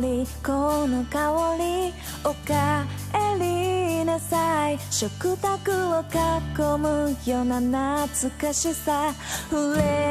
[0.00, 1.92] りこの香り
[2.24, 4.78] おかえりなさい。
[4.90, 9.12] 食卓を囲むような懐かしさ。
[9.50, 10.07] 触れ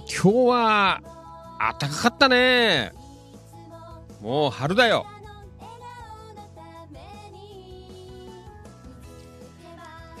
[0.00, 1.02] 今日は
[1.80, 2.92] 暖かかったね。
[4.20, 5.06] もう春だよ。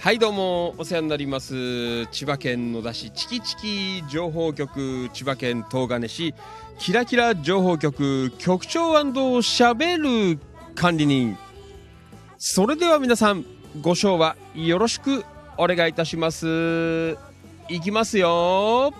[0.06, 6.32] はいどうもお世話になります千葉県野田市チキチキ情報局千葉県東金市
[6.78, 10.38] キラキラ情報局局長しゃべる
[10.76, 11.36] 管理人
[12.38, 13.44] それでは皆さん
[13.80, 15.24] ご唱和よろしく
[15.58, 17.18] お願いいたします
[17.68, 18.94] いきますよ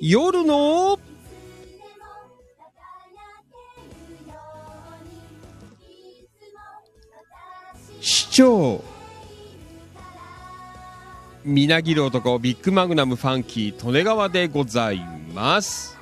[0.00, 0.98] 夜の
[8.00, 8.84] 市長。
[11.44, 15.00] みなぎる男ビッグマグナムファンキー利根川でござい
[15.32, 15.96] ます。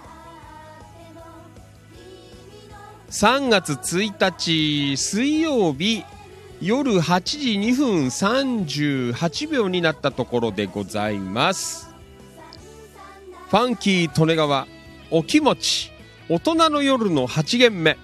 [3.10, 6.04] 3月1日水曜日
[6.60, 11.93] 夜8時2分38秒になったところでございます。
[13.54, 14.66] ファンキー利根川
[15.12, 15.92] お気持ち
[16.28, 17.96] 大人の夜の8限目。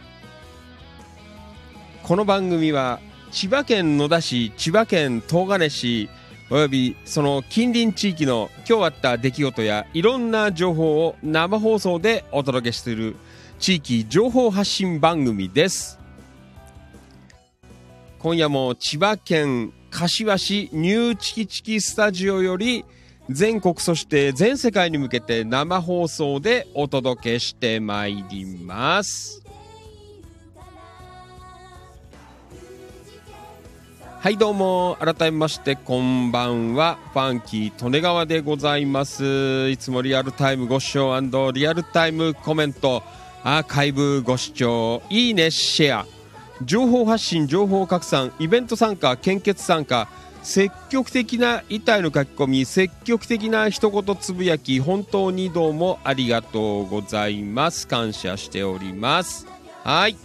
[2.05, 3.01] この番組は
[3.33, 6.09] 千葉県野田市千葉県東金市
[6.53, 13.17] およびその近隣地域の今日あった出来事やいろんな情報を生放送でお届けする
[13.59, 15.99] 地域情報発信番組です。
[18.21, 22.85] 今夜も千葉県柏市ニューチキチキスタジオより
[23.33, 29.45] 全国そして全世界に向けて生放送でお届けしてまいります。
[34.19, 36.99] はいどうも改めましてこんばんは。
[37.12, 39.71] ファンキー利根川でございます。
[39.71, 41.21] いつもリアルタイムご視聴
[41.53, 43.05] リアルタイムコメント
[43.45, 46.07] アーカイブご視聴いいねシェア。
[46.64, 50.09] 情報発信情報拡散イベント参加献血参加
[50.42, 57.87] 積極的な遺体の書き込み積極的な一言つぶやき本当にどうもありがとうございます。
[57.87, 59.46] 感謝しております。
[59.85, 60.16] はい。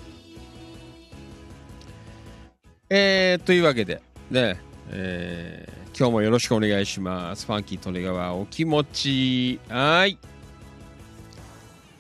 [2.90, 7.46] えー、というわけでねえー今日もよろしくお願いします。
[7.46, 9.60] ファンキー利根川お気持ち。
[9.70, 10.18] はい。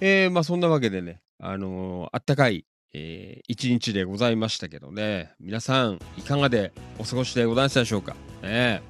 [0.01, 2.65] えー、まあそんなわけでねあのーあったかい
[2.97, 5.33] えー一日でございましたけどね。
[5.41, 8.15] 皆さんいかがでお過ごしでございましたでしょうか？
[8.41, 8.81] ね。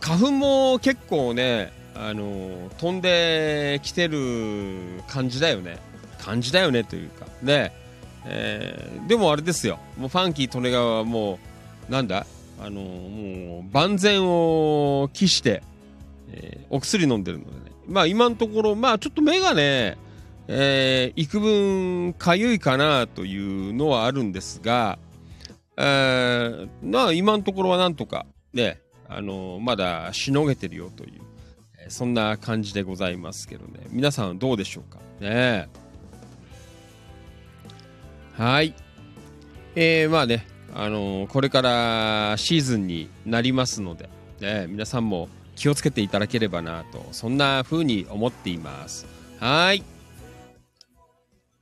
[0.00, 5.78] 花粉も結構ねあの飛んできてる感じだよね。
[6.20, 7.26] 感じだよねというか。
[7.42, 7.72] ね。
[8.26, 9.78] えーでもあれですよ。
[9.96, 11.38] もうファンキー利根川はも
[11.88, 12.26] うなんだ？
[12.60, 15.62] あのもう万全を期して、
[16.28, 17.72] えーお薬飲んでるのでね。
[17.88, 19.96] まあ今のところまあちょっと目がね
[20.48, 24.98] えー幾分かゆいかなというのはあるんですが、
[25.76, 31.20] えーまあ今のところはなんとかね、あのまだしのげてるよという、
[31.78, 33.80] えーそんな感じでございますけどね。
[33.90, 34.98] 皆さんどうでしょうか？
[35.20, 35.68] ね。
[38.34, 38.74] はい。
[39.74, 44.08] えー、まあねあのこれからシーズンになりますので、
[44.40, 49.06] ね、皆さんも気をつけていただければなとそんな風に思っています。
[49.38, 49.82] はい。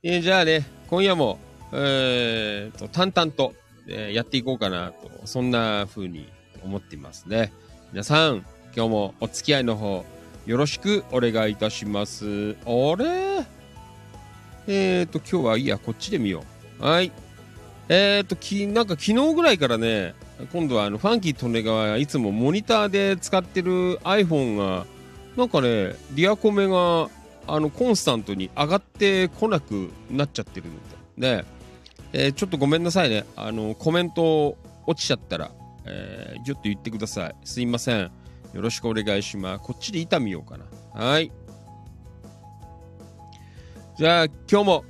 [0.03, 1.37] えーじゃあね、今夜も、
[1.71, 3.53] えーと、淡々と、
[3.87, 6.27] えーやっていこうかなと、そんな風に
[6.63, 7.53] 思っていますね。
[7.91, 8.43] 皆さん、
[8.75, 10.03] 今日もお付き合いの方、
[10.47, 12.55] よろしくお願いいたします。
[12.65, 13.45] あれ？
[14.65, 16.43] えーと、今日はいいや、こっちで見よ
[16.79, 16.83] う。
[16.83, 17.11] はい。
[17.87, 20.15] えーと、き、なんか昨日ぐらいからね、
[20.51, 24.87] 今度はあの、ファンキー利根川いつもモニターで使ってる iPhone が、
[25.37, 27.07] なんかね、リアコメが
[27.53, 30.73] あのコンスタントに上がってこなくなっちゃってるの
[31.17, 31.43] で、ね
[32.13, 33.25] えーちょっとごめんなさいね。
[33.35, 35.51] あのコメント落ちちゃったら、
[35.85, 37.35] えーちょっと言ってください。
[37.43, 38.09] すいません。
[38.53, 39.63] よろしくお願いします。
[39.63, 40.65] こっちで板見ようかな。
[40.93, 41.29] はい。
[43.97, 44.85] じゃあ今日も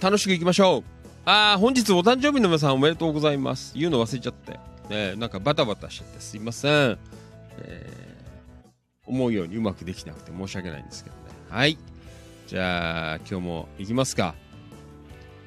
[0.00, 0.84] 楽しくいきましょう。
[1.26, 3.74] あー本日お誕生日の皆さんおめでとうございます。
[3.76, 4.58] 言うの忘れちゃって。
[4.88, 6.98] ねなんかバタバタしちゃってすいません、
[7.58, 8.06] えー
[9.08, 11.25] 思うようにうまくできなくて申し訳ないんですけど。
[11.50, 11.78] はい。
[12.46, 14.34] じゃあ、今日も行きますか。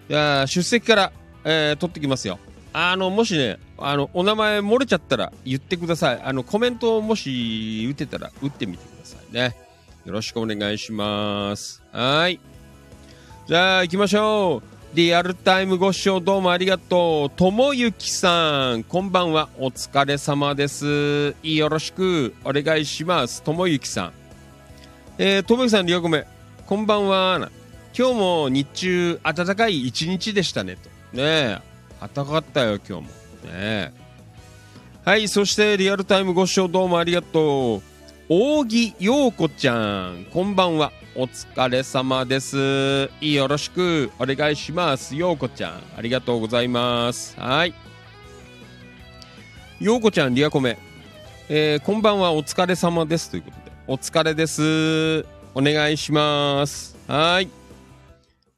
[0.09, 1.11] じゃあ、出席から、
[1.45, 2.39] えー取ってきますよ。
[2.73, 6.21] あの、もしね、あの、お名前漏れちゃったら言ってください。
[6.23, 9.55] あの、コメントをもし打てたら打ってみてくださいね。
[10.05, 11.81] よろしくお願いします。
[11.91, 12.39] はい。
[13.47, 14.95] じゃあ、行きましょう。
[14.95, 17.37] リアルタイムご視聴どうもありがとう。
[17.37, 19.49] ともゆきさん、こんばんは。
[19.59, 21.35] お疲れ様です。
[21.43, 23.43] よろしくお願いします。
[23.43, 24.18] ともゆきさん。
[25.21, 26.25] えー、ともゆさん、リアコメ、
[26.65, 27.51] こんばんは。
[27.93, 30.77] 今日も日中、暖かい一日でしたね。
[30.77, 30.89] と。
[31.11, 31.59] ねえ、
[31.99, 33.01] 暖かかったよ、今日も。
[33.01, 33.09] ね
[33.51, 33.91] え。
[35.03, 37.81] はい、そして、リアルタイムご視聴どうもありがとう。
[38.29, 40.93] 扇陽子ちゃん、こんばんは。
[41.17, 43.09] お疲れ様です。
[43.19, 45.17] よろしくお願いします。
[45.17, 47.37] 陽子ちゃん、ありがとうございます。
[47.37, 47.73] はい。
[49.81, 50.77] 陽子ちゃん、リアコメ、
[51.49, 53.29] えーこんばんは、お疲れ様です。
[53.29, 53.58] ということ、
[53.91, 55.25] お疲れです。
[55.55, 56.95] お願いします。
[57.07, 57.49] はい。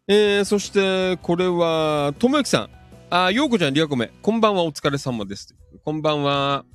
[0.05, 2.69] えー、そして、これは、ともゆきさん。
[3.09, 4.11] あ、ようこちゃん、リアコメ。
[4.21, 5.55] こんばんは、お疲れ様です。
[5.85, 6.65] こんばんは。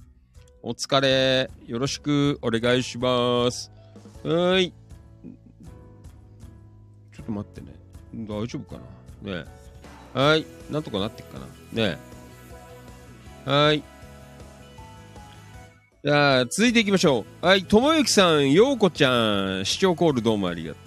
[0.63, 1.51] お疲れ。
[1.67, 3.71] よろしくお願いします。
[4.25, 4.73] はーい。
[7.15, 7.75] ちょっと待ってね。
[8.27, 8.81] 大丈夫か
[9.23, 9.33] な？
[9.33, 9.45] ね
[10.15, 10.19] え。
[10.19, 10.47] はい。
[10.71, 11.39] なんとかなってっか
[11.75, 11.89] な？
[11.89, 11.99] ね。
[13.45, 13.83] はい。
[16.07, 17.45] じゃあ、続いていきましょう。
[17.45, 20.79] はい、ともゆきさん、ようこちゃん、視聴コールどうもありがと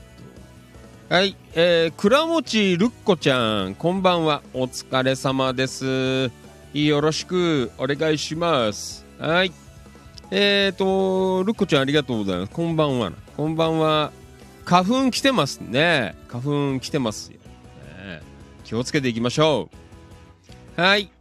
[1.10, 1.14] う。
[1.14, 4.42] はい、えー、倉持るっこちゃん、こんばんは。
[4.54, 6.32] お疲れ様です。
[6.74, 9.06] よろしくお願いします。
[9.18, 9.52] はい。
[10.32, 12.54] えーと、るっこちゃんありがとうございます。
[12.54, 13.12] こんばんは。
[13.36, 14.14] こんばんは。
[14.64, 16.16] 花粉来てますね。
[16.30, 17.40] 花粉来てますよ。
[18.08, 18.22] ね
[18.64, 19.70] 気をつけていきましょ
[20.78, 20.82] う。
[20.82, 21.12] はい。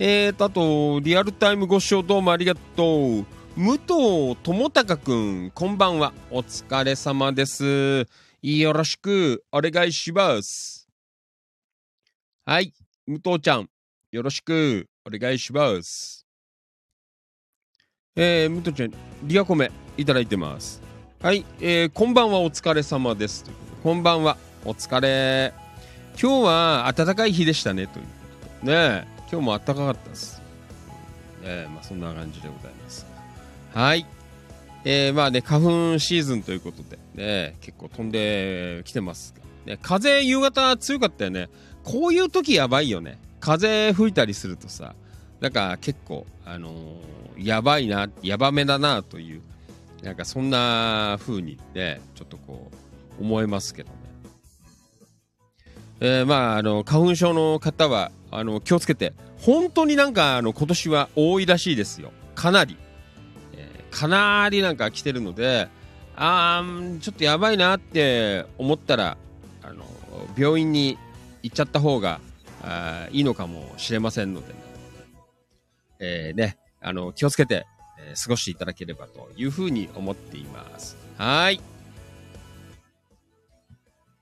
[0.00, 3.35] えーと、あと、リアルタイムご視聴どうもありがとう。
[3.56, 6.12] 武藤智隆くん、こんばんは。
[6.30, 8.06] お疲れ様です。
[8.42, 10.86] よろしくお願いします。
[12.44, 12.74] はい。
[13.06, 13.70] 武藤ちゃん、
[14.12, 16.26] よろしくお願いします。
[18.14, 18.92] えー、武藤ちゃん、
[19.22, 20.82] リアコメいただいてます。
[21.22, 21.46] はい。
[21.58, 23.46] えー、こんばんは、お疲れ様です。
[23.82, 25.54] こんばんは、お疲れ。
[26.20, 27.86] 今日は暖かい日でしたね。
[27.86, 28.10] というこ
[28.60, 30.42] とでね今日も暖かかったです。
[31.40, 32.75] ねえまあ、そんな感じでございます。
[33.76, 34.06] はい。
[34.86, 39.34] えー、まあね、花粉シーズンということで、ね、結構飛んできてます。
[39.66, 41.50] ね、風夕方強かったよね。
[41.84, 43.18] こういう時やばいよね。
[43.38, 44.94] 風吹いたりするとさ、
[45.40, 49.42] なんか結構、あのーやばいな、やばめだなという、
[50.02, 52.70] なんかそんな風にね、ちょっとこ
[53.20, 53.96] う、思えますけどね。
[56.00, 59.12] えーまあ、あの、花粉症の方は、あの、気をつけて、
[59.42, 62.10] 本当になんか、あの、今年は多いらしいですよ。
[62.34, 62.78] かなり。
[63.96, 65.68] かなりなんか来てるので、
[66.16, 69.16] あーちょっとやばいなって思ったら、
[69.62, 69.86] あの、
[70.36, 70.98] 病院に
[71.42, 72.20] 行っちゃった方が、
[72.62, 74.54] あいいのかもしれませんのでね。
[75.98, 77.66] えーね、あの、気をつけて、
[77.98, 80.98] えー過ごしていただければというふうに思っています。
[81.16, 81.60] はい。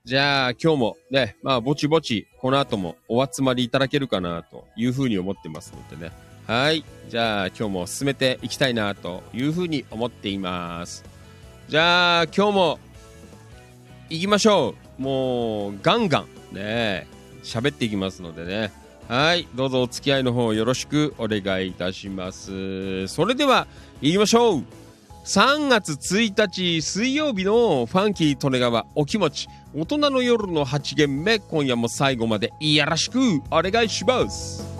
[0.05, 6.13] じゃあ今日もね、まあぼちぼちこの後もお集まりいただけるかなというふうに思ってますのでね。
[6.47, 6.85] はい。
[7.09, 11.03] じゃあ今日も進めていきたいなというふうに思っています。
[11.67, 12.79] じゃあ今日も
[14.09, 15.01] 行きましょう。
[15.01, 17.07] もうガンガンね、
[17.43, 18.71] 喋っていきますのでね。
[19.07, 19.47] はい。
[19.55, 23.07] どうぞお付き合いの方よろしくお願いいたします。
[23.07, 23.67] それでは
[24.01, 24.63] 行きましょう。
[25.25, 34.74] 3月1日水曜日のファンキー利根川お気持ち大人の夜の8限目今夜も最後までよろしくお願いします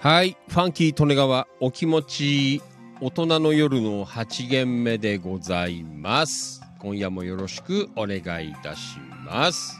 [0.00, 2.62] はいファンキー利根川お気持ち
[3.00, 6.62] 大人の夜の8限目でございます。
[6.78, 9.76] 今夜もよろしくお願いいたします。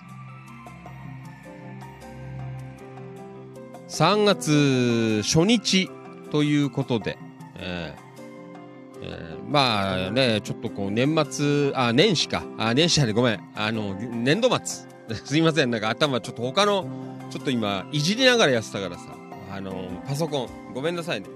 [3.88, 5.88] 3月初日
[6.32, 7.16] ということで、
[7.54, 12.42] えーえーまあねちょっとこう年末あ年始か。
[12.58, 13.40] あ年始じゃねごめん。
[13.54, 14.88] あの年度末。
[15.14, 15.70] すいません。
[15.70, 16.88] なんか頭ちょっと他の
[17.30, 19.17] ちょっと今いじりながらやってたからさ。
[19.58, 21.26] あのパソコンごめんなさいね。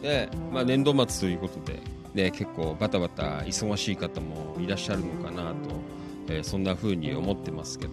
[0.00, 1.78] でまあ年度末ということで
[2.14, 5.56] ね結構バタバタ忙しい方もいらっしゃるのかなと、
[6.28, 7.92] えーそんな風に思ってますけど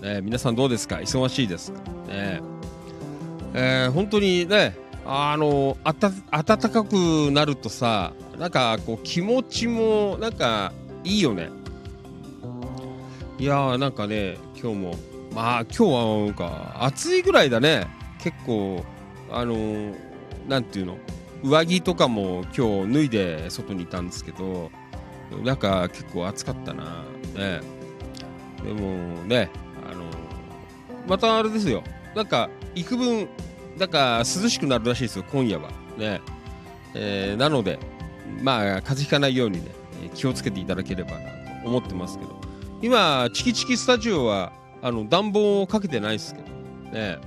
[0.00, 0.96] ね皆さんどうですか？
[0.96, 1.78] 忙しいですか？
[2.08, 2.40] ね。
[3.54, 6.10] えー本当にねあのあた
[6.42, 6.94] 暖かく
[7.30, 10.72] なるとさなんかこう気持ちもなんか
[11.04, 11.50] いいよね。
[13.38, 14.94] いやーなんかね今日も
[15.34, 17.86] まあ今日はなんか暑いぐらいだね。
[18.18, 18.84] 結構
[19.30, 19.94] あのー
[20.48, 20.98] なんていうの？
[21.42, 24.70] 上着とかも今日脱いで外にいたんですけど
[25.42, 27.04] なんか結構暑かったな。
[27.34, 27.60] ね。
[28.64, 29.48] でもね
[29.90, 30.04] あの
[31.06, 31.82] またあれですよ。
[32.14, 33.28] なんか幾分
[33.78, 35.70] なんか涼しくなるらしいですよ今夜は。
[35.96, 36.20] ね、
[36.94, 37.78] えーなので
[38.42, 39.70] まあ風邪ひかないようにね
[40.14, 41.30] 気をつけていただければな
[41.62, 42.38] と思ってますけど。
[42.82, 46.46] 今チキチキスタジオはあの暖房をかけてないですけど
[46.90, 47.18] ね。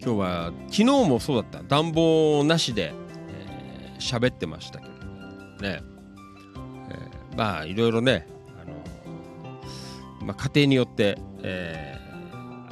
[0.00, 1.62] 今日は昨日もそうだった。
[1.64, 2.94] 暖房なしで
[3.28, 5.00] えー喋、ってましたけどね、
[5.62, 8.26] えーまあいろいろね
[8.62, 11.96] あの、まあ、家庭によって、えー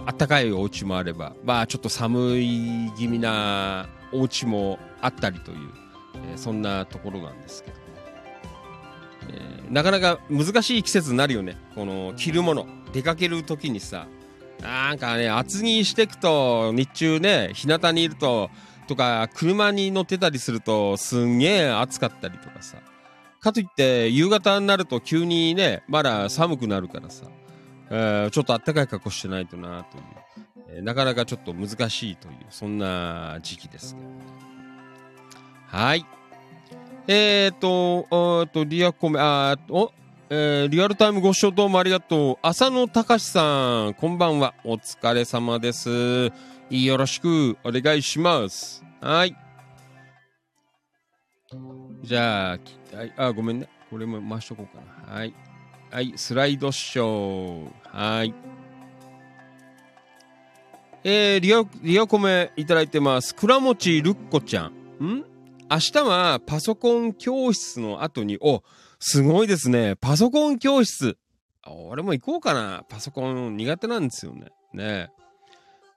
[0.07, 5.59] あったかいお家もあれば、まあちょっと寒い気味なお家もあったりという、
[6.31, 7.77] えーそんなところなんですけど、
[9.31, 11.57] えーなかなか難しい季節になるよね。
[11.75, 14.07] この着るもの、出かける時にさ、
[14.63, 18.51] なんかね、厚着してくと、日中ね、日向にいると、
[18.87, 22.77] とか、車に乗ってたりすると、すんげえ暑かったりとかさ。
[23.41, 27.27] かといって、夕方になると急にね、まだ寒くなるからさ、
[27.91, 30.05] えーちょっとあったかい格好してないとなという、
[30.69, 34.15] えーなかなかちょっと難しいという、そんな時期ですけどね。
[35.67, 36.07] はい。
[37.09, 39.93] えっ、ー、と、えーと、リアコメ、あーお、
[40.37, 42.39] えーリアルタイムご視聴どうもありがとう。
[42.43, 44.53] 浅野隆さん、こんばんは。
[44.65, 46.33] お疲れ様です。
[46.71, 48.85] よろしくお願いします。
[49.01, 49.37] はい。
[52.03, 52.59] じゃあ、
[53.17, 53.69] あ、ごめんね。
[53.89, 55.15] これも回しとこうかな。
[55.19, 55.33] はい。
[55.93, 58.17] はい、スライドショー。
[58.17, 58.35] はい。
[61.05, 63.37] えー、リア、リアコメいただいてます。
[63.37, 64.67] 倉持るっこちゃん。
[65.01, 65.25] ん？
[65.71, 68.65] 明日はパソコン教室の後に、お、
[69.07, 69.97] すごいですね。
[69.97, 71.19] パソコン教室。
[71.67, 72.87] 俺も行こうかな。
[72.89, 74.47] パソコン苦手なんですよね。
[74.73, 75.11] ね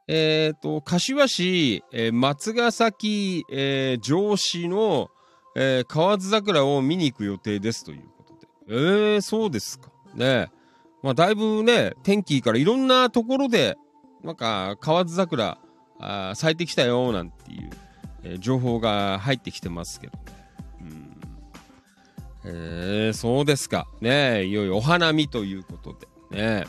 [0.09, 5.09] えっ、と、柏市、えー松ヶ崎、えー上市の、
[5.55, 8.47] えー河津桜を見に行く予定ですということで。
[8.67, 9.89] えー、そうですか。
[10.13, 10.51] ね
[11.01, 13.77] まあ、だいぶね、天気いいからいろんなところで、
[14.21, 15.59] なんか、河津桜、
[16.01, 17.69] あ咲いてきたよ、なんていう、
[18.23, 20.36] えー情報が入ってきてますけどね。
[22.49, 23.87] えー、そうですか。
[23.99, 25.95] ねいよいよお花見ということ
[26.31, 26.37] で。
[26.37, 26.65] ね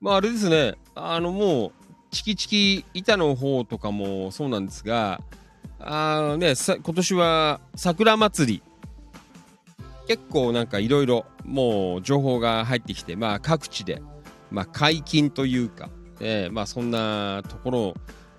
[0.00, 0.74] まあ、あれですね。
[0.94, 1.72] あの、もう、
[2.10, 5.20] チキチキ板の方とかもそうなんですが、
[5.78, 8.62] あーね、さ今年は桜祭り、
[10.06, 14.02] 結構なんかいろいろもう情報が入ってきて、まあ各地で、
[14.50, 17.94] まあ解禁というか、えまあそんなところ、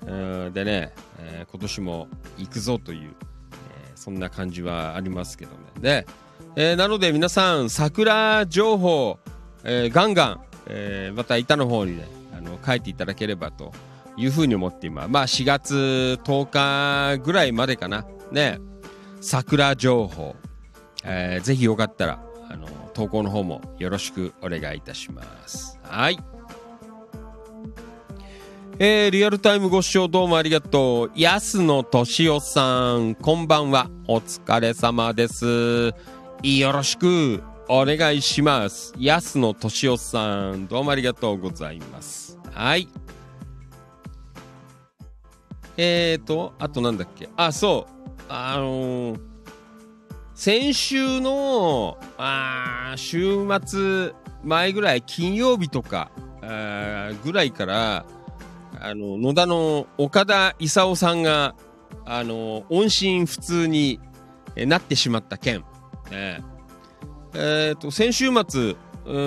[0.06, 5.58] えーでね、えー今年も行くぞという、えそんな感じはありますけどね。
[5.82, 6.08] で、
[6.60, 9.20] えーなので皆さん桜情報、
[9.64, 13.72] えーガンガン、えーまた板の方にね、あの書いていただければと
[14.18, 15.08] いうふうに思っています。
[15.10, 18.06] まあ4月10日ぐらいまでかな。
[18.32, 18.58] ね、
[19.22, 20.36] 桜情報、
[21.04, 25.80] えーぜひよかったら、あの、投稿の方もよろしくお願いいたします。
[25.84, 26.18] はい。
[28.80, 31.12] えーリアルタイムご視聴どうもありがとう。
[31.16, 33.92] 安野敏夫さん、こんばんは。
[34.08, 35.94] お疲れ様です。
[36.44, 38.94] よろしくお願いします。
[38.98, 42.38] 安野敏夫さん、どうもありがとうございます。
[42.54, 42.88] はい。
[45.78, 47.28] えーと、あとなんだっけ？
[47.36, 48.22] あ、そう。
[48.30, 49.20] あのー
[50.36, 56.12] 先週の、あ週末前ぐらい、金曜日とか、
[56.44, 58.06] あぐらいから、
[58.80, 61.56] あの、野田の岡田勲さんが、
[62.06, 64.00] あの、音信不通に
[64.56, 65.66] えなってしまった件。
[66.12, 66.44] ね
[67.34, 68.76] えーと、先週末、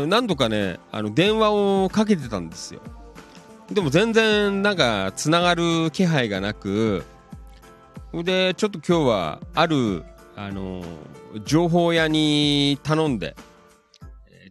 [0.07, 2.81] 何度かね、あの、電話をかけてたんですよ。
[3.71, 7.05] でも全然、なんか、つながる気配がなく、
[8.13, 10.05] で、ちょっと今日は、ある、
[10.37, 10.83] あの、
[11.45, 13.37] 情報屋に頼んで、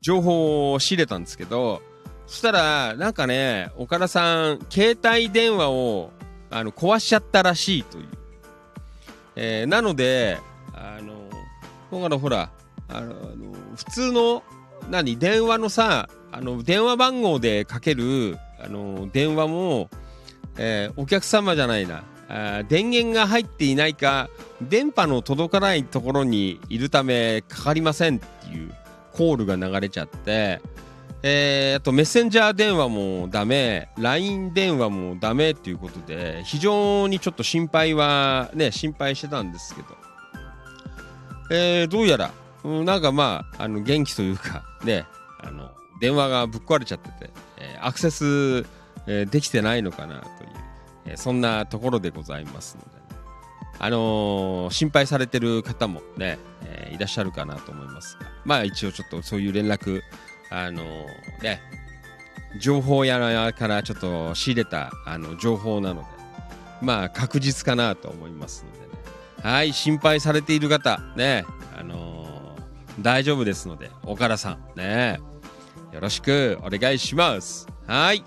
[0.02, 1.82] 情報を仕入れたんですけど、
[2.26, 6.12] そしたら、なんかね、岡田さん、携帯電話を、
[6.50, 8.08] あの、壊しちゃったらしいという。
[9.36, 10.40] えーなので、
[10.74, 11.19] あの、
[11.92, 12.52] だからほら、
[12.88, 13.16] あの、
[13.76, 14.44] 普通の、
[14.90, 19.90] 何、電話のさ、あの、電話番号でかける、あの、電話も、
[20.58, 24.30] えーお客様じゃないな、あ電源が入っていないか、
[24.62, 28.72] 電波の届かないところにいるためかかりませんっていう
[29.14, 30.62] コールが流れちゃって、
[31.24, 39.88] えーあとメッセンジャー電話もダメ、LINE 電話もダメっていうことで、非常にちょっと心配はね、心配してたんですけど、
[41.50, 42.32] えーどうやら、
[42.64, 45.06] うんなんかまあ、あの元気というか、 ね、
[45.42, 48.66] あの、電話がぶっ壊れちゃってて、えーアクセス、
[49.08, 50.50] えーできてないのかなという、
[51.06, 53.20] えーそんなところでございますので、ね、
[53.80, 60.02] あの心配されてる方もね、えーいらっしゃるかなと思いますが、まあ一応ちょっとそういう連絡、
[60.52, 60.84] あの
[61.42, 61.62] ね、
[62.60, 66.08] 情報屋からちょっと仕入れたあの情報なので、
[66.82, 68.79] まあ確実かなと思いますので。
[69.44, 71.46] はい、心配されている方、ね、
[71.78, 72.20] あのー
[73.02, 75.20] 大丈夫ですので、岡田さん、ね、
[75.94, 77.68] よろしくお願いします。
[77.88, 78.24] はい。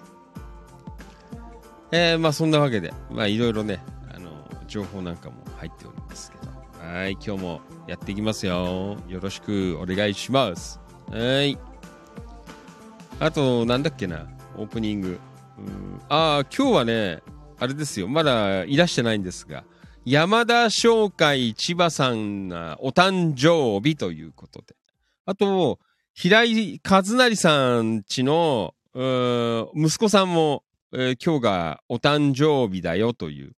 [1.91, 3.85] えー、まあそんなわけで、まあいろいろね、
[4.15, 4.31] あの
[4.67, 6.53] 情報なんかも入っておりますけど、
[6.87, 8.97] はい、今日もやっていきますよ。
[9.09, 10.81] よろしくお願いします。
[11.11, 11.59] はい。
[13.21, 15.21] あと、なんだっけな、オープニング。
[15.59, 17.23] うんああ、今日はね、
[17.59, 18.09] あれですよ。
[18.09, 19.65] まだいらしてないんですが、
[20.05, 24.75] 山田商会千葉さんがお誕生日ということで。
[25.27, 25.79] あと、
[26.13, 28.75] 平井和成さんちの、
[29.77, 33.53] 息子さんも、えー今日がお誕生日だよという、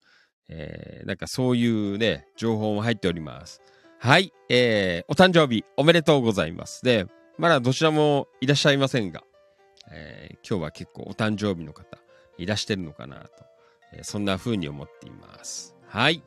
[0.51, 3.63] えーなんかそういうね、情報も入っております。
[3.99, 6.85] はい、えーお誕生日おめでとうございます。
[6.85, 7.07] で、
[7.39, 9.25] まだどちらもいらっしゃいませんが、
[9.91, 11.97] えー今日は結構お誕生日の方
[12.37, 13.31] いらしてるのかなと、
[13.95, 15.75] えーそんな風に思っています。
[15.89, 16.23] はい。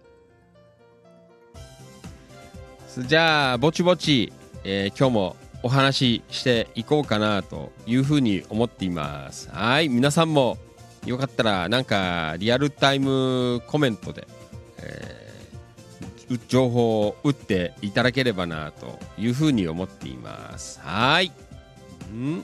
[3.05, 4.33] じゃあ、ぼちぼち、
[4.63, 9.49] えー今日もお話ししていこうかなというふうに思っています。
[9.51, 9.89] はい。
[9.89, 10.57] 皆さんも
[11.05, 14.27] よかったらなんかリアルタイムコメントで、
[14.77, 15.27] えー
[16.49, 20.79] 情報を打っていただければなというふうに思っています。
[20.81, 21.31] はい。
[22.13, 22.43] ん？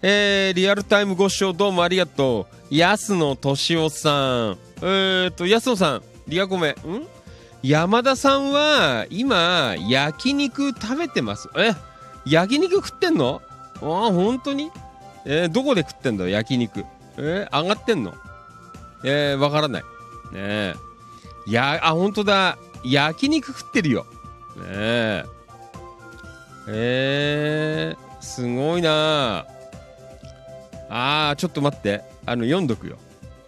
[0.00, 2.74] えーリアルタイムご視聴どうもありがとう。
[2.74, 4.58] 安野敏夫さん。
[4.80, 6.70] えー、と、安野さん、リアコメ。
[6.70, 6.74] ん？
[7.66, 11.48] 山田さんは今、焼肉食べてます？
[11.56, 11.72] え
[12.26, 13.40] 焼肉食ってんの？
[13.76, 14.70] あ、本当に？
[15.24, 16.84] えーどこで食ってんだ焼肉？
[17.16, 18.12] えー上がってんの？
[19.02, 19.82] えーわからない。
[19.82, 19.88] ね
[20.34, 20.74] え。
[21.46, 22.58] や、あ、本当だ。
[22.84, 24.04] 焼肉食ってるよ。
[24.56, 25.24] ねえ。
[26.68, 29.46] えー、すごいな
[30.90, 32.96] あーちょっと待ってあの読んどくよ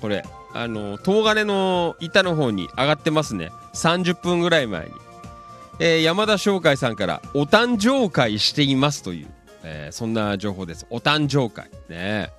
[0.01, 4.93] これあの東金の板の方に上がってますね30分ぐらい前に、
[5.79, 9.27] えー山田商会さんからお誕生会していますという、
[9.63, 10.87] えーそんな情報です。
[10.91, 11.71] お誕生会。
[11.89, 12.31] ね。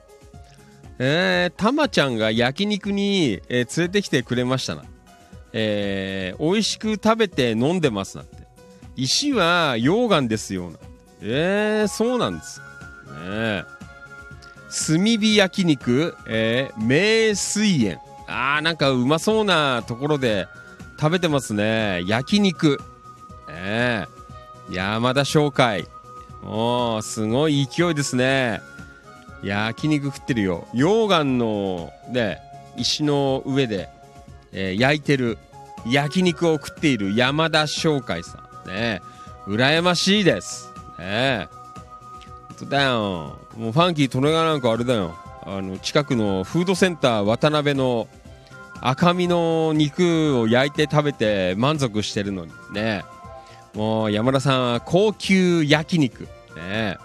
[1.00, 4.84] えー、たまちゃんが焼肉に、えー連れてきてくれましたな。
[5.54, 8.38] えー、美味しく食べて飲んでますなんて。
[8.96, 10.78] 石は溶岩ですよな。
[11.22, 12.62] えー、そうなんです。
[13.30, 13.64] ね。
[14.70, 18.00] 炭火焼肉、えー、名水園。
[18.28, 20.48] あーなんかうまそうなところで
[21.00, 22.04] 食べてますね。
[22.08, 22.80] 焼肉。
[23.50, 25.88] えー、山田商会。
[26.44, 28.62] おーすごい勢いですね。
[29.44, 30.68] 焼肉食ってるよ。
[30.74, 32.40] 溶岩のね
[32.78, 33.90] 石の上で、
[34.52, 35.38] えー焼いてる。
[35.86, 37.16] 焼肉を食っている。
[37.16, 38.68] 山田商会さん。
[38.68, 39.02] ね
[39.46, 40.72] 羨ましいです。
[41.00, 41.48] ね
[42.50, 43.40] 本当だよ。
[43.56, 45.16] もうファンキー利根川なんかあれだよ。
[45.44, 48.08] あの近くのフードセンター渡辺の
[48.82, 53.04] 赤身の肉を焼いて食べて満足してるのにね。
[53.74, 56.28] もう山田さんは高級焼肉。
[56.56, 56.98] ね。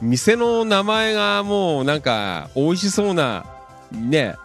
[0.00, 3.44] 店の名前がもうなんか美味しそうな
[3.90, 4.36] ね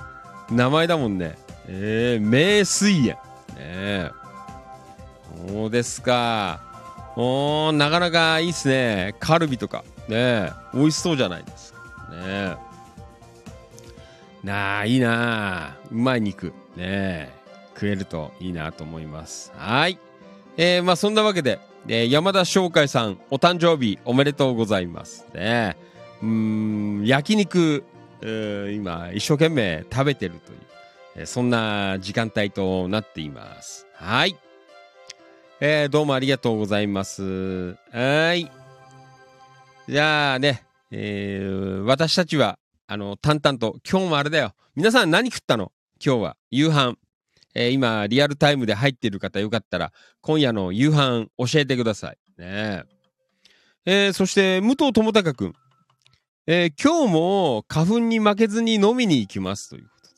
[0.49, 1.37] 名前だもんね。
[1.67, 3.17] えー、名水園。
[3.55, 4.11] ね。
[5.47, 6.61] そうですか。
[7.15, 9.15] おーなかなかいいっすね。
[9.19, 9.83] カルビとか。
[10.07, 10.51] ね。
[10.73, 11.79] 美味しそうじゃないですか。
[12.11, 12.55] ね。
[14.43, 15.77] なあいいなあ。
[15.91, 16.47] うまい肉。
[16.47, 17.29] ねえ。
[17.75, 19.51] 食えるといいなと思います。
[19.55, 19.97] はい。
[20.57, 25.25] えー、まあそんなわけで、えー山田商会さんお誕生日おめでとうございます。
[25.33, 25.75] ね
[26.21, 27.83] うん焼肉、
[28.21, 30.57] 今一生懸命食べてるという、
[31.15, 33.87] えーそんな時間帯となっています。
[33.95, 34.35] はい。
[35.59, 37.75] えーどうもありがとうございます。
[37.91, 38.51] はい。
[39.89, 42.59] じゃあね、えー私たちは、
[42.93, 44.53] あの、淡々と、今日もあれだよ。
[44.75, 45.71] 皆さん何食ったの？
[45.99, 46.95] 今日は、夕飯。
[47.55, 49.91] えー今、リアルタイムで入っている方よかったら、
[50.21, 52.17] 今夜の夕飯教えてください。
[52.37, 52.83] ね
[53.87, 55.53] えーそして、武藤智隆くん。
[56.45, 59.71] えー今日も花粉に負けずに飲みに行きます。
[59.71, 60.09] ということ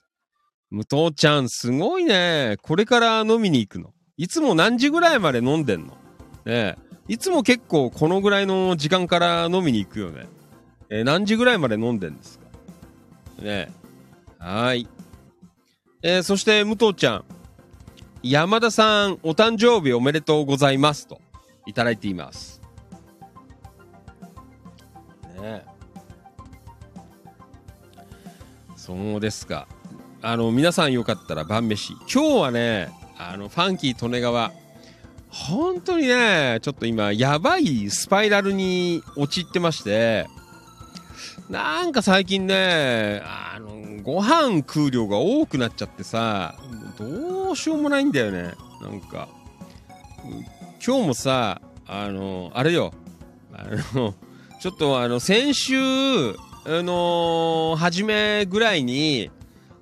[0.92, 0.98] で。
[1.00, 2.58] 武藤ちゃん、すごいね。
[2.62, 3.94] これから飲みに行くの。
[4.18, 5.96] いつも何時ぐらいまで飲んでんの？
[6.44, 6.76] ね
[7.08, 10.26] いつも結構このぐらいの時間から飲みに行くよね。
[10.90, 12.45] え何時ぐらいまで飲んでんですか？
[13.42, 13.72] ね
[14.40, 14.88] はい。
[16.02, 17.26] えーそして武藤ちゃん。
[18.22, 21.22] 山田さん、お誕生日おめでとうございますと、
[21.68, 22.62] いただいています。
[25.40, 25.64] ね
[28.76, 29.68] そうですか。
[30.24, 31.94] あの、皆さんよかったら晩飯。
[32.12, 34.52] 今日はね、あの、ファンキー利根川、
[35.30, 40.28] 本当にね、ちょっと今、やばいスパイラルに陥ってまして、
[41.50, 46.56] なんか最近ね、あの、ご飯食う量が多くなっちゃってさ、
[46.98, 48.54] どうしようもないんだよね。
[48.82, 49.28] なんか、
[50.86, 52.94] 今日もさ、あの、あれよ、
[53.54, 53.66] あ
[53.96, 54.16] の、
[54.60, 55.76] ちょっとあの、先週、
[56.68, 59.30] あの初めぐらいに、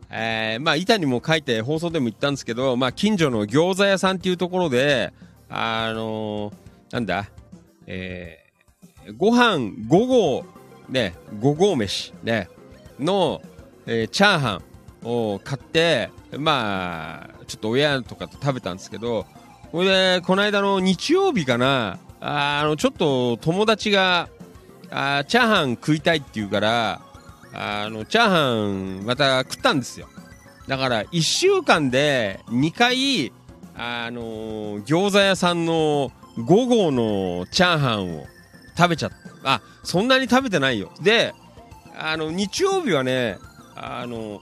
[0.09, 5.13] えーまあ、板にも書いて放送でも言ったんですけど、まあ、近所の餃子屋さんっていうところで、
[5.49, 6.53] あのー
[6.91, 7.29] なんだ、
[7.87, 10.45] えーご飯5合、
[10.89, 12.49] ね、5合飯、ね、
[12.99, 13.41] の、
[13.85, 14.61] えーチャーハ
[15.03, 19.25] ンを買ってまあちょっと親とかと食べたんですけど
[19.71, 24.29] これでこの間の日曜日かなあのちょっと友達が
[24.89, 27.01] あチャーハン食いたいって言うから
[27.53, 30.07] あのチャーハンまた食ったんですよ。
[30.67, 33.31] だから1週間で2回
[33.75, 38.25] あのー餃子屋さんの5合のチャーハンを
[38.77, 39.22] 食べちゃった。
[39.43, 40.91] あそんなに食べてないよ。
[41.01, 41.33] で
[41.97, 43.37] あの日曜日はね
[43.75, 44.41] あの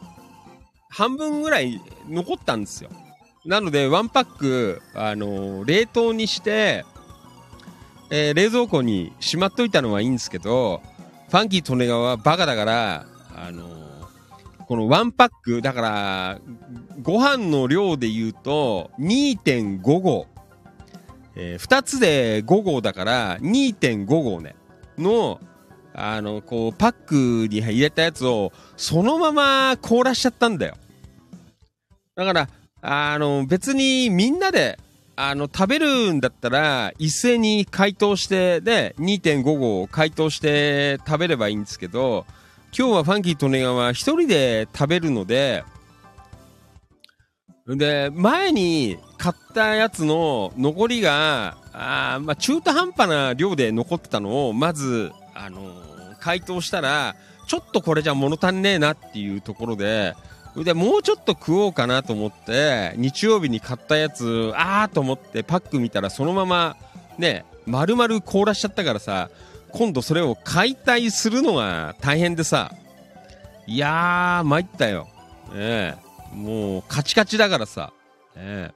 [0.90, 2.90] 半分ぐらい残ったんですよ。
[3.46, 6.86] なのでワンパックあの冷凍にして、
[8.12, 10.82] えー冷蔵庫にしまっといたのはいいんですけど
[11.30, 13.82] ファンキー利根川はバカだからあの
[14.68, 16.40] このワンパックだから
[17.02, 20.28] ご飯の量で言うと2.5合、
[21.36, 24.56] え2つで5合だから2.5合ね。
[25.02, 25.40] の
[25.94, 30.76] あのこうパックに入れたやつをそのまま凍らしちゃったんだよ。
[32.16, 32.50] だから
[32.82, 34.80] あの別にみんなで
[35.16, 42.26] あの食べるんだったら一斉に解凍してで2.5合解凍して食べればいいんですけど
[42.78, 45.64] 今日はファンキー利根川一人で食べるので
[47.68, 55.92] で前に買ったやつの残りがあ、まあ、中途半端な量で残ってたのをまず、あのー
[56.22, 57.16] 解凍したら
[57.48, 60.16] ちょっとこれじゃ物足んねえなっていうところで
[60.56, 66.78] でもうちょっと食おうかなと思って日曜日に買ったやつあーと思ってパック見たらそのまま
[67.18, 69.30] ね丸々凍らしちゃったからさ
[69.72, 72.72] 今度それを解体するのが大変でさ
[73.66, 75.08] いやー参ったよ、
[75.54, 75.96] ねえ、
[76.34, 77.94] もうカチカチだからさ、
[78.36, 78.72] ねえ、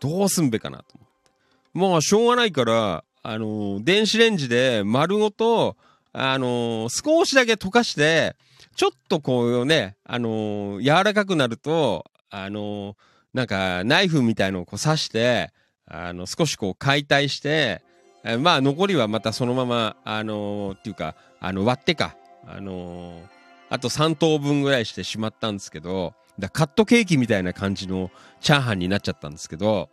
[0.00, 1.30] どうすんべかなと思って。
[1.72, 5.76] もうしょうがないからあのー電子レンジで丸ごと
[6.12, 8.34] あのー少しだけ溶かして
[8.76, 12.96] ちょっとこうね、あのー柔らかくなると、あの
[13.34, 15.52] なんかナイフみたいのをこう刺して、
[15.86, 17.82] あの、少しこう解体して、
[18.24, 23.20] えまあ残りはまたそのまま、あのっていうか、あの、割ってか、あの
[23.68, 28.10] あと3等分ぐらいしてしまったんですけど、だカットケーキみたいな感じの
[28.40, 29.88] チャーハンになっちゃったんですけど、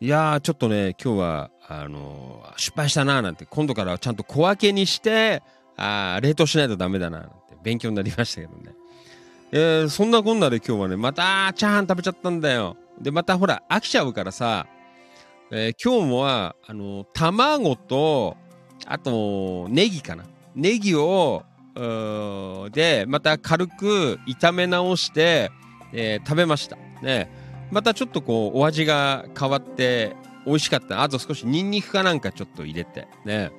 [0.00, 5.42] いやー、ちょっとね、今日は、あのー失敗したなーなんて、今度からはちゃんと小分けにして、
[5.76, 8.74] あ冷凍しないとダメだななんて勉強になりましたけどね。
[9.52, 12.76] えーそんなこんなで今日はね、またチャーハン食べちゃったんだよ。
[13.00, 14.66] で、またほら、飽きちゃうからさ、
[15.50, 18.36] えー今日もは、あの卵と、
[18.86, 20.24] あと、ネギかな。
[20.54, 21.44] ネギを、
[21.74, 25.50] で、また軽く炒め直して、
[25.92, 26.76] えー食べました。
[27.02, 27.30] ね。
[27.70, 30.16] またちょっとこう、お味が変わって、
[30.46, 31.02] 美味しかった。
[31.02, 33.50] あと少しニンニクかなんかちょっと入れて、ね。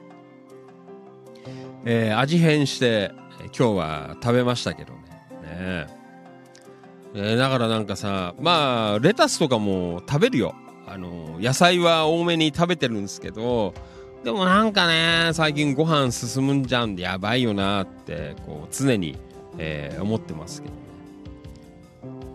[1.86, 3.12] えー味変して、
[3.58, 5.00] 今日は食べましたけどね。
[5.44, 5.88] ね
[7.16, 10.56] えーだからなんかさ、まあ、レタスとかも食べるよ。
[10.88, 13.74] あの、野菜は多めに食べてるんですけど、
[14.26, 19.16] でもなんかね、最近ご飯進むんじゃんでやばいよなって、こう、常に、
[19.60, 20.82] えー思ってますけどね。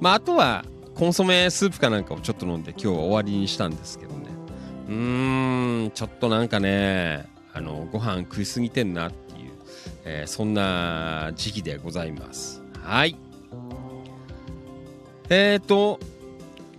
[0.01, 0.65] まあ、あとは、
[0.95, 4.27] コンソメスープかなんかをちょっと飲んで今日は終わりにしたんですけどね。
[4.89, 9.51] うーん、ちょっとなんかね、あの、ご飯食いすぎてんなっていう、
[10.05, 12.63] えーそんな時期でございます。
[12.85, 13.17] はい。
[15.29, 15.99] えーと、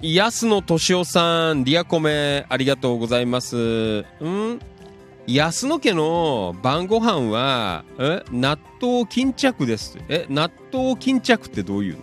[0.02, 3.58] 安野敏夫さん、リアコメ、ありがとうございます。
[3.58, 4.60] うん？
[5.28, 9.98] 安野家の晩ご飯は、え納豆巾着です。
[10.10, 12.00] え、納豆巾着ってどういうの？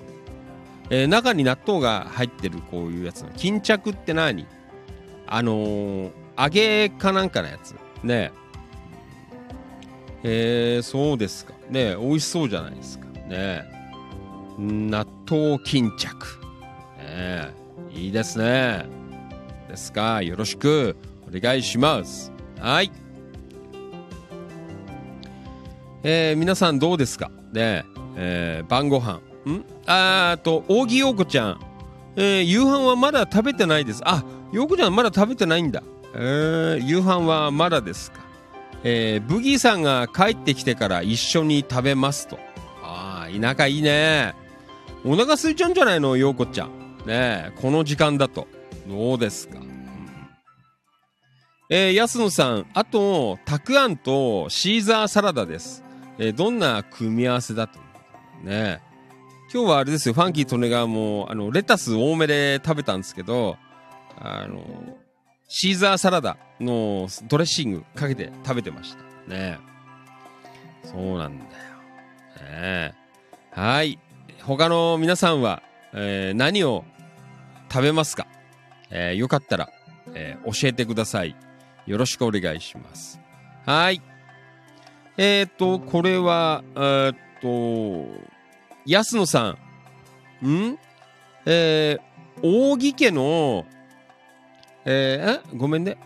[0.90, 3.30] え中に納豆が入ってるこういうやつの。
[3.36, 4.46] 巾着って何？
[5.26, 6.10] あのー
[6.40, 7.74] 揚げかなんかのやつ。
[8.04, 8.30] ね
[10.22, 10.76] え。
[10.76, 11.52] えー、そうですか。
[11.68, 13.06] ね美味しそうじゃないですか。
[13.28, 13.64] ね。
[14.56, 16.38] 納豆巾着。
[16.98, 17.52] ね
[17.92, 18.86] いいですね。
[19.68, 20.22] ですか？
[20.22, 20.96] よろしく
[21.26, 22.32] お願いします。
[22.60, 22.92] はい。
[26.02, 27.30] えー皆さんどうですか？
[27.52, 27.84] ね
[28.16, 29.20] えー晩ご飯。
[29.50, 29.64] ん？
[29.86, 31.60] ああと、扇陽子ちゃん。
[32.16, 34.02] えー夕飯はまだ食べてないです。
[34.04, 35.82] あ、陽子ちゃんまだ食べてないんだ。
[36.14, 38.20] えー夕飯はまだですか？
[38.84, 42.38] えーブギーさんが帰ってきてから一緒に食べますと。
[42.82, 44.34] ああ、田舎いいね。
[45.04, 46.68] お腹空いちゃうんじゃないの、陽子ちゃん。
[47.06, 48.46] ねえ、この時間だと。
[48.88, 49.58] どうですか？
[51.70, 55.84] えー安野さん、あと、たくあんとシーザーサラダです。
[56.18, 57.78] えーどんな組み合わせだと。
[58.42, 58.80] ね
[59.52, 63.56] 今日はあれですよ、ファンキー利根川も、あの、レタス多めで食べたんですけど、
[64.18, 64.62] あの、
[65.48, 69.34] シーザーサラダのドレッシングかけて食べてました。
[69.34, 69.58] ね
[70.84, 71.50] そうなんだよ。
[72.52, 72.94] ね
[73.50, 73.98] はい。
[74.42, 75.62] 他の皆さんは、
[75.94, 76.84] えー何を
[77.72, 78.26] 食べますか、
[78.90, 79.70] えーよかったら、
[80.14, 81.34] えー教えてください。
[81.86, 83.18] よろしくお願いします。
[83.64, 84.02] はい。
[85.18, 88.06] えっ、と、これは、えっ、と、
[88.86, 89.56] 安野さ
[90.42, 90.46] ん。
[90.48, 90.78] ん？
[91.44, 93.66] えー、扇家の、
[94.84, 95.98] えーごめんね。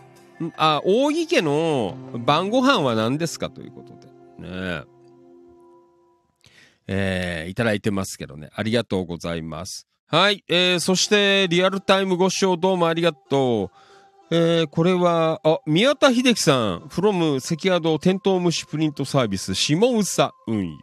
[0.57, 1.95] あ、扇家の
[2.25, 3.51] 晩ご飯は何ですか？
[3.51, 4.07] ということで。
[4.49, 4.83] ねえ。
[6.87, 8.49] えーいただいてますけどね。
[8.55, 9.87] ありがとうございます。
[10.07, 10.43] はい。
[10.49, 13.77] えー、そして、リアルタイムご視聴どうもありがとう。
[14.35, 20.77] えー、これは、あ、宮田秀樹さん、from 関宿テントウムシプリントサービス、下宇佐運輸。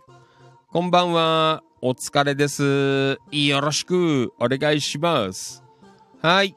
[0.68, 1.64] こんばんは。
[1.82, 3.18] お疲れです。
[3.32, 5.64] よろしくお願いします。
[6.22, 6.54] はい。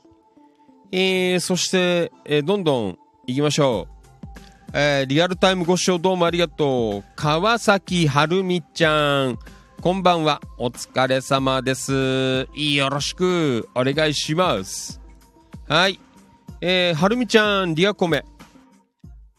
[0.91, 4.71] えー、そして、えーどんどん行きましょう。
[4.75, 7.03] えーリアルタイムご視聴どうもありがとう。
[7.15, 9.39] 川崎はるみちゃん。
[9.81, 10.41] こんばんは。
[10.59, 12.47] お疲れ様です。
[12.53, 15.01] よろしくお願いします。
[15.67, 15.99] はい。
[16.65, 18.23] えーはるみちゃん、リアコメ。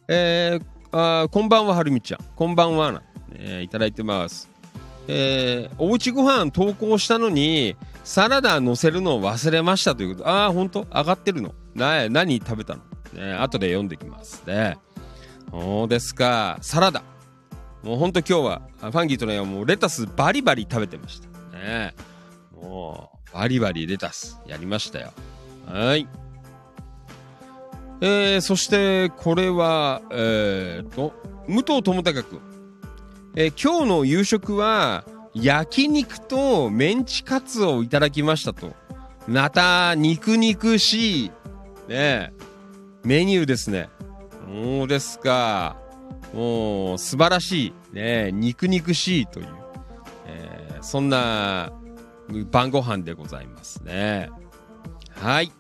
[0.09, 2.21] えーあこんばんは、はるみちゃん。
[2.37, 3.03] こんばんはな。
[3.33, 4.51] えーいただいてます。
[5.09, 10.29] えーおうちご飯投稿したのに、サラダ乗せるのを忘れましたということ。
[10.29, 10.87] ああ、ほんと？
[10.93, 11.55] 上がってるの？
[11.75, 12.83] な何食べたの、
[13.15, 14.77] ね、後で読んできますね。
[15.51, 16.59] そうですか。
[16.61, 17.03] サラダ。
[17.83, 21.29] もうほんと今日は、ファンギーとね、もうレタスバリバリ食べてました。
[21.57, 21.95] ね。
[22.55, 25.11] もう、バリバリレタスやりましたよ。
[25.67, 26.07] はい。
[28.01, 31.13] えー、そして、これは、えーと、
[31.49, 32.41] 武藤智隆君。
[33.37, 38.73] えー今日の夕食は、焼肉とメンチカツをいただきましたと。
[39.27, 41.31] また、肉肉しい、
[41.89, 42.33] ね、
[43.03, 43.89] メニューですね。
[44.47, 45.77] そうですか。
[46.33, 49.47] もう、素晴らしい、ね、肉肉しいという、
[50.27, 51.73] えーそんな
[52.51, 54.29] 晩ご飯でございますね。
[55.15, 55.51] はい。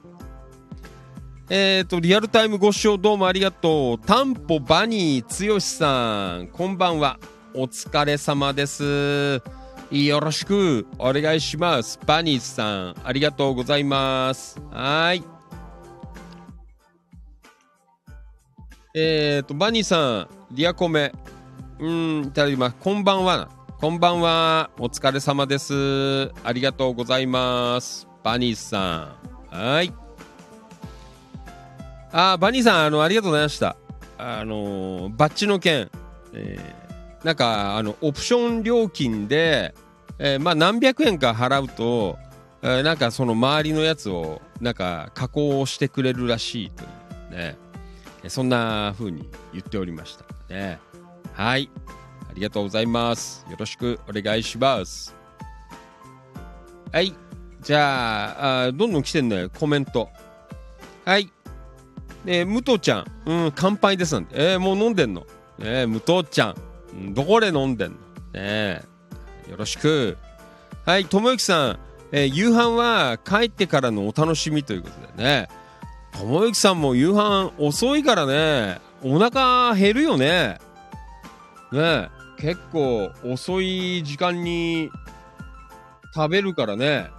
[1.50, 4.06] えっ、と、リアルタイムご視聴どうもありがとう。
[4.06, 7.18] タンポバニーつよしさん、こんばんは。
[7.54, 9.42] お疲れ様です。
[9.90, 12.00] よろしくお願いします。
[12.06, 14.58] バニーさん、ありがとうございます。
[14.70, 15.22] はい。
[18.94, 21.12] えっ、と、バニーさん、リアコメ、
[21.78, 22.76] うん、いただきます。
[22.80, 23.50] こんばんは。
[23.82, 24.70] こんばんは。
[24.78, 26.32] お疲れ様です。
[26.42, 28.08] ありがとうございます。
[28.22, 29.14] バニーさ
[29.52, 29.54] ん。
[29.54, 30.03] はい。
[32.16, 33.76] あ、バニーさん、あの、ありがとうございました。
[34.16, 35.90] あのバッジの件、
[36.32, 36.84] えー
[37.24, 39.74] なんか、あの、オプション料金で、
[40.18, 42.18] えーまあ、何百円か払うと、
[42.62, 46.86] えーなんかその周りのやつを、なんか加工してくれるらしいとい
[47.32, 47.56] うね。
[48.28, 50.78] そんな風に言っておりましたね。
[51.32, 51.68] はい。
[52.30, 53.44] ありがとうございます。
[53.50, 55.14] よろしくお願いします。
[56.92, 57.12] はい。
[57.62, 60.08] じゃあ、あどんどん来てんね、コメント。
[61.04, 61.30] はい。
[62.26, 64.34] えー、武藤ちゃん、うん、乾杯ですなんて。
[64.36, 65.22] えーもう飲んでんの。
[65.58, 66.54] ねえ武藤ちゃん、
[66.92, 68.00] うんどこで飲んでんのね
[68.34, 68.84] え
[69.50, 70.16] よろしく。
[70.84, 71.78] はい、ともゆきさん、
[72.12, 75.48] えー夕飯は帰ってからのお楽しみということでね。
[76.12, 80.58] ともゆきさんも夕飯遅いからね、お腹減るよね。
[81.72, 82.08] ねえ
[82.38, 84.90] 結構遅い時間に
[86.14, 87.10] 食べるからね。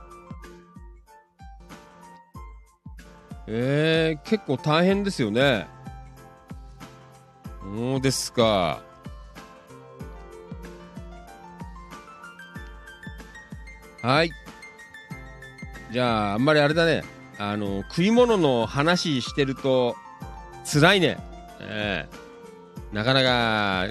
[3.47, 5.67] えー、結構大変ですよね。
[7.61, 8.81] そうですか。
[14.01, 14.31] はい。
[15.91, 17.03] じゃあ、あんまりあれだね。
[17.37, 19.95] あの、食い物の話してると、
[20.71, 21.17] 辛いね。
[21.59, 22.25] ええ
[22.95, 23.87] なかなか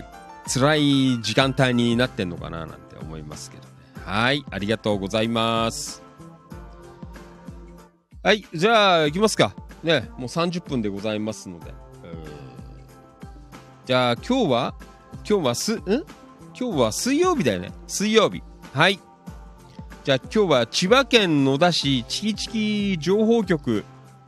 [0.47, 3.69] 辛い時間帯になってんのかななんて思いますけどね。
[4.05, 4.45] はい。
[4.51, 6.04] ありがとうございます。
[8.25, 8.43] はい。
[8.55, 9.55] じゃあ、行きますか。
[9.83, 11.75] ね、もう30分でございますので。
[13.85, 14.75] じゃあ、今日は
[15.29, 15.81] 今日はす、ん？
[16.59, 17.71] 今日は水曜日だよね。
[17.87, 18.43] 水曜日。
[18.73, 18.99] はい。
[20.05, 23.85] じゃあ今日は千葉県野田市チキチキ情報局、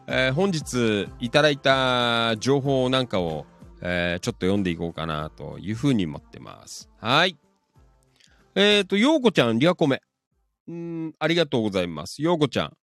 [0.07, 3.47] えー本日いただいた情報なんかを、
[3.81, 6.91] えーちょっと読んでいこうかなというふうに思ってます。
[7.01, 7.39] はい。
[8.55, 10.03] えっ、と、ようこちゃん、リアコメ。
[10.69, 12.23] うん、ありがとうございます。
[12.23, 12.77] ようこちゃん。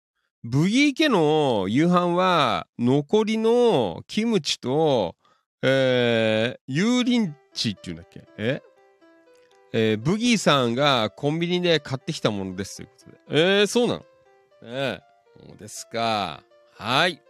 [0.46, 5.16] ブギー家の夕飯は残りのキムチと、
[5.62, 8.28] えー、油淋鶏っていうんだっけ？
[8.38, 8.62] え？
[9.72, 12.94] えーブギーさんがコンビニで買ってきたものですというこ
[13.30, 13.60] とで。
[13.60, 14.06] えー、そうなの？
[14.64, 15.04] ええ
[15.48, 16.44] そうですか。
[16.78, 17.22] はい。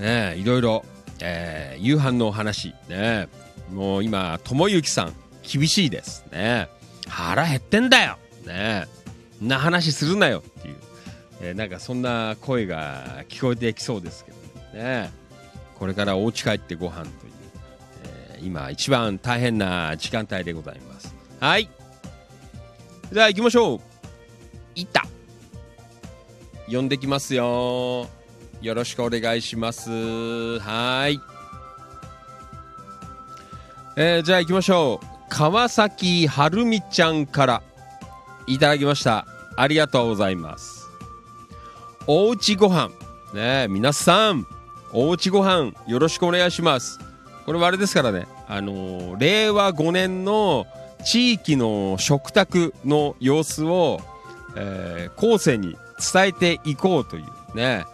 [0.00, 0.84] ねえ、いろいろ
[1.20, 3.28] えー夕飯のお話ねえ
[3.70, 6.24] もう今友之さん厳しいです。
[6.32, 6.68] ね。
[7.08, 8.18] 腹減ってんだよ。
[8.46, 8.86] ね。
[9.42, 10.76] んな話するなよっていう、
[11.40, 15.10] えーなんかそんな声が聞こえてきそうですけどね。
[15.74, 17.32] これからお家帰ってご飯という、
[18.04, 21.14] えー今一番大変な時間帯でございます。
[21.40, 21.68] はい。
[23.12, 23.80] じゃあ行きましょう。
[24.74, 25.04] いた。
[26.70, 28.08] 呼んできますよ。
[28.62, 29.90] よろしくお願いします。
[30.60, 31.20] はい。
[33.96, 35.11] えーじゃあ行きましょう。
[35.34, 37.62] 川崎はるみちゃんから
[38.46, 39.26] いただきました。
[39.56, 40.90] ありがとうございます。
[42.06, 42.90] おうちご飯
[43.32, 44.46] ねえ皆さん
[44.92, 47.00] おうちご飯よろしくお願いします。
[47.46, 48.26] これはあれですからね。
[48.46, 50.66] あのー令和5年の
[51.02, 54.00] 地域の食卓の様子を、
[54.54, 55.78] えー後世に
[56.12, 57.56] 伝えていこうという。
[57.56, 57.86] ね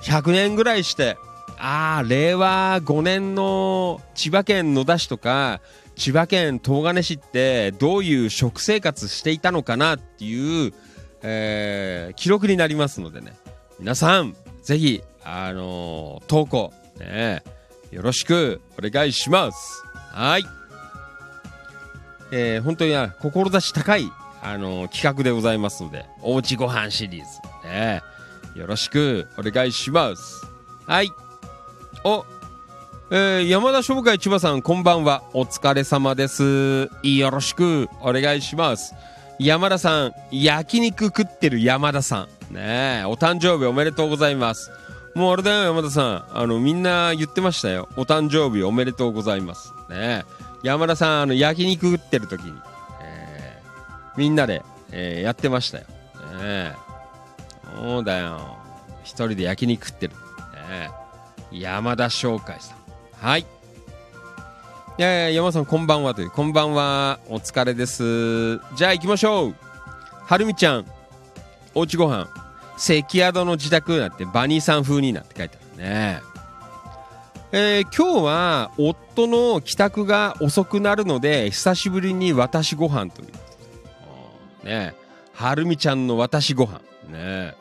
[0.00, 1.16] 100年ぐらいして
[1.58, 5.60] ああ令和5年の千葉県野田市とか
[6.02, 10.74] 千葉県東金市ってどういう食生活していたのかなっていう、
[11.22, 13.34] えー記録になりますのでね。
[13.78, 14.34] 皆さん
[14.64, 17.44] ぜひあのー投稿ね
[17.92, 19.84] よろしくお願いします。
[20.10, 20.44] はい。
[22.32, 22.94] えー本当に
[23.60, 24.10] 志高い、
[24.42, 28.02] あのー企画でございますのでおうちご飯シリーズね
[28.56, 30.44] よろしくお願いします。
[30.84, 31.08] はい。
[32.02, 32.24] お
[33.14, 35.22] えー山田商会千葉さんこんばんは。
[35.34, 36.88] お疲れ様です。
[37.02, 38.94] よろしくお願いします。
[39.38, 42.54] 山田さん焼肉食ってる山田さん。
[42.54, 44.70] ねえお誕生日おめでとうございます。
[45.14, 46.24] もうあれだよ山田さん。
[46.32, 47.86] あのみんな言ってましたよ。
[47.98, 49.74] お誕生日おめでとうございます。
[49.90, 50.24] ねえ
[50.62, 52.54] 山田さんあの焼肉食ってる時に、
[53.02, 55.84] えーみんなで、えーやってましたよ。
[55.84, 55.88] ね
[56.40, 56.74] え
[57.76, 58.56] そうだよ。
[59.04, 60.90] 一人で焼肉食ってる、ね
[61.52, 62.81] え山田商会さん。
[63.22, 63.42] はい。
[63.42, 63.44] い
[64.98, 68.58] やいや山さんこんばんはというこんばんはお疲れです。
[68.74, 69.54] じゃあ行きましょう。
[70.26, 70.86] はるみちゃん
[71.72, 72.28] おうちご飯
[72.76, 76.20] 関宿の自宅になんてバニーさん風になって書いてあるね。
[77.52, 83.26] えー今日は夫の帰宅が遅くなるので久しぶりに私ご飯とい
[84.64, 84.66] う。
[84.66, 84.96] ね。
[85.32, 86.80] はるみちゃんの私ご飯。
[87.08, 87.54] ね。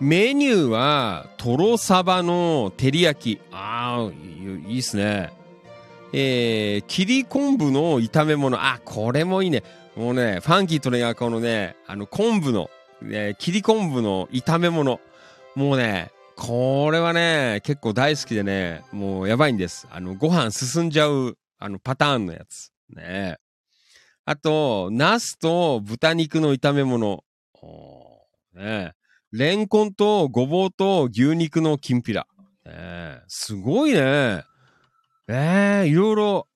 [0.00, 3.40] メニューはとろサバの照り焼き。
[3.52, 4.12] ああ
[4.68, 5.32] いいっすね。
[6.12, 8.58] えー、切り昆布の炒め物。
[8.60, 9.62] あこれもいいね。
[9.96, 12.70] もうねファンキーとねこのねあの昆布の、
[13.02, 15.00] ね、切り昆布の炒め物。
[15.54, 19.86] もうねこれはね結構大好きでねもうやばいんです。
[19.90, 22.72] あのご飯進んじゃうあのパターンのやつ。
[22.90, 23.36] ね。
[24.24, 27.22] あとナスと豚肉の炒め物。
[27.62, 28.92] おーね。
[29.36, 32.28] レンコンとごぼうと牛肉のきんぴら。
[32.64, 34.44] ねえすごいね。
[35.26, 36.46] ええいろいろ、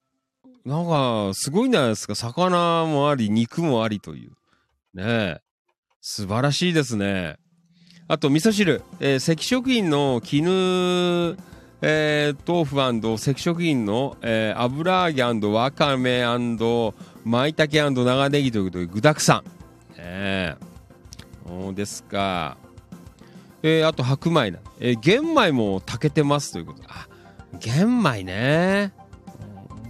[0.65, 2.15] なんか、すごいんじゃないですか。
[2.15, 4.31] 魚もあり、肉もありという。
[4.95, 5.41] ねえ
[6.01, 7.39] 素晴らしいですね。
[8.07, 8.81] あと、味噌汁。
[9.01, 11.37] えー赤食品の絹、
[11.83, 12.77] えー豆腐
[13.15, 16.25] 赤食品の、えー油揚げわかめ
[17.25, 19.45] 舞茸長ネギということで具だくさん。
[19.45, 19.49] ね
[19.97, 20.57] え
[21.45, 22.57] そうですか。
[23.63, 26.83] えーあと白米な、えー玄米も炊けてますということ。
[26.83, 27.09] であ
[27.59, 28.93] 玄米ね。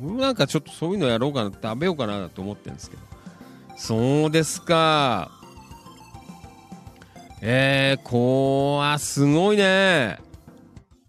[0.01, 3.03] なんかちょっとそういうのやろうかな食べようかなと思ってるんですけど。
[3.77, 5.31] そうですか。
[7.41, 10.19] えー、こわすごいね。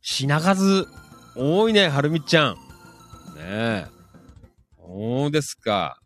[0.02, 0.88] 品数
[1.36, 2.54] 多いねはるみちゃん。
[2.56, 2.60] ね。
[3.40, 3.86] え
[4.78, 6.00] そうですか。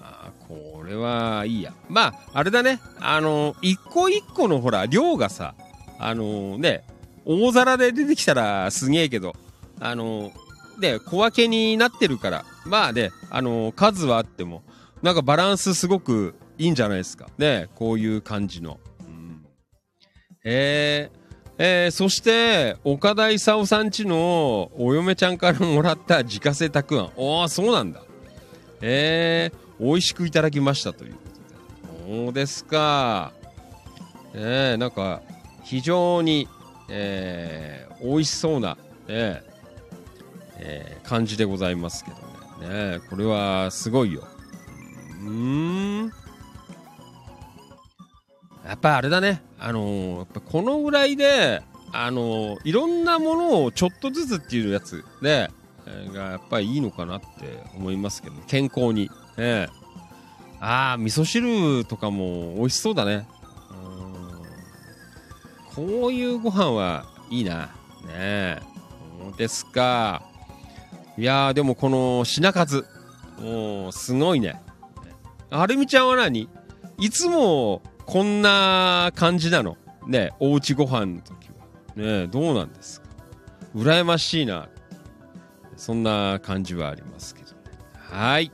[0.00, 1.72] あこれはいいや。
[1.88, 2.80] まああれだね。
[3.00, 5.54] あの一個一個のほら量がさ
[5.98, 6.84] あのね
[7.24, 9.34] 大皿で出てきたらすげえけど
[9.80, 10.30] あの
[10.80, 14.62] で小分けになってるからまあねあの数はあっても
[15.02, 17.28] なんかバランスすごくいいんじゃないですか。
[17.38, 19.46] ねこういう感じの、うん、
[20.44, 21.26] えー。
[21.58, 27.12] えーそして岡田勲さんちのお嫁ちゃんからもらった自家製たくあん。
[27.16, 28.02] おおそうなんだ。
[28.82, 31.20] えー、美味しくいただきましたというこ
[32.04, 32.24] とで。
[32.26, 33.32] そうですか。
[34.34, 35.22] えー、なんか
[35.66, 36.48] 非常に、
[36.88, 38.76] えー、美味しそうな、
[39.08, 39.42] ね
[40.58, 42.98] えー感じでございますけどね。
[42.98, 44.26] ねこれはすごいよ。
[45.24, 46.12] うん。
[48.66, 49.42] やっぱあれだね。
[49.58, 51.62] あのーやっぱこのぐらいで
[51.92, 55.50] あのいろんなものをちょっとずつっていうやつで、
[55.86, 57.26] えがやっぱりいいのかなって
[57.76, 59.10] 思いますけど健康に。
[59.36, 59.68] ね。
[60.58, 63.28] ああ味噌汁とかも美味しそうだね。
[65.76, 67.66] こういうご飯はいいな。
[67.66, 67.68] ね
[68.08, 68.58] え。
[69.22, 70.22] そうですか。
[71.18, 72.86] いや、でもこの品数、
[73.38, 74.60] もう、すごいね。
[75.50, 76.48] はるみちゃんは何？
[76.98, 79.76] いつもこんな感じなの？
[80.06, 81.48] ねおうちご飯の時
[81.96, 82.02] は。
[82.20, 83.08] ねどうなんですか？
[83.74, 84.68] 羨ましいな。
[85.76, 87.56] そんな感じはありますけどね。
[87.98, 88.50] はい。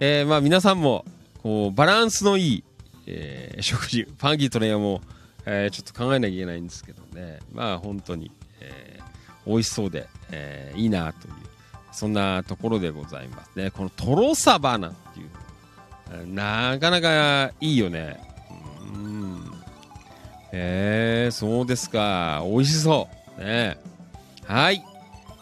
[0.00, 1.06] えー、まあ皆さんも、
[1.42, 2.64] こう、バランスのいい、
[3.06, 5.00] えー食事、ファンキートレイヤーも、
[5.46, 7.38] えーちょっと考えなきゃいけないんですけどね。
[7.52, 8.30] まあ本当に、
[8.60, 9.06] えー
[9.48, 11.34] 美味しそうで、えーいいなという、
[11.92, 13.70] そんなところでございますね。
[13.70, 15.24] このトロサバなんてい
[16.22, 18.20] う、なかなかいいよね。
[18.92, 19.52] うん。
[20.52, 22.42] えー、そうですか。
[22.44, 23.40] 美味しそう。
[23.40, 23.78] ね。
[24.46, 24.84] はい。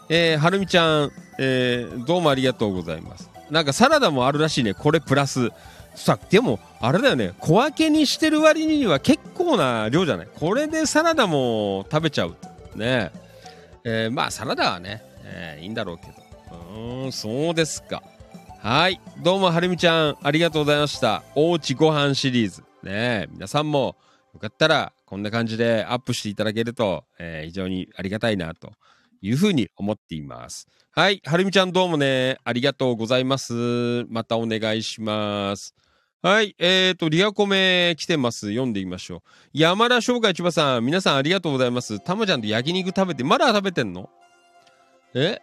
[0.09, 3.31] えー、はるみちゃん、えー、どうもありがとうございます。
[3.49, 4.75] なんかサラダもあるらしいね。
[4.75, 5.49] これプラス。
[5.95, 7.33] さ、でも、あれだよね。
[7.39, 10.27] 小分けにしてる割には結構な量じゃない？
[10.33, 12.35] これでサラダも食べちゃう。
[12.75, 13.11] ね。
[13.83, 16.13] えー、まあ、サラダはね、えーいいんだろうけど。
[16.75, 18.03] うん、そうですか。
[18.59, 18.99] はい。
[19.23, 21.23] どうも、はるみちゃん、ありがとうございました。
[21.35, 22.63] おうちご飯シリーズ。
[22.83, 23.95] ね皆さんも、
[24.33, 28.73] よかったら、こんな感じでアップしていただけると、えー非常にありがたいな、と
[29.21, 30.67] いうふうに思っています。
[30.91, 31.21] はい。
[31.25, 34.05] はるみちゃんどうもね、ありがとうございます。
[34.09, 35.75] またお願いします。
[36.25, 36.55] はい。
[36.57, 38.49] えーと、リアコメ来てます。
[38.49, 39.21] 読んでみましょう。
[39.53, 41.99] 山田商会千葉さん、皆さんありがとうございます。
[41.99, 44.09] たまちゃんと焼肉食べて、まだ食べてんの？
[45.13, 45.39] え？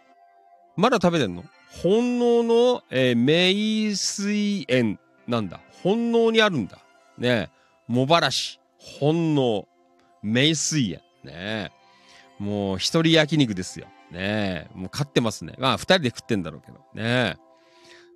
[0.75, 1.45] まだ食べてんの？
[1.81, 5.61] 本能の、えー、名水園なんだ。
[5.83, 6.79] 本能にあるんだ。
[7.17, 7.49] ねえ。
[7.87, 8.59] 茂原市。
[8.77, 9.65] 本能。
[10.21, 11.01] 名水園。
[11.23, 11.71] ねえ。
[12.43, 13.85] もう一人焼肉ですよ。
[14.11, 14.69] ねえ。
[14.75, 15.53] もう買ってますね。
[15.59, 16.79] まあ二人で食ってんだろうけど。
[16.93, 17.37] ねえ。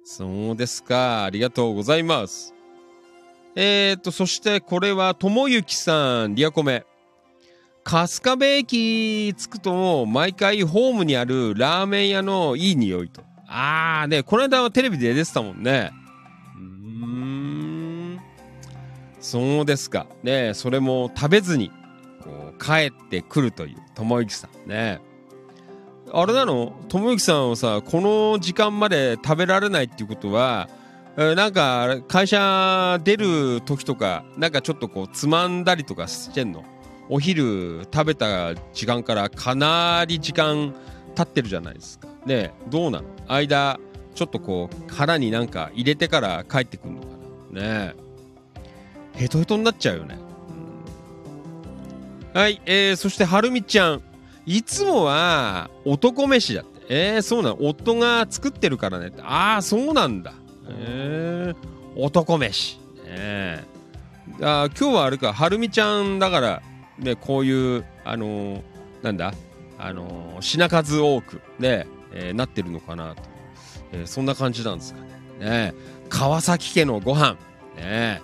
[0.03, 1.23] そうですか。
[1.23, 2.53] ありがとうございます。
[3.59, 6.85] えーと、そしてこれは、ともゆきさん、リアコメ。
[7.83, 13.23] 春日部駅着くと、毎回ホームにあるラーメン屋のいい匂いと。
[13.47, 15.91] あーね、この間はテレビで出てたもんね。
[16.55, 18.19] うーん。
[19.19, 20.05] そうですか。
[20.21, 21.71] ねそれも食べずに、
[22.21, 24.99] こう、帰ってくるという、ともゆきさんね。
[26.13, 26.79] あれなの？
[26.89, 30.69] ともゆきさんはさ、この時間まで食べられないっていうことは、
[31.17, 36.63] なんか、会社出る時とか、なんかちょっとこう、つまんだりとかしてんの？
[37.09, 40.75] お昼食べた時間からかなり時間
[41.15, 42.07] 経ってるじゃないですか。
[42.25, 43.79] ねどうなの間、
[44.13, 47.07] ちょっとこう、腹になんか入れてから帰ってくるのか
[47.51, 47.61] な？
[47.61, 47.95] ねえ
[49.13, 50.19] ヘトヘトになっちゃうよね。
[52.35, 54.03] はい、えー、そしてはるみちゃん。
[54.45, 56.85] いつもは男飯だって。
[56.89, 57.57] えー、そうなの？
[57.59, 59.11] 夫が作ってるからね。
[59.23, 60.33] ああ、そうなんだ。
[60.69, 62.77] えー、男飯。
[62.77, 63.63] ねえ
[64.41, 66.61] あ今日はあれか、はるみちゃんだから、
[66.99, 68.61] ね、こういう、あのー
[69.01, 69.33] なんだ、
[69.77, 73.23] あのー品数多く、ね、えーなってるのかなと。
[73.93, 74.99] えーそんな感じなんですか
[75.39, 75.71] ね。
[75.71, 75.73] ね
[76.09, 77.37] 川崎家のご飯、
[77.77, 78.21] ね、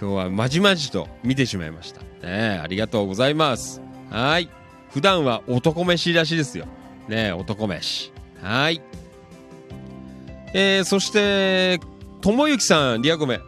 [0.00, 2.00] 今日はまじまじと見てしまいました。
[2.26, 3.80] ねありがとうございます。
[4.10, 4.48] はい。
[4.90, 6.66] 普段は男飯らしいですよ。
[7.08, 8.12] ね男飯。
[8.40, 8.80] はい。
[10.54, 11.80] えー、そして、
[12.20, 13.40] ともゆきさん、リアコメ。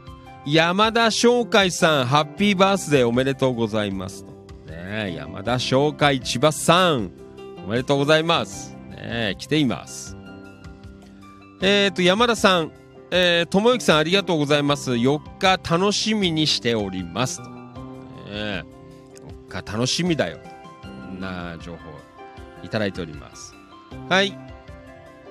[0.47, 4.27] 山田翔海さん、ハッピーバースデーおめでとうございます。
[4.67, 7.11] ね山田翔海千葉さん、
[7.67, 8.77] おめでとうございます。
[8.91, 10.17] ね来ています。
[11.63, 12.73] えっ、と、山田さん、
[13.11, 14.93] えー、ともゆきさんありがとうございます。
[14.93, 17.41] 4日楽しみにしております。
[17.41, 17.47] ね
[19.49, 20.39] 4日楽しみだよ。
[20.83, 21.79] こんな情報
[22.63, 23.55] いただいております。
[24.09, 24.44] はい。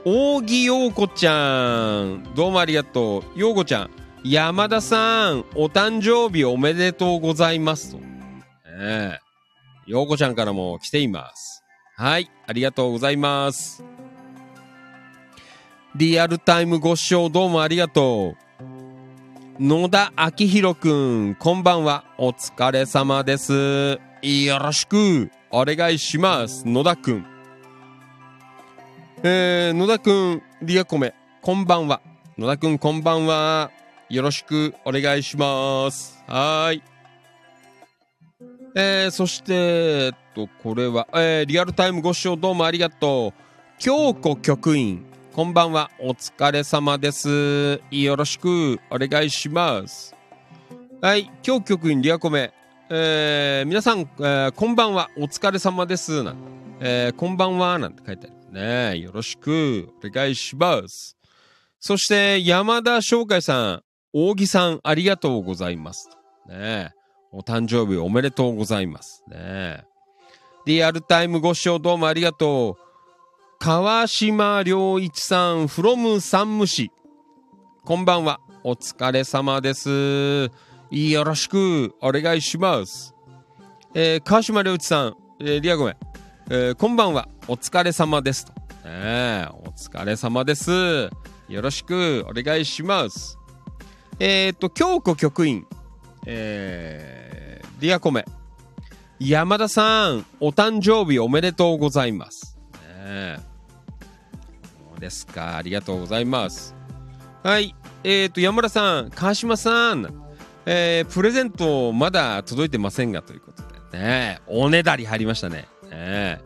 [0.06, 3.40] 扇陽子ちゃん、どうもありがとう。
[3.40, 3.90] 陽子ちゃん、
[4.26, 8.00] 山田さん、お誕生日おめでとうございますと。
[8.00, 9.22] ね。
[9.88, 11.64] 陽子ちゃんからも来ています。
[11.96, 13.82] はい、ありがとうございます。
[15.96, 18.36] リアルタイムご視聴どうもありがと
[19.60, 19.64] う。
[19.64, 22.04] 野田明宏くん、こんばんは。
[22.18, 24.02] お疲れ様です。
[24.22, 26.68] よろしくお願いします。
[26.68, 27.33] 野田くん。
[29.26, 32.02] えー、野田くん、リアコメ、こんばんは。
[32.38, 33.72] 野田くん、こんばんは。
[34.10, 36.22] よろしくお願いします。
[36.28, 36.84] はーい。
[38.76, 43.40] えー、そして、えっと、これは、えー、リアルタイムご視聴どうもありがとう。
[43.80, 45.90] 京子局員、こんばんは。
[46.00, 47.80] お疲れ様です。
[47.92, 50.14] よろしくお願いします。
[51.02, 52.52] はい、京子局員、リアコメ。
[52.90, 55.10] えー、皆さん、えーこんばんは。
[55.16, 56.24] お疲れ様です。
[56.24, 56.42] なんて
[56.82, 57.80] えーこんばんは。
[57.80, 58.98] なんて書いてあるね。
[59.00, 61.18] よろしくお願いします。
[61.80, 63.84] そして、山田翔海さん、
[64.14, 66.10] 扇さん、ありがとうございます。
[66.48, 66.94] ね
[67.32, 69.24] お誕生日おめでとうございます。
[69.28, 69.84] ね
[70.66, 72.84] リアルタイムご視聴どうもありがとう。
[73.60, 76.92] 川島良一さん、from 山武市。
[77.84, 78.40] こんばんは。
[78.64, 80.52] お疲れ様です。
[80.92, 83.16] よろしくお願いします。
[83.96, 86.13] えー川島良一さん、えーリアごめん。
[86.50, 87.30] えーこんばんは。
[87.48, 88.46] お疲れ様です。
[88.46, 88.52] と。
[88.52, 91.10] ねえお疲れ様です。
[91.48, 93.40] よろしくお願いします。
[94.20, 95.66] えっ、と、京子局員、
[96.26, 98.26] えー、リアコメ。
[99.20, 102.58] 山田さん、お誕生日おめでとうございます。
[102.74, 105.56] ねえそうですか。
[105.56, 106.76] ありがとうございます。
[107.42, 107.74] はい。
[108.04, 110.14] えっ、と、山田さん、川島さん、
[110.66, 115.73] えープレゼントまだ届いてませんがということでね、おねだり入りましたね。
[115.94, 116.42] ね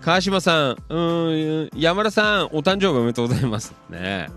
[0.00, 1.00] 川島さん、う
[1.66, 3.74] ん、山田さん、お誕生日おめでとうございます。
[3.90, 4.28] ね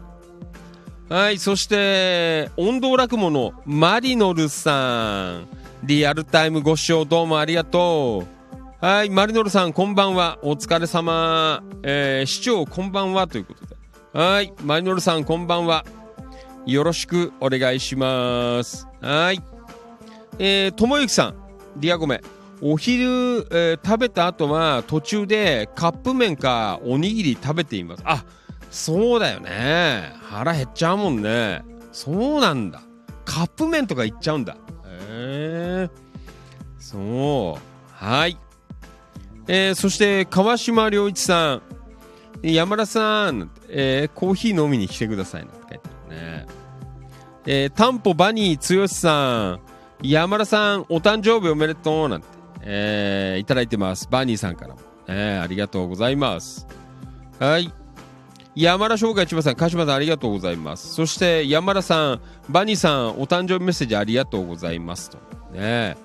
[1.10, 5.48] はい、そして、音頭落語のマリノルさん、
[5.84, 8.26] リアルタイムご視聴どうもありがと
[8.82, 8.86] う。
[8.86, 10.40] はい、マリノルさん、こんばんは。
[10.42, 11.64] お疲れ様。
[11.84, 13.28] えー市長、こんばんは。
[13.28, 13.76] ということで。
[14.14, 15.86] はい、マリノルさん、こんばんは。
[16.66, 18.88] よろしくお願いします。
[19.02, 19.42] はい。
[20.40, 21.36] えー、ともゆきさん、
[21.78, 22.22] リアゴメ。
[22.62, 28.04] お昼、えー食べた後は途中でカップ麺かおにぎり食べています。
[28.06, 28.26] あ、
[28.70, 30.14] そうだよね。
[30.24, 31.64] 腹減っちゃうもんね。
[31.92, 32.82] そうなんだ。
[33.26, 34.54] カップ麺とかいっちゃうんだ。
[34.54, 35.90] へえ。
[36.80, 37.62] そう。
[37.94, 38.38] はい。
[39.48, 41.62] えーそして川島良一さん。
[42.42, 46.48] 山田さん、えーコーヒー飲みに来てくださいなんて書いてあるね。
[47.46, 49.60] えー、タンポバニー剛さん、
[50.04, 52.28] 山田さん、お誕生日おめでとうなんて、
[52.62, 54.08] えーいただいてます。
[54.10, 54.80] バニーさんからも。
[55.08, 56.68] えーありがとうございます。
[57.40, 57.72] はい。
[58.56, 60.94] 山田翔海千葉さん、鹿島さんありがとうございます。
[60.94, 65.18] そして山田さん、バニーさん、お誕生日メッセージありがとうございますと。
[65.54, 65.96] ね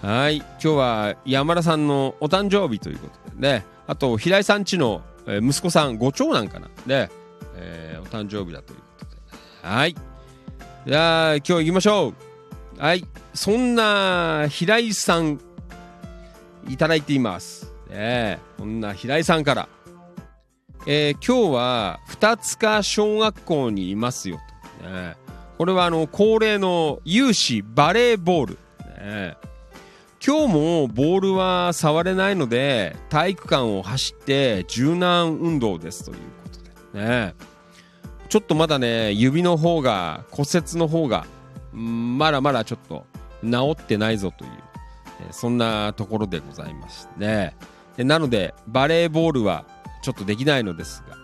[0.00, 0.36] はい。
[0.36, 3.66] 今日は山田さんのお誕生日ということでね。
[3.86, 6.68] あと、平井さんちの、息子さん、ご長男かな。
[6.86, 7.10] ね。
[7.56, 9.18] えーお誕生日だということで。
[9.62, 9.94] はい。
[10.86, 12.14] じゃあ、今日行きましょ
[12.78, 12.80] う。
[12.80, 13.04] はい。
[13.34, 15.40] そんな平井さん、
[16.68, 17.72] いただいています。
[17.88, 19.68] ねえ、そんな平井さんから。
[20.86, 24.38] えー今日は二塚小学校にいますよ
[24.80, 24.88] と。
[24.88, 25.16] ね、
[25.58, 28.58] これはあの恒例の有志バレーボール。
[28.98, 29.36] ね、
[30.24, 36.48] 今日もボールは触れないので体育館を走って柔軟運動ですというこ
[36.92, 37.34] とでね。
[38.28, 41.26] ちょっとまだね指の方が骨折の方が
[41.72, 43.04] うんまだまだちょっと
[43.42, 44.50] 治ってないぞという、
[45.30, 47.56] そんなところでございますね。
[47.96, 49.64] でなのでバレーボールは
[50.02, 51.16] ちょっとできないのですが、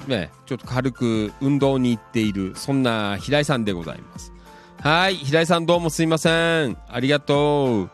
[0.00, 4.32] えーね、ちょっと軽く運動に行っているそんな平井さんでございます。
[4.80, 6.76] はい平井さんどうもすいません。
[6.88, 7.90] ありがとう。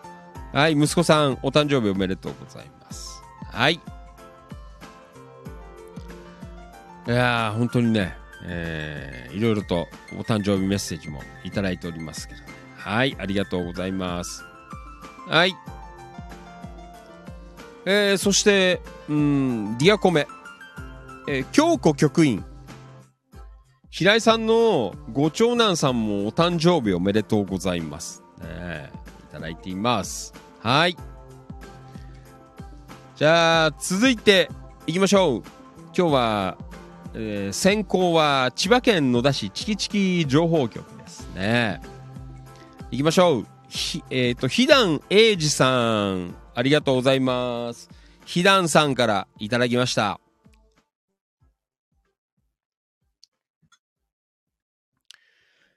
[0.57, 3.23] はい息子さんお誕生日おめでとうございます。
[3.51, 3.81] はい。
[7.07, 9.89] いやー本当にね、えーいろいろと
[10.19, 12.41] お誕生日メッセージもいただいておりますけど
[12.85, 14.45] はいありがとうございます
[15.28, 15.55] はい
[17.85, 20.26] えーそして、うん、ディアコメ、
[21.28, 22.45] えー京子局員、
[23.91, 28.22] 平井さんのご長男さんもお誕生日おめでとうございます。
[28.41, 28.91] ねえ
[29.30, 30.33] いただいています。
[30.61, 30.97] はい。
[33.16, 34.49] じゃあ、続いて
[34.87, 35.43] いきましょう。
[35.97, 36.59] 今日は、
[37.14, 41.80] えー先行は千葉県野田市チキチキ情報局ですね。
[42.93, 43.47] いきましょう。
[43.70, 47.88] ひ、えっ、と、ひだんえいじさん、ありがとうございます。
[48.26, 50.20] ひだんさんからいただきました。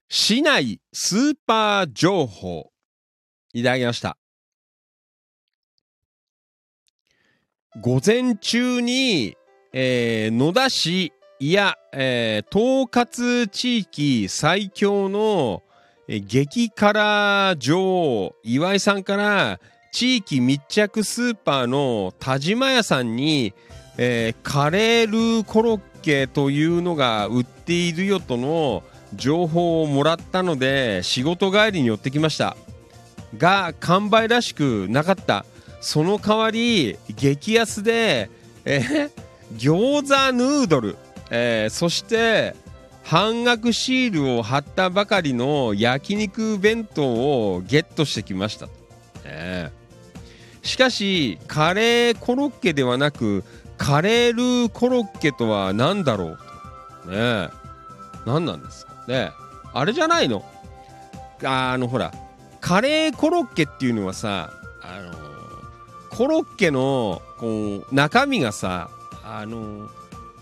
[0.10, 2.70] 市内スーパー情報、
[3.54, 4.18] いただきました。
[7.80, 9.38] 午前中に、
[9.72, 15.64] えー野田市、いや、えー統括地域最強の、
[16.08, 19.60] 激辛女王岩井さんから
[19.92, 23.54] 地域密着スーパーの田島屋さんに、
[23.98, 28.84] えーカレールーコロッケというのが売っているよとの
[29.16, 32.56] 情報をもらったので仕事帰りに寄ってきました。
[33.38, 35.46] が完売らしくなかった。
[35.82, 38.30] その代わり激安で、
[38.66, 39.12] えー
[39.58, 40.98] 餃子ヌードル、
[41.30, 42.56] えーそして
[43.06, 47.06] 半額シールを貼ったばかりの焼肉弁当
[47.54, 48.68] をゲットしてきました、
[49.24, 49.86] えー
[50.66, 53.44] しかしカレーコロッケではなく
[53.78, 56.40] カレールーコロッケとは何だろう
[57.06, 57.12] と。
[57.12, 57.50] ねえ。
[58.26, 58.94] 何なんですか？
[59.08, 59.30] ね
[59.76, 60.44] あれじゃないの？
[61.44, 62.12] ああのほら
[62.62, 65.14] カレーコロッケっていうのはさあの
[66.10, 68.90] コロッケのこう中身がさ
[69.24, 69.88] あの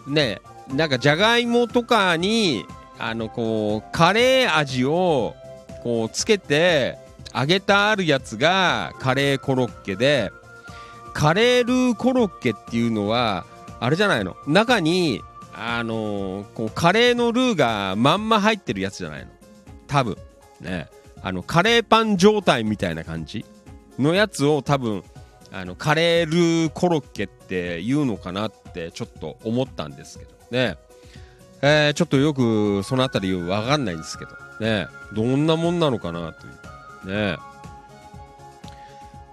[0.08, 2.66] ねなんかじゃがいもとかに
[3.00, 5.36] あのこうカレー味を
[5.84, 6.98] こうつけて
[7.36, 10.32] 揚げたあるやつがカレーコロッケで
[11.14, 13.46] カレールーコロッケっていうのは
[13.80, 14.36] あれじゃないの？
[14.48, 15.22] 中に
[15.54, 19.32] あのこうカレーのルーがまんま入ってるやつじゃないの？
[19.88, 20.18] 多分。
[20.62, 20.88] ね。
[21.22, 23.46] あのカレーパン状態みたいな感じ
[24.00, 25.04] のやつを多分
[25.52, 30.33] あのカレールーコロッケっていうのかなってちょっと思ったんですけど。
[30.52, 30.78] ね、
[31.62, 34.32] えーちょっとよくそのあたりわかんないんですけど。
[34.60, 34.88] ね。
[35.14, 36.50] どんなもんなのかなとい
[37.06, 37.16] う。
[37.16, 37.38] ね。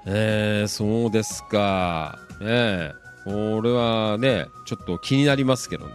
[0.06, 2.18] えー、そうですか。
[2.40, 2.92] ね。
[3.24, 5.92] これはねちょっと気になりますけどね。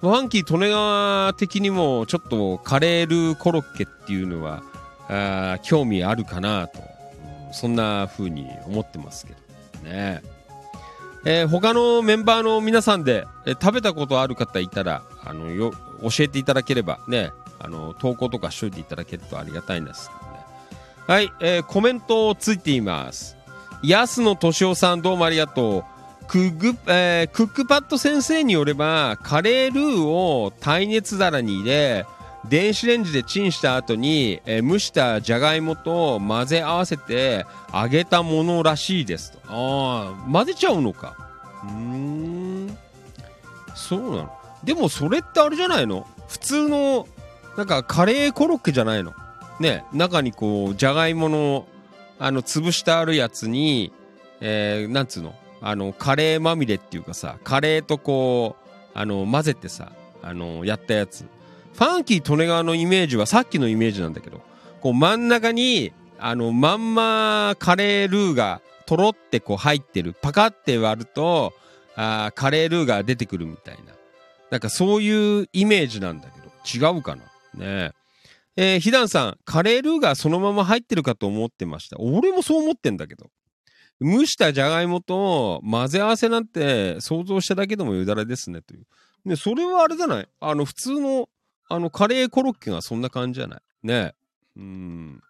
[0.00, 4.62] ファンキー利根川的にもちょっとカレールコロッケっていうのは
[5.08, 6.80] あ興味あるかなと、
[7.52, 9.38] そんな風に思ってますけど。
[9.88, 10.22] ね、
[11.28, 20.38] えー他のメンバーの皆さんで、えー食べたことある方いたらあのよ教えていただければねあの投稿とかしといていただけるとありがたいんですけどね
[21.06, 23.36] はい、えーコメントついています。
[23.82, 25.84] 安野敏夫さんどうもありがとう。
[26.28, 32.06] クグ、えークックパッド先生によればカレールーを耐熱皿に入れ
[32.48, 39.32] 電子レンジでチンした後に、えー蒸したじゃがいもと混ぜ合わせて揚げたものらしいです。
[39.32, 41.16] とああ混ぜちゃうのか。
[41.64, 42.78] うん。
[43.74, 44.32] そうなの。
[44.64, 46.06] でもそれってあれじゃないの？
[46.28, 47.08] 普通の
[47.56, 49.12] なんかカレーコロッケじゃないの？
[49.60, 51.66] ね中にこうじゃがいもの
[52.18, 53.92] あの潰してあるやつに
[54.40, 55.34] えーなんつうの？
[55.62, 59.90] あのカレーまみれっていうかさカレーとこうあの混ぜてさ
[60.22, 61.26] あのやったやつ。
[61.76, 64.40] ファンキー利根川のイメージはさっきのイメージなんだけど
[64.80, 71.52] こう真ん中にあのまんまカレールーがとろってこう入ってるパカって割ると
[71.94, 73.92] あカレールーが出てくるみたいな。
[74.50, 77.24] なんかそういうイメージなんだけど違うかな？
[77.54, 77.92] ね。
[78.56, 81.98] ええー、ひだんさんカレールーがそのまま入ってるかと思ってました。
[81.98, 83.26] 俺もそう思ってんだけど。
[84.00, 88.86] 蒸したじゃがいもと混ぜ合わせなんて想像しただけでもよだれですねという。
[89.24, 90.28] ね、それはあれじゃない？
[90.40, 91.28] あの普通の
[91.68, 93.60] あのカレーコロッケがそんな感じじゃない？
[93.82, 94.14] ね
[94.56, 95.22] うん。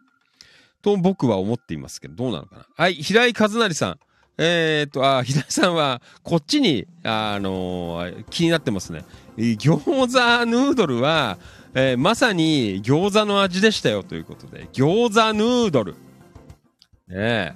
[0.82, 2.66] と僕は思っていますけど、どうなのかな？
[2.76, 3.98] はい、平井和成さん。
[4.38, 9.02] えー、っと、あ、平井さんはこっちに、あのー気になってますね。
[9.38, 11.38] えー餃子ヌードルは、
[11.74, 15.94] えーまさに餃子の味でしたよということで、餃子ヌードル。
[15.94, 15.96] ね
[17.08, 17.54] え。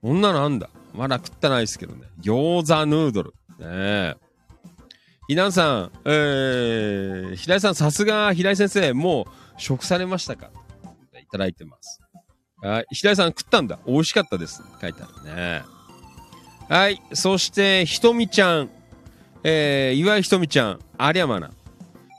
[0.00, 0.70] こんなのあんだ。
[0.94, 2.08] まだ食ってないですけどね。
[2.22, 3.34] 餃子ヌードル。
[3.58, 4.16] ねえ。
[5.28, 9.26] ひなさん、えー、平井さん、さすが平井先生、もう
[9.60, 10.50] 食されましたか？
[11.20, 12.00] いただいてます。
[12.62, 12.86] はい。
[12.92, 13.80] 平井さん食ったんだ。
[13.86, 14.62] 美味しかったです。
[14.80, 15.62] 書いてあるね。
[16.68, 17.02] はい。
[17.12, 18.70] そして、ひとみちゃん。
[19.42, 20.80] えー、岩井ひとみちゃん。
[20.96, 21.50] ありゃまな。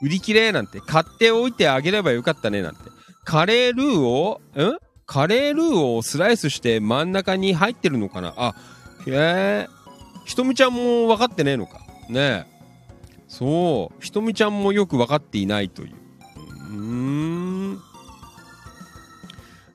[0.02, 2.80] 売り切れなんて、買っておいてあげればよかったねなんて。
[3.24, 8.34] カレールーを、んカレールーをスライスして真ん中に入ってるのかな？
[8.36, 8.54] あ、
[9.06, 9.68] へえ。
[10.26, 11.80] ひとみちゃんも分かってねえのか？
[12.10, 12.57] ねえ。
[13.28, 14.02] そう。
[14.02, 15.94] ひとみちゃんもよく分かっていないという。
[16.70, 17.82] うーん。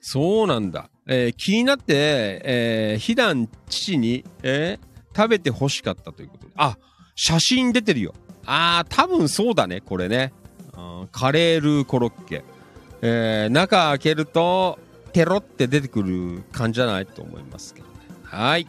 [0.01, 0.89] そうなんだ。
[1.07, 6.53] えー気になって、えー、ひだん父に、えー食べて欲しかったということで。
[6.55, 6.75] あ、
[7.15, 8.15] 写真出てるよ。
[8.47, 10.33] あー、多分そうだね、これね。
[11.11, 12.43] カレールーコロッケ。
[13.03, 14.79] えー中開けると、
[15.11, 17.93] テロって出てくる感じじゃないと思いますけどね。
[18.23, 18.67] はい。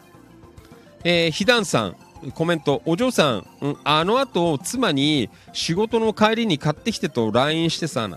[1.03, 1.95] えー、ひだんさん、
[2.33, 8.09] コメント、お嬢さん、うんあの後、妻に仕事の帰りに買ってきてと LINE してさ、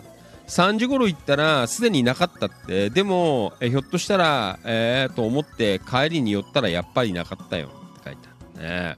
[0.48, 8.96] 3時頃行ったらすでになかったって、でも、えひょっとしたら、えー、と思って帰りに寄ったらやっぱりなかったよって書いてあるね。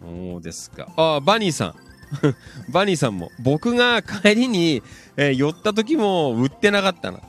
[0.00, 0.88] そうですか。
[0.96, 1.74] あ、バニーさん。
[2.72, 4.82] バニーさんも、僕が帰りに、
[5.16, 7.20] えー寄った時も売ってなかったな。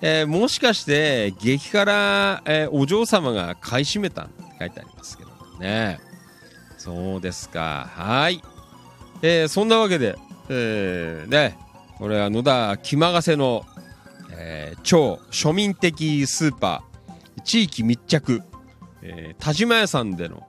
[0.00, 5.98] えーもしかして激辛、えーお嬢様が買い占めたって書いてありますけどね
[6.82, 8.42] そうですかはい、
[9.22, 10.16] えーそんなわけで、
[10.48, 11.56] えーね
[11.98, 13.64] これは野田気まがせの、
[14.32, 18.42] えー超庶民的スーパー地域密着、
[19.00, 20.42] えー田島屋さんでの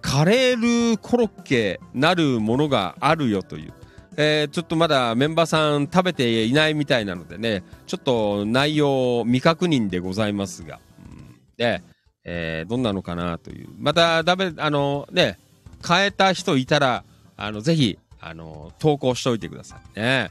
[0.00, 3.72] カレールコロッケなるものがあるよという
[4.16, 11.82] えーちょっとまだメンバーさん食べていないみたいなのでね、ちょっと内容未確認でございますが、うんで、
[12.24, 13.68] えーどんなのかなという。
[13.78, 15.38] また、ダメ、あのね、
[15.86, 17.04] 変えた人いたら、
[17.36, 20.30] あの、ぜひ、あの、投稿しておいてくださいね。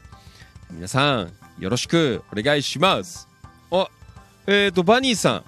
[0.70, 3.28] 皆さん、よろしくお願いします。
[3.70, 3.88] お、
[4.46, 5.44] えっ、と、バニーさん、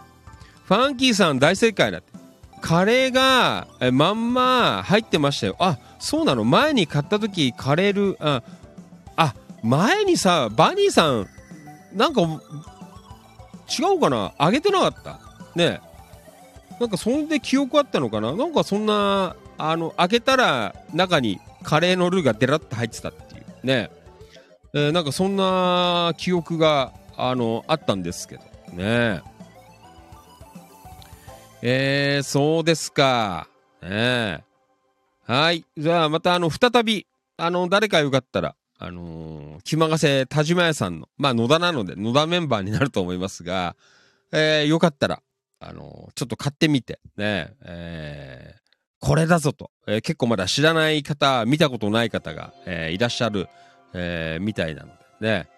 [0.64, 2.10] ファンキーさん大正解だって。
[2.62, 5.56] カレーがえまんま入ってましたよ。
[5.59, 6.44] あそうなの？
[6.44, 8.43] 前に買った時カレールあ
[9.16, 11.27] あ前にさバニーさん
[11.94, 14.35] なんか違うかな？
[14.36, 15.20] あげてなかった。
[15.56, 15.81] ね。
[16.78, 18.36] なんかそんで記憶あったのかな？
[18.36, 23.66] なんかそんなあの開けたら中にカレーのルーがデラッと入ってたっていう。
[23.66, 23.90] ね、
[24.72, 28.42] えーなんかそんな記憶があのあったんですけど。
[28.72, 29.22] ね。
[31.60, 33.48] えー、そうですか。
[33.82, 34.44] ね。
[35.26, 35.66] はい。
[35.76, 37.06] じゃあまたあの再び
[37.36, 43.76] あの誰かよかったらあのー、気まがせ田島屋さんのまあ野田なので野田メンバーになると思いますが、
[44.32, 45.20] えー、よかったら
[45.60, 46.98] あのーちょっと買ってみて。
[47.18, 47.52] ね。
[47.64, 48.60] えー
[49.01, 53.48] これだぞと、えー結構まだ知らない方、見たことない方が、えーいらっしゃる、
[53.94, 54.89] えーみたいなの
[55.20, 55.48] でね。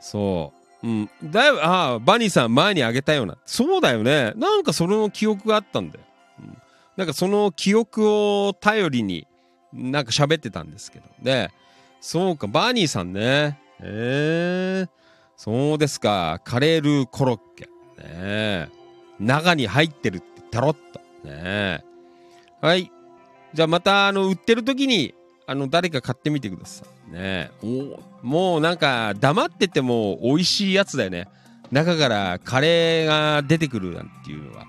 [0.00, 0.52] そ
[0.82, 0.86] う。
[0.86, 1.10] うん。
[1.24, 3.36] だいぶ、ああ、バニーさん前にあげたような。
[3.46, 4.32] そうだよね。
[4.36, 6.04] なんかその記憶があったんだよ。
[6.40, 6.56] うん、
[6.96, 9.26] なんかその記憶を頼りに、
[9.72, 11.04] なんか喋ってたんですけど。
[11.22, 11.50] で、
[12.00, 13.60] そうか、バニーさんね。
[13.80, 14.88] えー、
[15.36, 16.40] そうですか。
[16.44, 17.64] カレールーコロッケ。
[17.64, 17.68] ね
[18.04, 18.68] え
[19.18, 21.00] 中に入ってるって、タロッと。
[21.24, 21.84] ねえ
[22.60, 22.90] はい。
[23.54, 25.14] じゃあまた、あの、売ってる時に、
[25.46, 27.12] あの、誰か買ってみてください。
[27.12, 31.28] ねおもうなんか、黙ってても美味しいやつだよね。
[31.70, 34.66] 中からカレーが出てくるなんていうのは、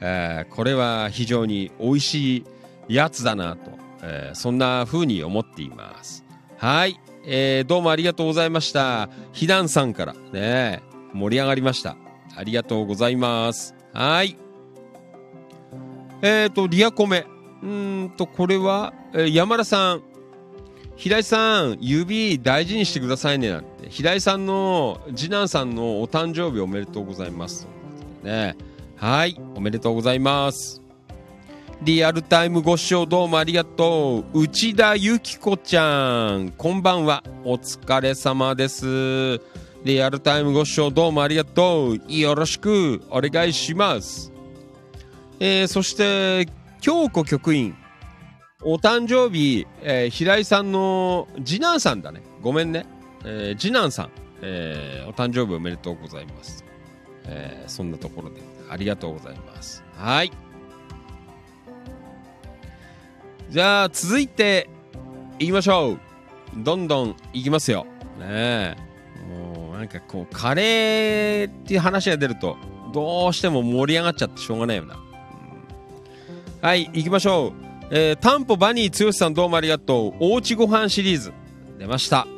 [0.00, 2.44] えーこれは非常に美味しい
[2.88, 3.70] やつだなと、
[4.02, 6.24] えーそんな風に思っています。
[6.58, 6.98] はい。
[7.24, 9.08] えーどうもありがとうございました。
[9.32, 10.82] ひだんさんからね、
[11.12, 11.96] 盛り上がりました。
[12.36, 13.74] ありがとうございます。
[13.92, 14.36] はい。
[16.22, 17.26] えっ、と、リアコメ。
[17.62, 20.02] うんと、これは、えー山田さん。
[20.96, 23.90] 平井さん、指大事にしてくださいねなんて。
[23.90, 27.66] 平井さんの次男さんのお誕生日おめでとうございます。
[28.22, 28.56] ね。
[28.96, 30.80] はい、おめでとうございます。
[31.82, 34.42] リアルタイムご視聴どうもありがとう。
[34.42, 37.24] 内田由紀子ちゃん、こんばんは。
[37.44, 39.40] お疲れ様です。
[39.82, 42.00] リアルタイムご視聴どうもありがとう。
[42.08, 44.31] よろしくお願いします。
[45.44, 46.46] えーそして
[46.80, 47.74] 京子局員
[48.62, 52.22] お誕生日、えー平井さんの次男さんだね。
[52.40, 52.86] ごめんね、
[53.24, 54.10] えー次男さん、
[54.40, 56.64] えーお誕生日おめでとうございます、
[57.24, 58.40] えーそんなところで。
[58.70, 59.82] ありがとうございます。
[59.96, 60.30] はい。
[63.50, 64.70] じゃあ続いて
[65.40, 65.98] いきましょう。
[66.58, 67.84] どんどんいきますよ。
[68.20, 68.76] ねえ。
[69.28, 72.56] もうなんかこうカレーっていう話が出ると
[72.94, 75.01] どうしても盛り上がっちゃってしょうがないよな。
[76.62, 77.52] はい、行きましょう。
[77.90, 80.14] えー、タンポバニー剛さんどうもありがとう。
[80.20, 81.32] おうちご飯シリーズ。
[81.76, 82.28] 出ました。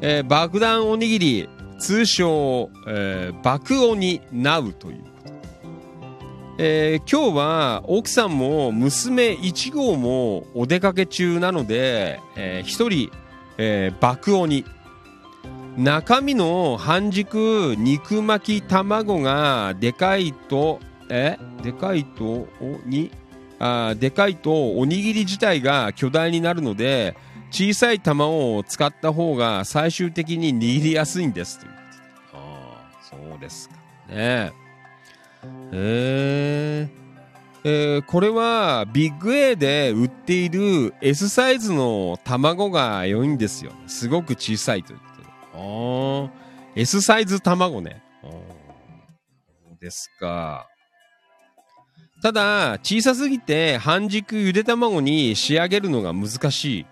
[0.00, 1.48] えー爆弾おにぎり、
[1.78, 5.32] 通称、えー爆鬼ナウということ。
[6.56, 13.10] えー今日は奥さんも娘1号もお出かけ中なので、えー一人、
[13.58, 14.64] えー爆鬼。
[15.76, 20.80] 中身の半熟肉巻き卵がでかいと
[21.10, 22.24] えでかいと
[22.60, 23.10] おに
[23.58, 27.16] あーでかいとおにぎり自体が巨大になるので
[27.50, 31.72] 小さい玉を使った方が最終的に握りやすいんですという。
[31.72, 31.76] こ
[32.32, 33.74] とでああそうですか。
[33.74, 33.80] ね
[34.10, 34.52] え。
[35.72, 36.88] ー
[37.64, 37.98] え。
[37.98, 43.72] ーこれはビッグ A で売っている S サイズの卵が良いんですよ。
[43.86, 45.28] すごく小さいということで。
[45.54, 46.30] あー。
[46.76, 48.02] S サイズ卵ね。
[48.22, 48.32] そう
[49.80, 50.68] ですか
[52.20, 56.86] ただ小さすぎて半熟ゆで卵に仕上げるのが難しい。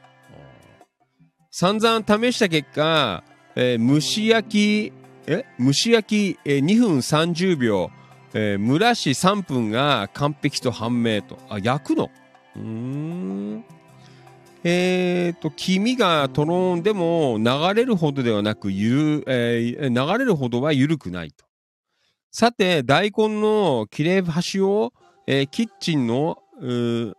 [1.51, 3.24] 散々試した結果、
[3.57, 4.48] えー蒸し焼
[4.90, 4.93] き
[5.27, 5.44] え？
[5.59, 7.90] 蒸し焼き、えー2分30秒、
[8.35, 11.39] えー蒸らし3分が完璧と判明と。
[11.48, 12.11] あ焼くの？
[12.55, 13.65] うん。
[14.62, 21.44] えー、と黄身がとろんでも流れるほどではなくゆる、えー流れるほどは緩くないと。
[22.31, 24.93] さて大根の切れ端を、
[25.27, 27.16] えーキッチンのうーん？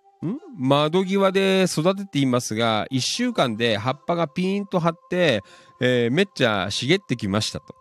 [0.57, 5.43] 窓際で育てていますが1週間で葉っぱがピーンと張って、
[5.79, 7.75] えーめっちゃ茂ってきましたと。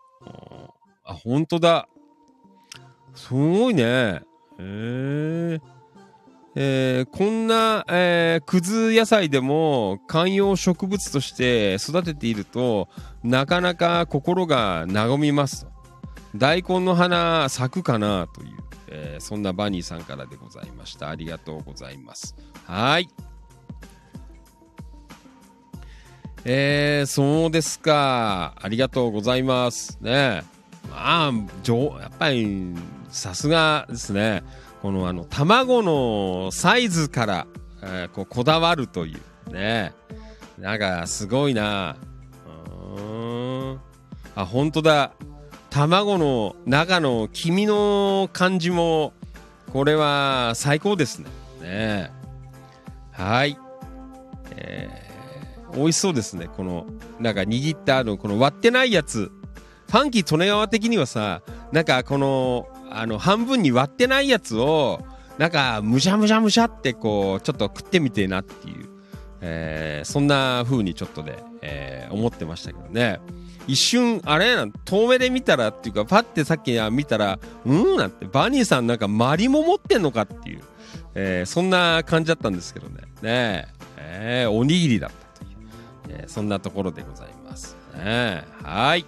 [1.05, 1.89] あ本当だ。
[3.15, 3.85] すごいね。
[3.85, 4.21] へ
[4.59, 5.61] え
[6.59, 12.89] えーこんな、えー、くず野菜でも観葉植物として育てていると
[13.23, 15.71] なかなか心が和みますと。
[16.35, 18.57] 大根の花咲くかなという、
[18.99, 21.11] えーそんなバニーさんからでございました。
[21.11, 22.35] ありがとうございます。
[22.65, 23.09] はい。
[26.45, 28.55] えー、そうですか。
[28.61, 29.99] ありがとうございます。
[30.01, 30.45] ね。
[30.91, 31.33] まあ
[32.01, 32.75] やっぱり
[33.11, 34.43] さすがですね。
[34.81, 37.47] このあの卵のサイズから、
[37.83, 39.53] えーこうこだわるという。
[39.53, 39.93] ね。
[40.59, 41.97] なんかすごいな。
[42.95, 43.81] うーん。
[44.35, 45.13] あ本当だ。
[45.77, 49.13] 卵の中の黄身の感じも
[49.75, 51.29] これは最高ですね。
[51.61, 52.13] ね。
[53.13, 53.59] はい。
[54.53, 55.07] えー
[55.77, 56.49] 美味しそうですね。
[56.57, 56.87] この
[57.21, 59.31] なんか握ったあのこの割ってないやつ。
[59.91, 61.43] ファンキー利根川的にはさ
[61.73, 65.03] なんかこのあの半分に割ってないやつを
[65.37, 68.89] なんかむしゃむしゃむしゃってこうちょっと食ってみてえなっていう、
[69.43, 73.21] えーそんな風にちょっとね、えー思ってましたけどね。
[73.67, 74.55] 一瞬あれ？
[74.57, 80.63] なん遠目で見たらっていうかパッてさっき見たらうんなんてバニーさんなんかマリも持ってんのかっていう、
[81.15, 83.03] えーそんな感じだったんですけどね。
[83.23, 83.77] ねえ。
[83.99, 85.59] えーおにぎりだったという、
[86.11, 87.77] えーそんなところでございます。
[87.95, 89.05] ねはい。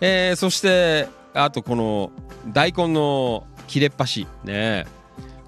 [0.00, 2.10] えーそしてあとこの
[2.48, 4.86] 大根の切れっ端ね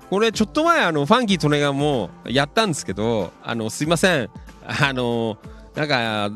[0.09, 4.31] これちょっと前あのファンキー利根川もやったんですけどあのすいません。
[4.67, 5.39] あの
[5.75, 6.31] なんか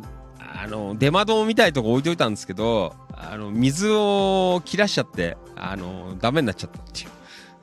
[0.55, 7.09] あの出窓みたいとこ置いといたんですけどあの水を切らしちゃってあのダメになっちゃったっていう、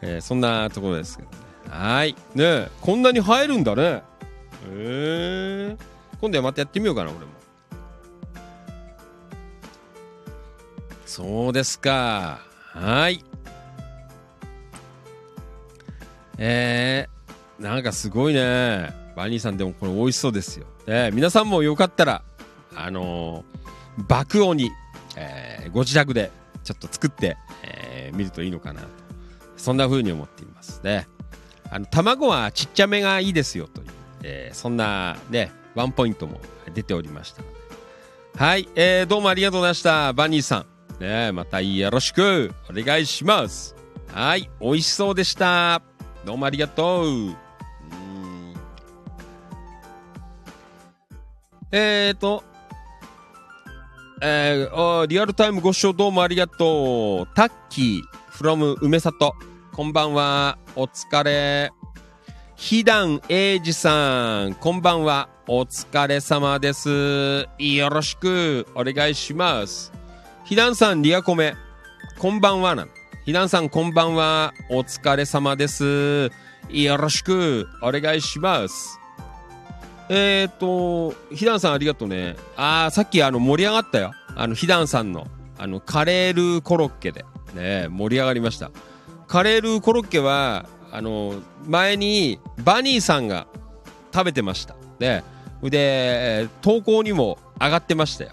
[0.01, 1.35] えーそんなところですけどね。
[1.69, 2.15] はい。
[2.35, 3.83] ねこんなに入るんだね。
[3.83, 4.03] へ
[4.69, 5.77] え。
[6.21, 7.25] 今度はまたやってみようかな俺も。
[11.05, 12.39] そうですか。
[12.73, 13.23] はい。
[16.37, 19.05] えー、なんかすごいね。
[19.15, 22.21] バニーさんでもこれ美味しそうですよ、えー皆さんもよかったら
[22.75, 24.71] あのー爆音に、
[25.15, 26.29] えーご自宅で
[26.63, 28.87] ちょっと作って、えー見るといいのかなと。
[29.57, 31.07] そんな風に思っていますね。
[31.71, 33.87] あの卵はちっちゃめがいいですよという、
[34.23, 36.39] えーそんなねワンポイントも
[36.73, 37.43] 出ておりました。
[38.37, 40.13] はい、えーどうもありがとうございました。
[40.13, 40.65] バニーさん。
[41.01, 42.53] ねまたよろしく。
[42.69, 43.75] お願いします。
[44.13, 45.81] はい美味しそうでした。
[46.25, 47.07] どうもありがとう。
[47.07, 47.35] うん。
[51.71, 52.43] えーと
[54.21, 57.35] えーあリアルタイムご視聴どうもありがとう。
[57.35, 58.01] タッキー
[58.31, 59.33] from 梅里。
[59.73, 60.57] こんばんは。
[60.75, 61.71] お疲れ。
[62.55, 64.53] ひだんえいじさん。
[64.53, 65.27] こんばんは。
[65.47, 67.47] お疲れ様です。
[67.57, 68.65] よろしく。
[68.73, 69.91] お願いします。
[70.45, 71.53] ひだんさんリアコメ。
[72.17, 72.73] こんばんは。
[72.73, 72.87] な
[73.25, 74.53] ひだんさんこんばんは。
[74.69, 76.31] お疲れ様です。
[76.69, 77.67] よろしく。
[77.81, 78.97] お願いします。
[80.09, 82.35] えっ、と、ひだんさんありがとうね。
[82.55, 84.11] あー、さっきあの盛り上がったよ。
[84.35, 85.27] あの、ひだんさんの、
[85.57, 87.25] あの、カレールーコロッケで。
[87.55, 88.71] ね、盛り上がりました。
[89.27, 93.47] カレールーコロッケは、あの、前にバニーさんが
[94.13, 94.75] 食べてました。
[94.99, 95.23] で、
[95.63, 98.31] で、投稿にも上がってましたよ。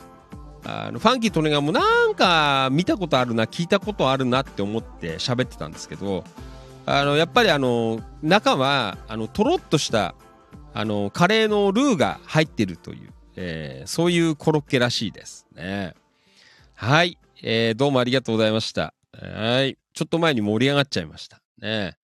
[0.64, 6.24] あのファンキー・トネガもなんか見たことあるな聞いたことあるなって思って喋ってたんですけど
[6.86, 10.14] あのやっぱりあの中はあのとろっとした
[10.74, 15.94] あのカレーのルーが入ってるという、えーそういうコロッケらしいですね。
[16.74, 18.94] はい、えーどうもありがとうございました。
[19.12, 19.76] はい。
[19.94, 21.42] ちょっと前に盛り上がっちゃいました。
[21.60, 21.96] ね。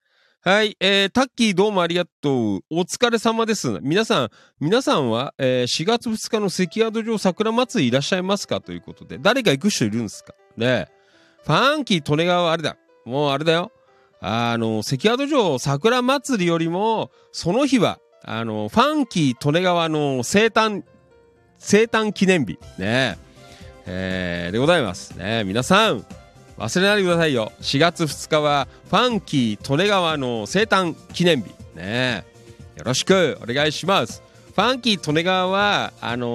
[0.42, 2.60] はい、えータッキーどうもありがとう。
[2.70, 3.78] お疲れ様です。
[3.80, 4.28] 皆さん、
[4.60, 8.60] 皆さんは、えー4月2日の関宿城桜祭りいらっしゃいますか？
[8.60, 10.34] ということで、誰か行く人いるんですか？
[10.56, 10.88] ね。
[11.44, 12.76] ファンキー利根川はあれだ。
[13.06, 13.72] もうあれだよ。
[14.20, 17.98] あの、関宿城桜祭りよりも、その日は、
[18.30, 20.82] あの、ファンキー利根川の生誕、
[21.58, 22.58] 生誕記念日。
[22.76, 23.16] ね
[23.86, 25.12] えーでございます。
[25.16, 26.04] ね皆さん、
[26.58, 27.52] 忘れないでくださいよ。
[27.62, 31.54] 4月2日は、ファンキー利根川の生誕記念日。
[31.74, 32.26] ね
[32.76, 34.22] よろしくお願いします。
[34.54, 36.30] ファンキー利根川は、あのー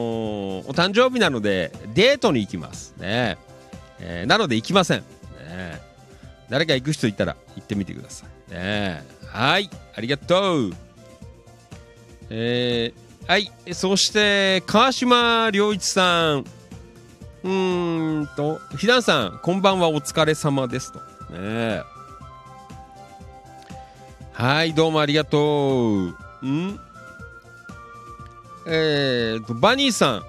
[0.67, 2.95] お誕生日なので、デートに行きます。
[2.97, 3.37] ね
[3.99, 5.01] えーなので行きません。
[5.01, 5.79] ね
[6.49, 8.51] 誰か行く人いたら行ってみてください。
[8.51, 10.73] ねはい、ありがとう。
[12.35, 16.39] えーはい、そして、川島良一さん。
[16.39, 20.99] うーんと、ひだんさん、こんばんは、お疲れ様ですと。
[21.31, 21.83] ね
[24.31, 26.11] はい、どうもありがと
[26.41, 26.47] う。
[26.47, 26.79] ん？
[28.65, 30.23] えーと、バニーさん、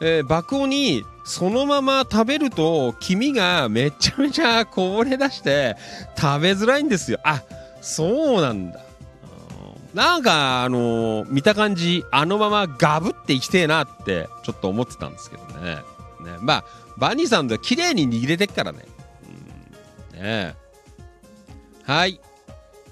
[0.00, 5.76] えー爆音にそのまま食べると黄身がめちゃめちゃこぼれ出して
[6.16, 7.18] 食べづらいんですよ。
[7.24, 7.42] あ、
[7.80, 8.80] そうなんだ。
[9.96, 15.76] なんか、あのー見た感じ、あのままガブっていきてえなってちょっと思ってたんですけどね。
[15.76, 15.82] ね
[16.42, 16.64] まあ、
[16.98, 18.84] バニーさんで綺麗に握れてっからね。
[20.14, 20.54] うん、ね
[21.84, 22.20] はい。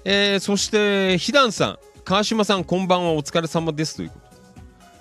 [0.03, 4.15] えーそして、ひだんさん、川島さん、こんばんは、お疲れ様ですというこ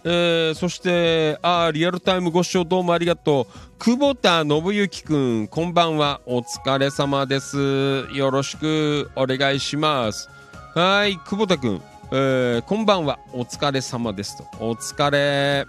[0.02, 0.10] とで。
[0.50, 3.78] えーそして、あーリアルタイムご視聴どうもありがとう。
[3.78, 6.20] 久保田信之くん、こんばんは。
[6.26, 8.06] お疲れ様です。
[8.12, 10.28] よろしくお願いします。
[10.74, 11.82] はい、久保田くん、
[12.16, 13.18] えーこんばんは。
[13.32, 14.44] お疲れ様ですと。
[14.64, 15.66] お疲れ。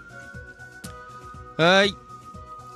[1.56, 1.92] はい。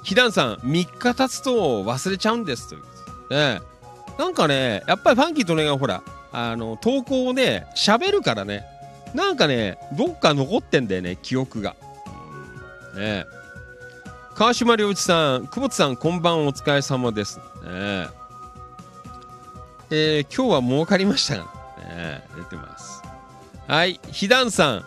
[0.03, 2.89] ひだんさん、3日経つと忘れちゃうんですというこ
[3.29, 3.55] とで。
[3.55, 3.61] ね
[4.19, 6.03] なんかね、やっぱりファンキーとねがほら、
[6.33, 8.65] あの、投稿をね、喋るからね、
[9.15, 11.77] なんかね、どっか残ってんだよね、記憶が。
[14.35, 17.39] 川島良一さん、久保田さん、こんばんお疲れ様です。
[17.39, 18.09] ね
[19.93, 21.45] えー今日は儲かりましたが、
[21.95, 22.90] ね、出てます。
[23.71, 24.85] はい、ひだんさん、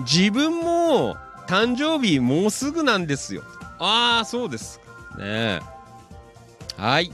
[0.00, 3.42] 自分も誕生日もうすぐなんですよ。
[3.78, 5.16] ああ、そうですか。
[5.16, 5.60] ね
[6.76, 7.10] はい。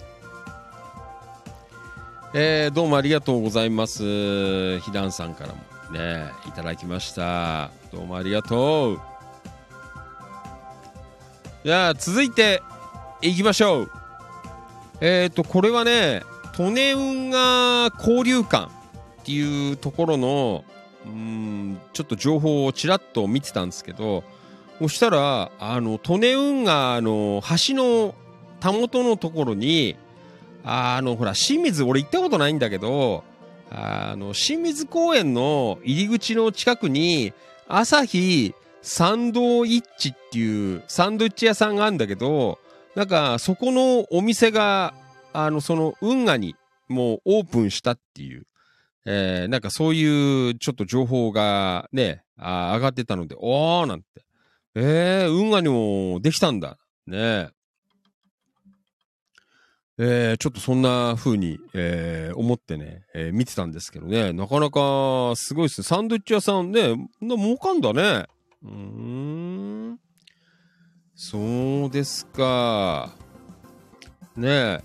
[2.34, 4.80] えーどうもありがとうございます。
[4.80, 5.60] ひだんさんからも
[5.96, 7.70] ね、いただきました。
[7.92, 9.00] どうもありがとう。
[11.62, 12.60] じゃあ、続いて、
[13.22, 13.90] いきましょう。
[15.00, 16.24] えっ、と、これはね、
[16.58, 18.68] 利根運河交流館っ
[19.24, 20.64] ていうところの、
[21.06, 24.24] うん、ちょっと情報をちらっと見てたんですけど、
[24.80, 28.14] そしたら、あの、利根運河の橋の
[28.60, 29.96] たもとのところに、
[30.64, 33.22] あの、ほら、清水、俺行ったことないんだけど、
[33.70, 37.32] あの、清水公園の入り口の近くに、
[37.68, 42.58] 朝日サンドイッチっていうサンドイッチ屋さんがあるんだけど、
[42.94, 44.94] なんか、そこのお店が、
[45.32, 46.54] あの、その運河に
[46.88, 48.46] もうオープンしたっていう、
[49.06, 54.06] えーなんかそういうちょっと情報がね、あ上がってたので、おーなんて。
[54.76, 56.78] えー、運河にもできたんだ。
[57.06, 57.50] ね
[59.96, 65.84] えーちょっとそんな風に、えー思ってね、えー見てたんですけどね、なかなかすごいですね。
[65.84, 68.26] サンドイッチ屋さんね、な儲かんだね。
[68.62, 70.00] うーん。
[71.14, 73.14] そうですか。
[74.36, 74.80] ねえ。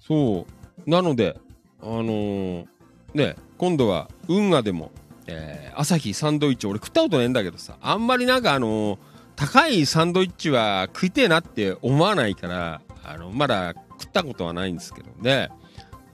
[0.00, 0.46] そ
[0.84, 0.90] う。
[0.90, 1.38] なので、
[1.80, 2.73] あのー
[3.14, 4.90] ね、今度は運河でも、
[5.26, 8.98] えー朝日サンドイッチ、俺食ったことねえんだけどさ、あんまりなんかあのー
[9.36, 15.48] 高いサンドイッチは食いてえなって思わないから、あの、まだ食ったことはないんですけどね。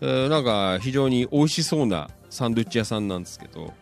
[0.00, 3.74] えーなんか非常に美味しそうなサンドイッチ屋さんなんですけど、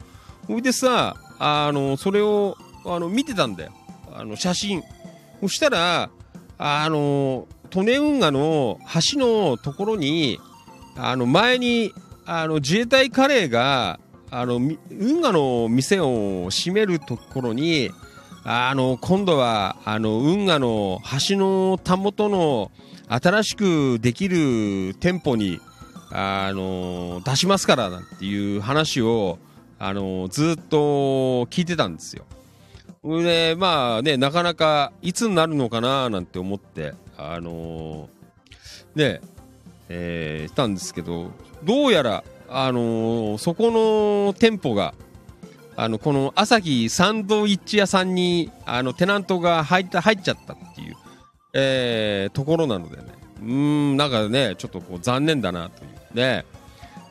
[0.49, 3.73] ほいでさ、あの、それを、あの、見てたんだよ。
[4.13, 4.83] あの、写真。
[5.41, 6.11] そしたら、
[6.59, 8.81] あの、利根運河の
[9.13, 10.41] 橋のところに、
[10.97, 11.93] あの、前に、
[12.31, 13.99] あの、自衛隊カレーが、
[14.31, 14.57] あの、
[14.91, 17.91] 運河の店を閉めるところに、
[18.45, 22.71] あの、今度は、あの、運河の橋のたもとの
[23.09, 25.59] 新しくできる店舗に、
[26.11, 29.39] あの、出しますからなんていう話を、
[29.79, 32.27] あの、ずっと聞いてたんですよ。
[33.23, 38.11] で、まあね、なかなかいつになるのかななんて思って、あの
[38.95, 39.23] ね、
[39.89, 41.31] えーしたんですけど、
[41.65, 44.95] どうやら、あのそこの店舗が、
[45.77, 50.97] あの、この朝日サンドイッチ屋さんに、あの、テナントが入った、入っちゃったっていう、
[51.55, 53.05] えーところなのでね、
[53.41, 56.17] うん、なんかね、ちょっとこう残念だなという。
[56.17, 56.45] ね、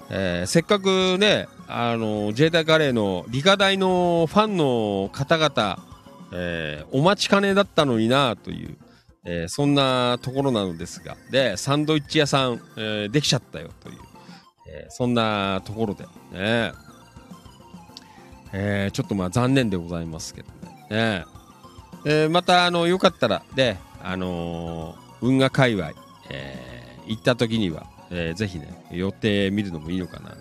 [0.09, 5.79] えーせっかくね、あの、自衛隊カレーの理科大のファンの方々、
[6.33, 8.77] えーお待ちかねだったのになという、
[9.23, 16.71] えーそんなところなのですが、で、サンドイッチ屋さん、えーできちゃったよという、ーそんなところでね、
[18.53, 20.87] えーちょっとまあ残念でございますけどね。
[20.89, 21.25] ね
[22.05, 25.91] えーまた、あの、よかったら、で、あの運河界隈、
[26.29, 30.35] えー行った時には、えーぜひね、寄ってみるのもいいのかな、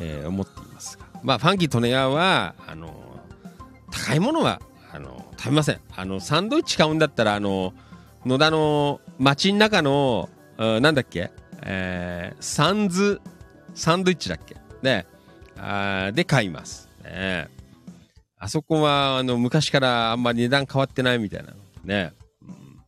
[0.00, 1.04] えー思っていますが。
[1.22, 2.94] まあ、ファンキートネアは、あの
[3.90, 4.60] 高いものは、
[4.92, 5.80] あの食べません。
[5.96, 7.74] あの、サンドイッチ買うんだったら、あの
[8.24, 10.28] 野田の街の中の、
[10.58, 11.30] なんだっけ？
[11.62, 13.20] えーサンズ、
[13.74, 14.56] サンドイッチだっけ？
[14.82, 15.06] ね。
[15.58, 16.88] あで買います。
[17.04, 17.48] ね
[18.38, 21.52] あそこは、あの、昔からあんまり値段変わってないみたいな
[21.84, 22.12] ね。
[22.42, 22.80] うん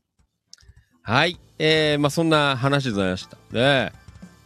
[1.02, 1.38] はい。
[1.58, 3.36] えー、まあ、そんな話でございました。
[3.50, 3.92] ね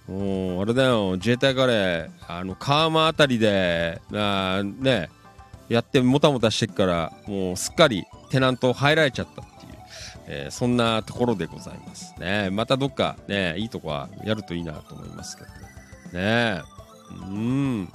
[0.08, 5.10] もう、あれだよ、自衛隊カレー、あの、川間あたりで、あね、
[5.68, 9.72] やってもたもたしてっから、もうすっかりテナント入られちゃったっていう、
[10.28, 12.14] えーそんなところでございます。
[12.18, 15.56] ねまたどっかね、いいとこはやるといいなと思いますけどね。
[16.12, 16.62] ねえ。
[17.12, 17.88] うん。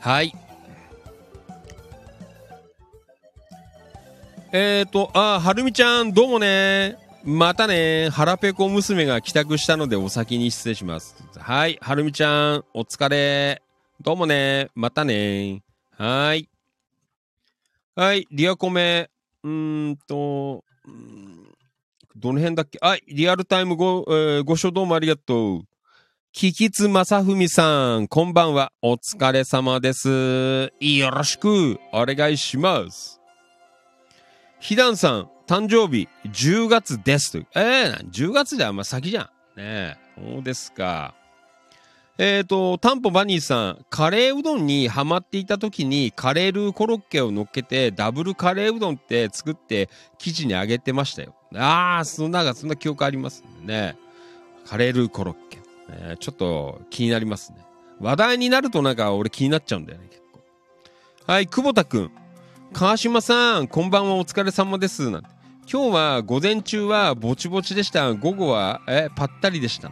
[0.00, 0.34] はい。
[4.52, 6.98] えーと、あ、はるみちゃん、どうもね。
[7.24, 11.16] またね腹ペコ娘が帰宅したのでお先に失礼します。
[11.38, 13.62] はいはるみちゃんお疲れ。
[14.02, 14.68] どうもね。
[14.74, 15.62] またね。
[15.96, 16.50] はい。
[17.96, 19.08] はいリアコメ。
[19.44, 21.54] うーんとうん
[22.16, 22.78] どの辺だっけ？
[22.80, 25.62] はいリアルタイムご,、えーご視聴どうもありがとう
[26.32, 28.72] キキツマサフミさん、こんばんは。
[28.82, 30.72] お疲れ様です。
[30.80, 33.20] よろしくお願いします。
[34.58, 37.38] ひだんさん、誕生日10月です。
[37.54, 39.24] えー、10月じゃあんま先じゃん。
[39.60, 39.96] ねえ。
[40.34, 41.14] そうですか。
[42.16, 49.88] えっ、と、タンポバニーさん、カレーうどんにハマっていた時にカレールーコロッケを乗っけてダブルカレーうどんって作って
[50.18, 51.34] 生地にあげてましたよ。
[51.56, 53.96] ああ、そんな、そんな記憶ありますね。
[54.64, 55.58] カレールーコロッケ。
[55.92, 57.58] ねちょっと気になりますね。
[57.98, 60.40] 話題になるとなんか俺気になっちゃうんだよね、結構。
[61.32, 62.12] はい、久保田くん。
[62.72, 65.10] 川島さん、こんばんはお疲れ様です。
[65.10, 65.28] なんて。
[65.68, 68.14] 今日は午前中はぼちぼちでした。
[68.14, 69.90] 午後は、え、ぱったりでした。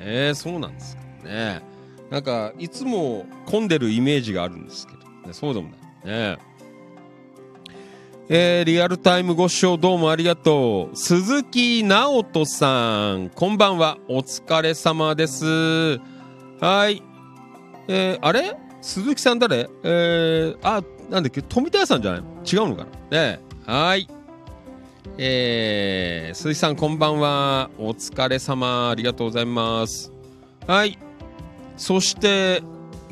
[0.00, 1.62] えー、そうなんですかね。
[2.10, 6.30] なんか、いつも混んでるイメージがあるんですけど、ね、そうでもない。
[6.32, 6.38] ね
[8.28, 10.96] えー、リアルタイムご視聴どうもありがとう。
[10.96, 13.98] 鈴木直人さん、こんばんは。
[14.08, 15.44] お疲れ様です。
[16.60, 17.02] はい。
[17.86, 18.56] えー、あれ？
[18.80, 19.68] 鈴木さん誰？
[19.84, 21.40] えー、あ、なんだっけ？
[21.40, 22.20] 富田屋さんじゃない？
[22.22, 22.90] の違うのかな？
[22.90, 24.08] ねえはい。
[25.18, 27.70] えー、鈴木さんこんばんは。
[27.78, 28.90] お疲れ様。
[28.90, 30.12] ありがとうございます。
[30.66, 30.98] はい。
[31.76, 32.62] そして、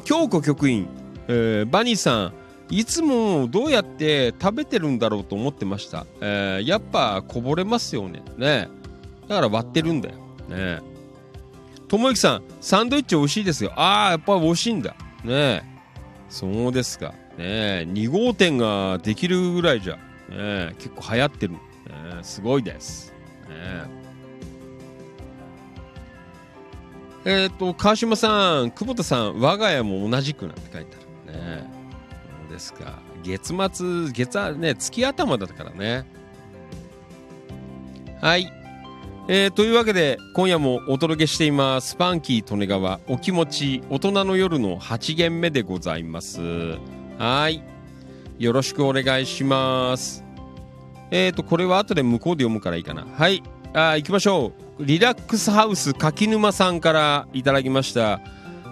[0.04, 0.88] 京子局員、
[1.28, 2.32] えー、バニーさん、
[2.70, 6.06] いつもどうやって食べてるんだろうと思ってました。
[6.20, 8.22] えー、やっぱこぼれますよね。
[8.38, 8.68] ね
[9.28, 10.14] だから割ってるんだよ。
[10.48, 10.80] ね
[11.88, 13.72] ともゆきさん、サンドイッチ美味しいですよ。
[13.76, 14.96] ああ、やっぱ美味しいんだ。
[15.24, 15.62] ね
[16.28, 17.14] そうですか。
[17.36, 19.96] ね2号店ができるぐらいじゃ、
[20.28, 21.52] ね結構流行ってる。
[21.52, 21.58] ね
[22.22, 23.12] すごいです。
[23.48, 24.03] ね
[27.24, 30.96] えっ、と、川島さん、久保田さん、我が家も同じくなんて書いて
[31.26, 31.38] ある。
[31.38, 31.70] ね
[32.42, 32.98] そうですか。
[33.22, 36.06] 月末、月ね、月頭だったからね。
[38.20, 38.52] はい。
[39.26, 46.42] えーというわけで、今夜もお届けしています、ファンキー利根川、お気持ち、大人の夜の8限目でございます。
[47.16, 47.62] はい。
[48.38, 50.24] よろしくお願いします。
[51.10, 53.06] えーと、これは後で向こうで読むからいいかな。
[53.06, 53.42] はい。
[53.74, 54.84] あ行きましょう。
[54.84, 58.20] リラックスハウス柿沼さんからいただきました。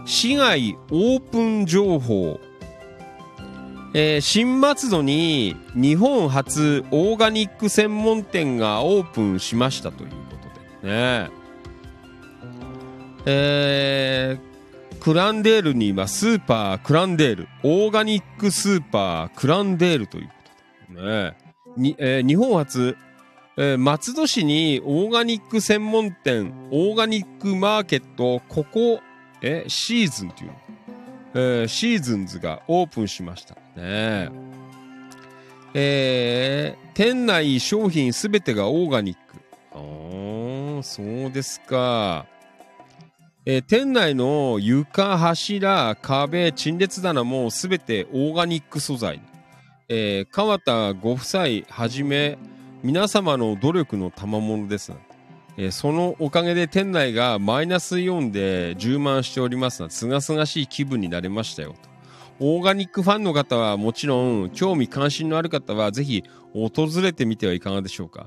[0.06, 2.38] 市外オープン情報。
[3.94, 10.16] えー新松戸に日本初オーガニック専門店がオープンしましたというこ
[10.80, 11.30] とでね。
[13.26, 14.52] えー
[15.00, 20.32] クランデールに今スーパークランデールオーガニックスーパークランデールというこ
[20.94, 21.36] とでね
[21.76, 22.96] に、えー日本初、
[23.56, 29.00] えー松戸市にオーガニック専門店オーガニックマーケットここ
[29.42, 30.56] えシーズンっていうの？
[31.34, 34.30] えーシーズンズがオープンしましたね。
[35.74, 39.20] えー店内商品すべてがオーガニック。
[39.72, 42.26] あーそうですか。
[43.44, 49.20] えー店内の床、柱、壁、陳列棚もすべてオーガニック素材。
[49.88, 52.38] えー川田ご夫妻はじめ
[52.82, 54.92] 皆様の努力の賜物です。
[55.56, 61.90] えーそのおかげで店内がマイナスイオンで充満しておりますが、すがすがしい気分になれましたよと。
[62.40, 68.26] オーガニックファンの方はもちろん、興味関心のある方はぜひ訪れてみてはいかがでしょうか。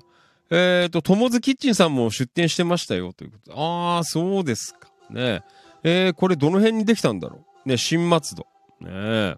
[0.49, 3.59] えっ、と、ともずキッチンさんも出店してましたよということ。
[3.59, 4.89] ああ、そうですか。
[5.09, 5.43] ね
[5.83, 7.69] えーこれどの辺にできたんだろう。
[7.69, 8.47] ね、新松戸。
[8.79, 9.35] ねえ。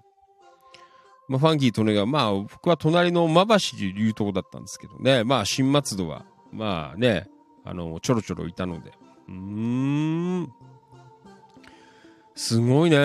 [1.28, 5.24] まあ、ファンキーとねが、まあ、僕は隣の馬橋というとこだったんですけどね。
[5.24, 7.28] まあ、新松戸は、まあね、
[7.66, 8.94] あの、ちょろちょろいたので。
[9.28, 10.54] うーん。
[12.36, 12.98] すごいね。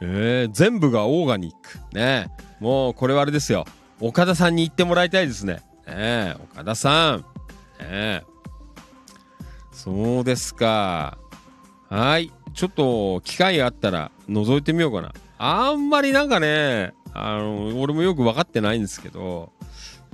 [0.00, 1.78] えー、全部がオーガニック。
[1.94, 2.28] ね
[2.58, 3.64] もう、これはあれですよ。
[4.00, 5.62] 岡田さんに言ってもらいたいですね。
[5.86, 7.24] ね岡田さん。
[7.78, 8.24] ね
[9.72, 11.18] そうですか。
[11.88, 12.32] はい。
[12.54, 15.12] ちょっと、機会あったら、覗いてみようかな。
[15.38, 19.52] あんまりなんかね、あの、俺もよく分かってないんですけど、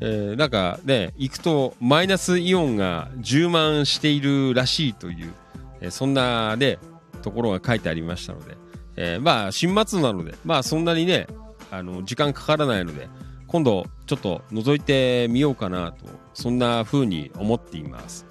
[0.01, 5.33] えーなんかね、行くとマイナスイオンが充満しているらしいという、
[5.81, 6.79] えーそんなね、
[7.23, 8.57] ところが書いてありましたので、
[8.97, 11.27] えーまあ、新末なので、まあ、そんなにね、
[11.71, 13.09] あの、時間かからないので、
[13.47, 18.27] 今度、ちょっと覗いてみようかなと、そんな風に思っています。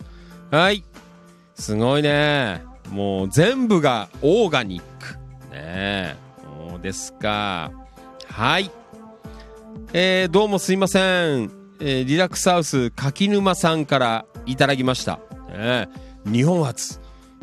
[0.52, 0.84] はい。
[1.56, 2.64] すごいね。
[2.90, 5.14] もう全部がオーガニック。
[5.52, 6.16] ねえ。
[6.70, 7.72] そうですか。
[8.30, 8.72] はい。
[9.93, 11.52] えーどうもすいません。
[11.80, 15.19] えーリラックスハウス柿沼さんからいただきました。
[15.49, 15.89] ね、
[16.26, 16.99] 日本初、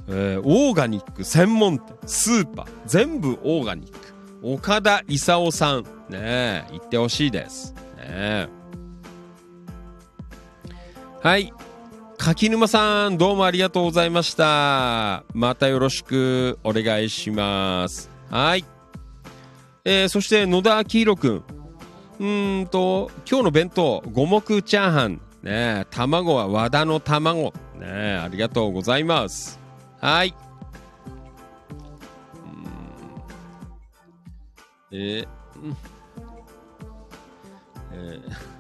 [0.08, 3.98] えーオーガニック専門店、スーパー、全部オーガニック。
[4.42, 7.74] 岡田勲さん、ね、行ってほしいです。
[7.96, 8.48] ね、
[11.22, 11.52] はい。
[12.18, 15.24] 柿沼さん、どうもありがとうございました。
[15.34, 18.10] またよろしくお願いします。
[18.30, 18.64] はい。
[19.84, 21.44] えーそして野田明宏くん。
[22.20, 22.24] う
[22.62, 25.20] んと、今日の弁当、五目チャーハン。
[25.42, 27.52] ね卵は和田の卵。
[27.80, 29.58] ねありがとうございます。
[30.00, 30.34] はい。
[34.92, 35.28] えー
[37.92, 38.52] えー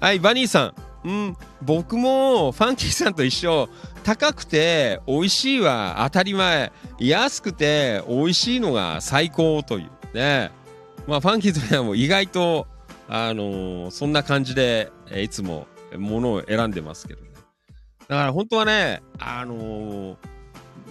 [0.00, 0.74] はい、バニーさ
[1.04, 1.08] ん。
[1.08, 3.68] うん、僕もファンキーさんと一緒。
[4.04, 6.70] 高くて美味しいは当たり前。
[6.98, 10.50] 安くて美味しいのが最高というね。
[11.06, 12.66] まあ、ファンキーというのはも意外と、
[13.08, 15.66] あのーそんな感じで、いつも
[15.96, 17.28] 物を選んでますけどね。
[18.08, 20.16] だから本当はね、あのー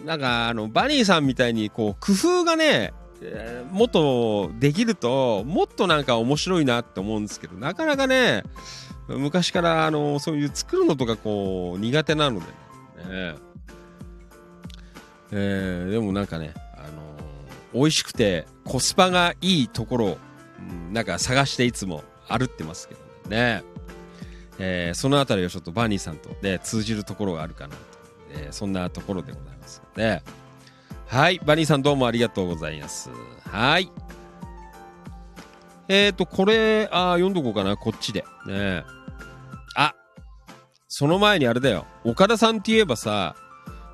[0.05, 8.43] なんかあの、バニーさんみたいにこう、工夫がね、えーもっとできると、もっとなんか面白いなって思うんですけど、なかなかね、
[9.07, 13.35] 昔からあのそういう作るのとかこう苦手なのでね、
[15.31, 16.53] えーでもなんかね、
[17.73, 20.17] 美味しくてコスパがいいところを、
[20.59, 23.63] うんなんか探していつも歩ってますけどね、
[24.57, 27.81] えーそのあたりをちょっとバニーさんと、ね、通じるところがあるかなと、
[28.31, 30.23] えーそんなところでございますね
[31.05, 33.09] はいバニーさんどうもありがとうございます。
[33.49, 33.89] はい。
[35.87, 37.77] えーとこれあ読んどこうかな。
[37.77, 38.25] こっちで。
[38.45, 38.83] ね。
[39.75, 39.95] あ
[40.89, 41.85] その前にあれだよ。
[42.03, 43.37] 岡田さんって言えばさ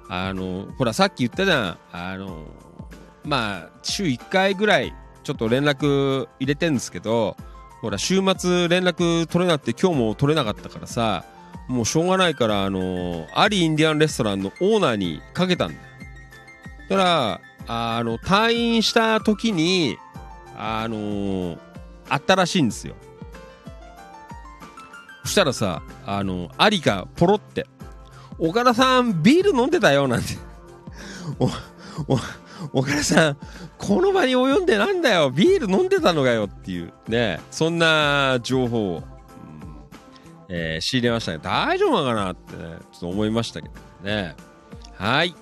[0.10, 1.78] あのほらさっき言ったじゃん。
[1.92, 2.48] あの
[3.26, 4.94] まあ週1回ぐらい
[5.24, 7.38] ちょっと連絡入れてんですけど
[7.82, 11.26] ほら週末連絡取れなくて今日も取れなかったからさ
[11.68, 15.82] もうしょうがないからあのアリインディアンレストランのオーナーにかけたんだよ。
[16.90, 19.98] だからあの退院した時に
[20.58, 21.58] あの
[22.10, 22.96] あったらしいんですよ。
[25.24, 27.66] そしたらさあのアリがポロって
[28.38, 30.28] 「岡田さんビール飲んでたよ」なんて。
[31.40, 31.46] お
[32.14, 32.20] お
[32.72, 33.38] 岡田さん
[33.78, 35.30] この場に及んでなんだよ。
[35.32, 36.94] ビール飲んでたのかよっていう。
[37.08, 37.40] ね。
[37.52, 39.04] そんな情報を、うん。
[40.50, 41.40] えー仕入れましたね。
[41.42, 42.78] 大丈夫なのかなってね。
[42.92, 43.76] ちょっと思いましたけど。
[44.04, 44.36] ね。
[44.98, 45.36] はい。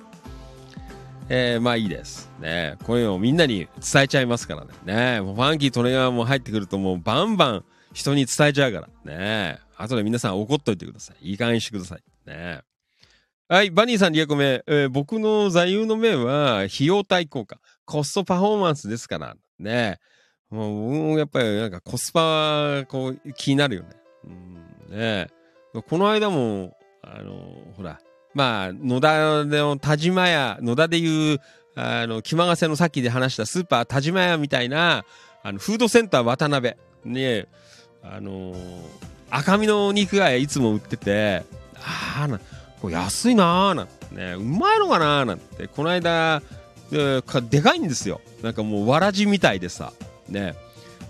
[1.30, 2.30] えーまあいいです。
[2.40, 2.78] ね。
[2.84, 4.72] こういうのをみんなに伝えちゃいますからね。
[5.18, 5.22] ね。
[5.22, 8.90] もうファンキートレガーも入ってくるともうバンバン人に伝えちゃうから。
[9.06, 9.60] ね。
[9.78, 11.30] 後で皆さん怒っといてください。
[11.30, 12.04] いい加減にしてください。
[12.26, 12.62] ね。
[13.52, 20.00] はい、バニーさんリアコメ、えー僕の座右の銘は、費用対効果、コストパフォーマンスですから、ね。
[20.50, 23.90] もう、やっぱりなんかコスパは、こう、気になるよね。
[24.90, 25.28] うん、ね。
[25.74, 27.34] この間も、あの、
[27.76, 28.00] ほら、
[28.34, 31.42] まあ、野田の田島屋、野田でいう、
[31.76, 35.04] あの、気まがせのさっきで話したスーパー田島屋みたいな、
[35.44, 37.48] あの、フードセンター渡辺、ね、
[38.02, 38.56] あの
[39.30, 41.44] 赤身のお肉がいつも売ってて、
[41.76, 42.40] ああ、
[42.82, 46.42] これ安いなーなんてね、うまいのかなーなんて、この間、
[46.90, 48.20] でかでかいんですよ。
[48.42, 49.94] なんかもうわらじみたいでさ、
[50.28, 50.56] ね、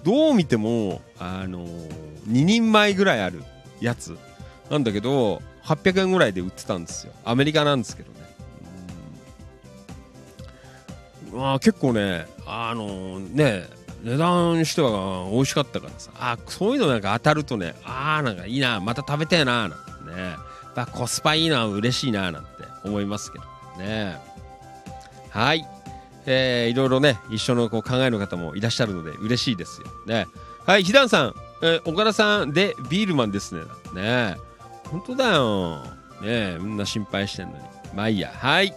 [0.04, 1.90] どう見ても、あのー、
[2.28, 3.44] 2人前ぐらいある
[3.80, 4.18] やつ
[4.70, 7.14] なんだけど、800円ぐらいで売ってたんですよ。
[7.24, 8.20] アメリカなんですけどね。
[11.34, 13.64] まあ結構ね、あのーね、
[14.04, 19.76] 値段しては美味しかったからさ、あそういうのなんか当たるとね、ああ、なんかいいな、また食べてえな、なんて
[20.16, 20.51] ね。
[20.74, 22.50] ぱコスパいいな、嬉しいな、なんて
[22.84, 23.46] 思いますけど
[23.78, 24.18] ね。
[25.30, 25.66] はい。
[26.26, 29.88] えーいろいろね、一緒のこう考えの方もいらっしゃるので嬉しいですよ。
[30.06, 30.28] ね。
[30.66, 33.62] はい、ひだんさん、えー岡田さんでビールマンですね。
[33.94, 34.36] ね
[34.90, 35.80] 本当だよ。
[36.22, 37.64] ねみんな心配してんのに。
[37.96, 38.32] まあいいや。
[38.34, 38.74] はい。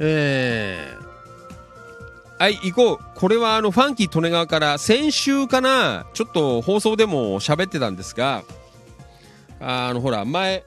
[0.00, 1.07] えー
[2.38, 3.18] はい、行こう。
[3.18, 8.44] これはあの、ファンキー利根川から先週かな、ちょっと放送でも喋ってたんですが、
[9.60, 10.64] あの、ほら、前、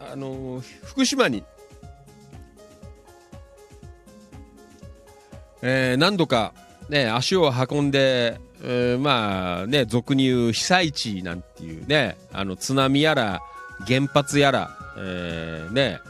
[0.00, 1.44] あの、福島に、
[5.62, 6.54] えー何度か、
[6.88, 13.40] ね、足を運んで、えーまあね、俗に言う被災地なんていうね、あの、津波やら、
[13.86, 16.00] 原発やら、えーね、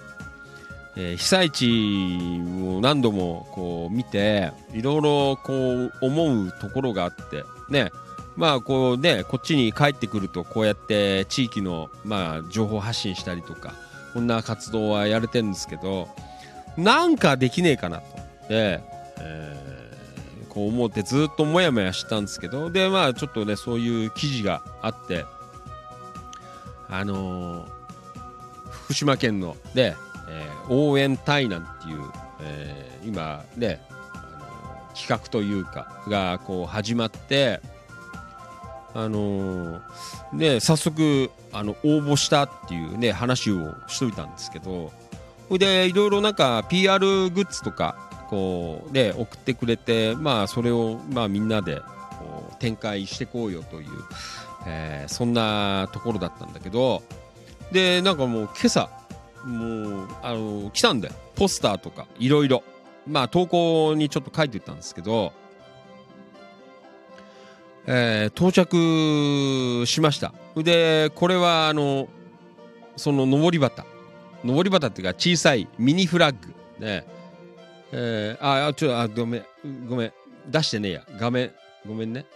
[0.96, 7.90] えー被災地を何度もこう見ていろいろこう思うところがあってね。
[8.36, 13.74] まあこうねこっちに帰ってくるとこうやって地域のまあ情報発信したりとか
[14.14, 16.08] こんな活動はやれてるんですけど
[16.78, 18.04] なんかできねえかなと。
[18.48, 18.80] で、
[19.18, 19.72] えー
[20.48, 25.24] こう思ってずっともやもやしたんですけどでまあちょっとねそういう記事があって
[26.90, 27.68] あのー
[28.70, 29.96] 福島県のね、
[30.32, 32.00] えー応援隊なんていう、
[32.40, 33.80] えー今ね、
[34.14, 37.60] あの企画というかがこう始まって
[38.94, 39.80] あのー
[40.32, 44.92] ね早速あの応募したっていうね話をしといたんですけど
[45.48, 46.98] それでいろいろなんか PR
[47.30, 47.96] グッズとか
[48.30, 51.80] こうね送ってくれてまあそれをまあみんなで
[52.18, 53.88] こう展開していこうよという、
[54.66, 57.02] えーそんなところだったんだけど
[57.72, 58.88] でなんかもう今朝
[59.44, 61.14] もうあの来たんだよ。
[61.34, 62.62] ポスターとかいろいろ。
[63.06, 65.32] まあ投稿にちょっと書いてたんですけど
[67.86, 70.32] えー到着しました。
[70.56, 72.08] でこれはあの
[72.96, 73.84] その上り旗。
[74.44, 76.54] 上り旗っていうか小さいミニフラッグ。
[76.84, 77.04] ね。
[77.92, 79.44] えーあちょあごめん。
[79.88, 80.12] ごめん。
[80.48, 81.04] 出してねえや。
[81.18, 81.52] 画面。
[81.86, 82.26] ごめんね。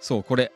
[0.00, 0.50] そうこれ。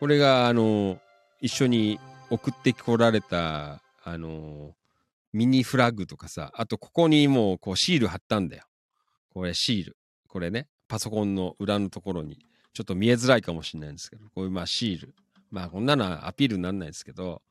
[0.00, 0.98] これがあの
[1.40, 2.00] 一緒に
[2.30, 4.74] 送ってこられたあの
[5.32, 8.64] ミニフラッグとかさあとここにもうこうシール貼ったんだよ。
[9.32, 9.96] これシール。
[10.28, 12.38] これねパソコンの裏のところに。
[12.74, 14.26] ちょっと見えづらいかもしれないんですけど。
[14.26, 15.14] こういうまあシール。
[15.50, 17.42] まあこんなのはアピールにならないですけど。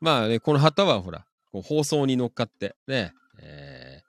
[0.00, 4.02] まあねこの旗はほらこう放送に乗っかってねえ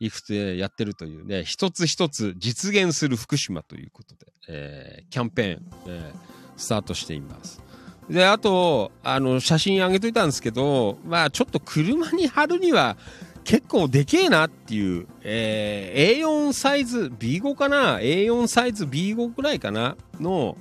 [0.00, 1.26] ー、イフでやってるという。
[1.26, 7.60] ね一つ一つ実現する福島ということで、えーキャンペーン、えースタートしています。
[8.08, 12.96] であとあの写真上げといたんですけどまあちょっと車に貼るには
[13.44, 19.96] 結構でけえなっていう、えー A4 サイズ B5 かな？A4 サイズ B5 ぐらいかな？
[20.18, 20.56] の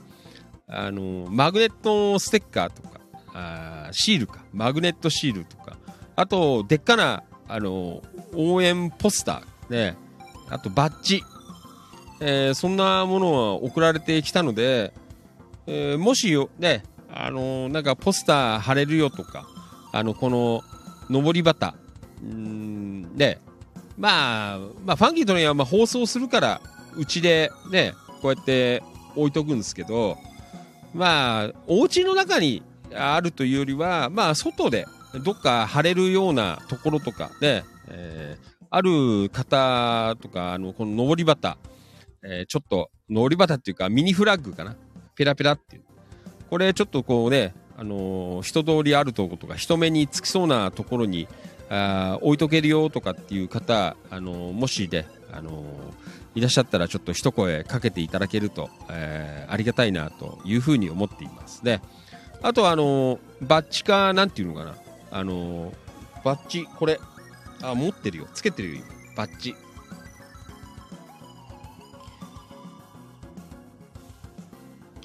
[0.67, 2.99] あのマグネットステッカーとか
[3.33, 4.43] あーシールか。
[4.51, 5.77] マグネットシールとか。
[6.15, 8.01] あとでっかなあの
[8.35, 9.95] 応援ポスターね。
[10.49, 11.23] あとバッジ、
[12.19, 14.93] えーそんなものは送られてきたので、
[15.67, 16.83] えーもしよね
[17.15, 19.45] あのなんかポスター貼れるよとか
[19.91, 20.64] あのこの
[21.10, 21.76] 上り旗
[22.23, 23.40] うんで
[23.98, 26.61] まあまあファンキーとにはまあ放送するから
[26.98, 28.81] うちでねこうやって
[29.15, 30.18] 置いとくんですけど
[30.94, 32.64] まあお家の中に
[32.95, 34.85] あるというよりはまあ外で
[35.23, 41.60] どっか貼れるようなところとかで、えーある方とかあのこの上り旗、
[42.23, 44.76] えーちょっと上り旗っていうかミニフラッグかな。
[45.15, 45.84] ペラペラっていう。
[46.53, 51.27] これちょっとこうね、あのー人通りあるとことか人目につきそうなところに
[51.67, 55.63] あ置いとけるよとかっていう方、あのーもしね、あのー
[56.35, 61.81] いらっしゃったらちょっと一声かけていただけると、えーありがたいなというふうに思っていますね。
[62.43, 64.75] あとはあのーバッジかなんていうのかな、
[65.09, 65.73] あのー
[66.23, 66.99] バッジこれ
[67.63, 68.27] あ持ってるよ。
[68.31, 68.84] つけてるよ
[69.15, 69.15] 今。
[69.15, 69.55] バッジ。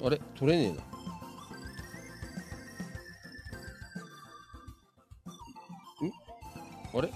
[0.05, 0.21] あれ？
[0.37, 0.88] 取れねえな。
[6.91, 7.11] あれ？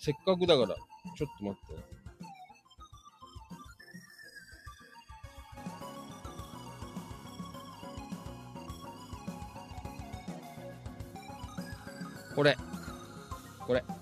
[0.00, 1.96] せっかくだから、ちょっと待って。
[12.34, 12.56] これ。
[13.66, 13.80] これ。
[13.80, 13.94] こ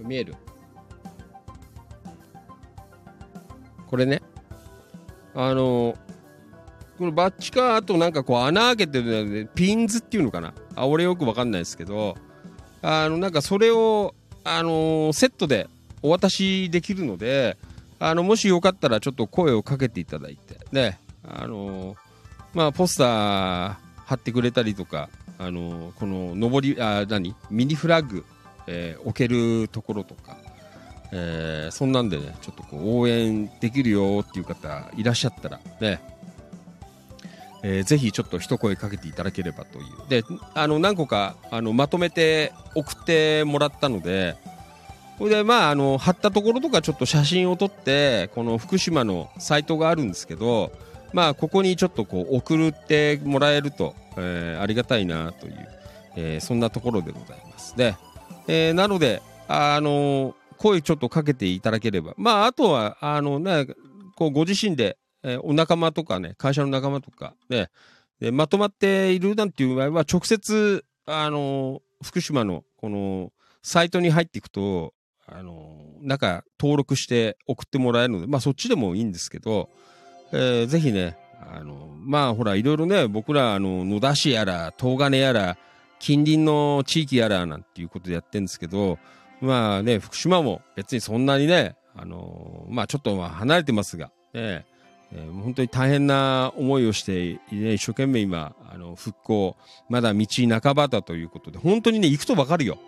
[0.00, 0.34] れ見える？
[3.86, 4.20] これね。
[5.34, 5.96] あの
[6.98, 10.52] このバッチかあとなんかこう穴開けてるのでピンズっていうのかな？
[10.74, 12.16] あ俺よくわかんないですけど
[12.82, 15.68] あのなんかそれをあのセットで
[16.02, 17.56] お渡しできるので
[18.00, 21.96] あのもしよかったらちょっと声をかけていただいてねあの
[22.54, 23.76] まあポスター
[24.06, 25.08] 貼ってくれたりとか
[25.38, 27.34] あのこの上りあ何？
[27.50, 28.24] ミニフラッグ、
[28.66, 30.36] え置けるところとか
[31.12, 36.17] えーそんなんでねちょっとこう応援できるよっていう方いらっしゃったらね
[37.68, 39.84] えーぜひちょっと一声かけていただければという。
[40.08, 40.24] で
[40.54, 44.36] あの何個かあのまとめて送ってもらったので
[45.18, 50.72] これでまああの貼ったところとかちょっと写真を撮ってこの福島のサイトがあるんですけど
[51.12, 55.68] まあここにちょっとこう送ってもらえると、えーありがたいなという、
[56.16, 57.76] えーそんなところでございます。
[57.76, 57.96] で、
[58.46, 62.14] えーなのであの声ちょっとかけていただければ。
[62.16, 63.66] まああとはあのね
[64.16, 67.68] こうご自身でえーお仲間とかね、会社の仲間とかね、
[68.20, 74.94] でまとまっているなんていう場合は、直接、あのー福島のこのサイトに入っていくと、
[75.26, 79.68] あのーなんか登録して送ってもらえるので、まあそっちでもいいんですけど、
[80.32, 85.56] えーぜひね、あのまあほら、いろいろね、僕ら、あの、野田市やら、東金やら、
[85.98, 88.98] 近隣の地域やらなんていうことでやってるんですけど、
[89.40, 94.77] まあね、福島も別にそんなにね、あのまあちょっと離れてますが、ね、えー
[95.12, 99.56] 本当に大変な思いをして、ね、一生懸命今、あの、復興、
[99.88, 100.26] まだ道
[100.60, 102.78] 半ばだということで、本当にね、行くとわかるよ。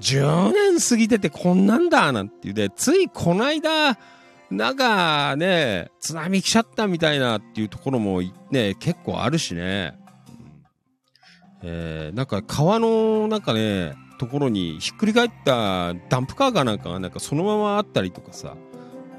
[0.00, 3.96] 10年過ぎててこんなんだなんていうで、ついこの間、
[4.50, 9.94] なんかね、津波来ちゃったみたいなっていうところもね、結構あるしね。
[10.00, 10.06] うん
[11.62, 18.56] えーなんか川のなんかね、ところにひっくり返ったダンプカーがなんかがなんかそのままあったりとかさ、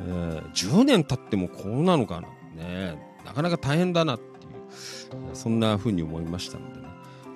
[0.01, 2.27] えー10年経ってもこうなのかな。
[2.63, 6.87] ね、なかなか大変だなっていう、そんな風に思いましたのでね。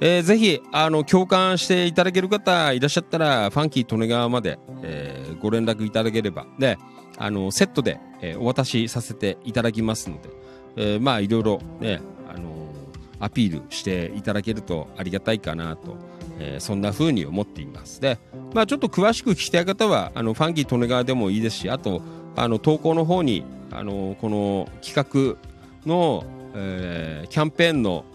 [0.03, 6.77] えーぜひ、あの、共感していただける方いらっしゃったら、ファンキー利根川まで、えーご連絡いただければ、で、
[7.17, 11.59] あの、セットで、えーお渡しさせていただきますので、いろいろ、
[13.19, 15.95] アピールしていただけるとありがたいかなと、
[16.39, 18.01] えーそんな風に思っています。
[18.01, 18.17] で、
[18.55, 22.01] まあ、ちょっと詳しく聞きたい方は、あの、ファンキー利根川でもいいですし、あと、
[22.35, 25.37] あの、投稿の方に、あの、この企画
[25.85, 26.23] の、
[26.55, 28.05] えーキャンペーンの、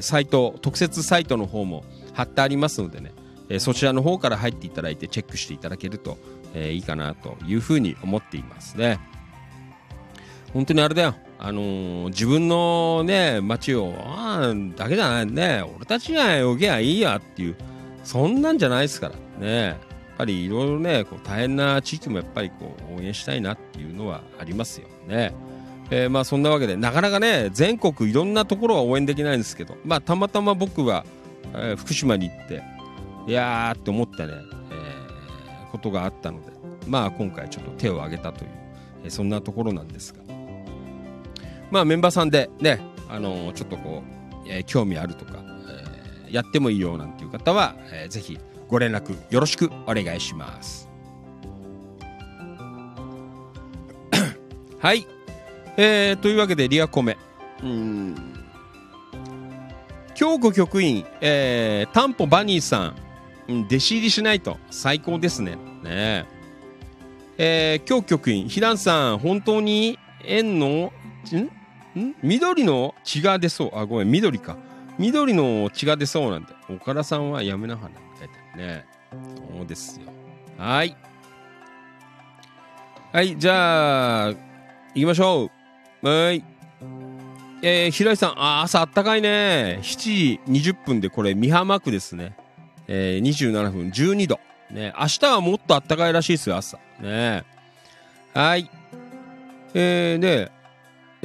[0.00, 3.12] サイト、特設サイトの方も貼ってありますのでね、
[3.48, 6.18] えーそちらの方から入っていただいてチェックしていただけると、
[6.54, 9.00] えーいいかなというふうに思っていますね。
[10.52, 11.14] 本当にあれだよ。
[11.38, 17.56] あのー自分のね、街を、あーだけじゃないね、俺たちがよけばいいやっていう、
[18.04, 19.14] そんなんじゃないですから
[19.44, 19.76] ね。
[20.20, 25.32] やっぱりいろいろね、こう大変な地域もやっぱりこう応援したいなっていうのはありますよね。
[25.90, 31.06] えーまあそんなわけで、なかなかね、全国いろんなところは応援できないんですけど、まあたまたま僕は、
[31.54, 32.62] えー福島に行って、
[33.26, 34.34] いやーって思ったね、
[34.70, 36.52] えーことがあったので、
[36.86, 38.50] まあ今回ちょっと手を挙げたという、
[39.04, 40.20] えーそんなところなんですが、
[41.70, 44.02] まあメンバーさんでね、あのーちょっとこ
[44.44, 45.42] う、えー興味あるとか、
[46.26, 48.38] えーやってもいいよなんていう方は、えーぜひ
[48.70, 50.88] ご連絡よろしくお願いします。
[54.78, 55.06] はい。
[55.76, 57.18] えー、というわけでリアコメ。
[57.62, 58.14] うーん。
[60.14, 62.96] 京子局員、えー、タンポバニーさん、
[63.48, 65.56] うん弟子入りしないと最高ですね。
[65.82, 66.26] ね
[67.36, 70.92] えー、京局員、ひらんさん、本当に円の、
[71.96, 72.00] ん？
[72.00, 72.14] ん？
[72.22, 73.70] 緑の血が出そう。
[73.74, 74.56] あ、ごめん、緑か。
[74.98, 76.52] 緑の血が出そうなんで。
[76.68, 77.94] 岡田さんはやめなはれ。
[77.94, 78.09] 書いてある
[78.60, 78.84] ね。
[79.56, 80.06] そうですよ。
[80.58, 80.96] はい。
[83.12, 84.36] はい、じゃあ、行
[84.94, 85.50] きましょ
[86.02, 86.08] う。
[86.08, 86.44] はい。
[87.62, 89.80] えー、平井さん、あ朝あったかいね。
[89.82, 90.40] 7時
[90.72, 92.36] 20分でこれ、美浜区ですね。
[92.86, 94.40] えー、27分12度。
[94.70, 96.78] ね、明日はもっとあったかいらしいですよ、朝。
[97.00, 97.44] ね。
[98.32, 98.70] はい。
[99.74, 100.50] えー、ね、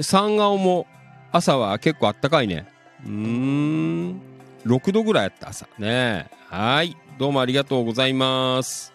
[0.02, 0.88] 三顔も
[1.32, 2.66] 朝は結構あったかいね。
[3.06, 4.22] うーん。
[4.66, 5.68] 6度ぐらいあった朝。
[5.78, 6.98] ねはい。
[7.18, 8.94] どうもありがとうございます。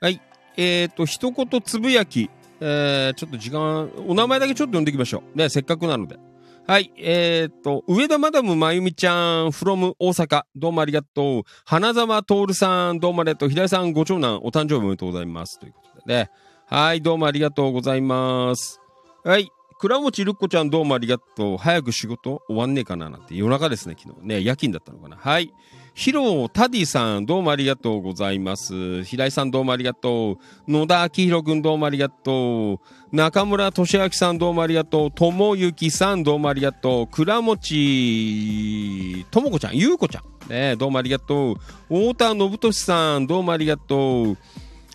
[0.00, 0.20] はい。
[0.56, 2.30] えっ、ー、と、一言つぶやき。
[2.60, 5.38] えー、ちょっと時間、お名前だけちょっと読んでいきましょう。
[5.38, 6.18] ね、せっかくなので。
[6.66, 6.90] はい。
[6.96, 10.44] えっ、と、上田マダムまゆみちゃん、from 大阪。
[10.56, 11.42] どうもありがとう。
[11.66, 13.48] 花沢徹さん、どうもありがとう。
[13.50, 15.58] 平井さん、ご長男、お誕生日おめでとうございます。
[15.60, 16.30] ということでね。
[16.66, 18.80] はい、どうもありがとうございます。
[19.24, 19.50] はい。
[19.78, 21.56] 倉持るっこちゃんどうもありがとう。
[21.58, 24.26] 早く仕事終わんねえかななんて夜中ですね、昨日。
[24.26, 25.16] ね、夜勤だったのかな。
[25.16, 25.52] はい。
[25.92, 29.04] ヒロタディさんどうもありがとうございます。
[29.04, 30.70] 平井さんどうもありがとう。
[30.70, 32.80] 野田明宏くんどうもありがと
[33.12, 33.16] う。
[33.16, 35.10] 中村俊明さんどうもありがとう。
[35.10, 37.06] ともゆきさんどうもありがとう。
[37.08, 40.50] 倉持ともこちゃん、ゆうこちゃん。
[40.50, 41.54] ね、どうもありがとう。
[41.88, 44.36] 太田信俊さんどうもありがとう。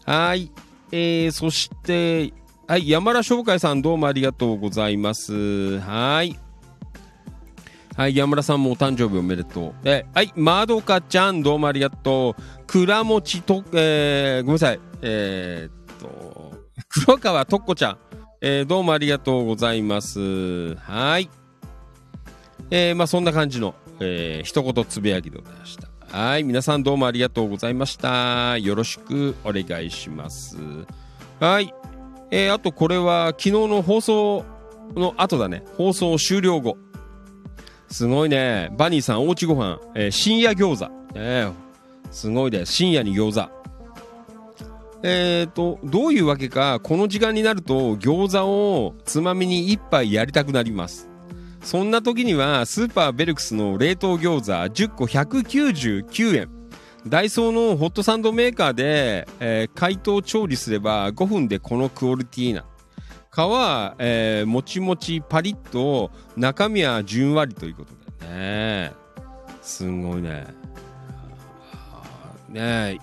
[0.06, 0.52] はい。
[0.92, 2.34] えー、そして、
[2.72, 5.78] はい、山田商会さんどうもありがとうございます。
[5.80, 6.40] はい。
[7.98, 9.74] はい、山田さんもお誕生日おめでとう。
[9.84, 12.42] え、はい、まどかちゃんどうもありがとう。
[12.68, 14.80] 倉持と、えー、ごめんなさい。
[15.02, 16.54] えー、っと、
[16.88, 17.98] 黒川とっこちゃん、
[18.40, 20.76] えー、どうもありがとうございます。
[20.76, 21.30] はい。
[22.70, 25.90] えー、まあそんな感じの、えー、一言つぶやきでございました。
[26.18, 28.58] はい、皆さんどうもありがとうございました。
[28.58, 30.56] よろしくお願いします。
[31.42, 31.74] はい。
[32.32, 34.46] えー、あとこれは昨日の放送
[34.96, 35.64] の後だね。
[35.78, 36.78] 放送終了後。
[37.90, 38.70] すごいね。
[38.78, 40.92] バニーさん、おうちご飯、えー深夜餃子。
[41.14, 41.52] ね、
[42.10, 42.72] すごいです。
[42.72, 43.62] 深夜に餃子。
[45.04, 51.10] えーと、どういうわけか、この時間になると餃子をつまみに一杯やりたくなります。
[51.64, 56.61] そんな時には、スーパーベルクスの冷凍餃子10個199円。
[57.08, 62.66] ダイソーのホットサンドメーカーで、えー解凍調理すれば5分でこのクオリティな。
[63.34, 67.94] 皮は、えーもちもちパリッと中身はじゅんわりということ
[68.26, 68.92] でね。
[69.62, 70.46] すごいね。
[72.50, 73.00] ね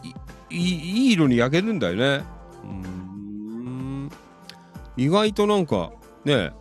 [0.51, 2.25] いいいい色に焼けるんだよね。
[4.99, 5.93] 意外となんか
[6.25, 6.53] ね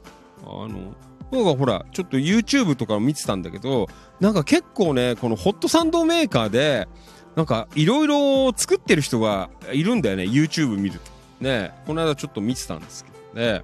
[0.44, 0.96] あの
[1.32, 3.88] なんかほらちょっと YouTube とか見てたんだけど
[4.22, 6.88] なんか結構ねこのホットサンドメーカーで
[7.38, 11.12] なんかいろいろ作ってる人がいるんだよね YouTube 見ると。
[11.40, 13.62] ねこの間ちょっと見てたんですけどね。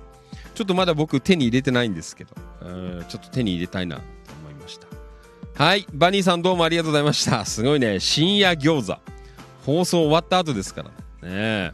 [0.53, 2.35] ちょっとまだ僕手に入れてないんですけど。
[2.61, 2.65] う
[3.01, 4.03] んちょっと手に入れたいなと
[4.41, 4.85] 思いました。
[5.55, 7.43] はいバニーさんどうもありがとうございました。
[7.45, 9.01] すごいね深夜餃子。
[9.65, 10.83] 放送終わった後ですか
[11.21, 11.71] らね。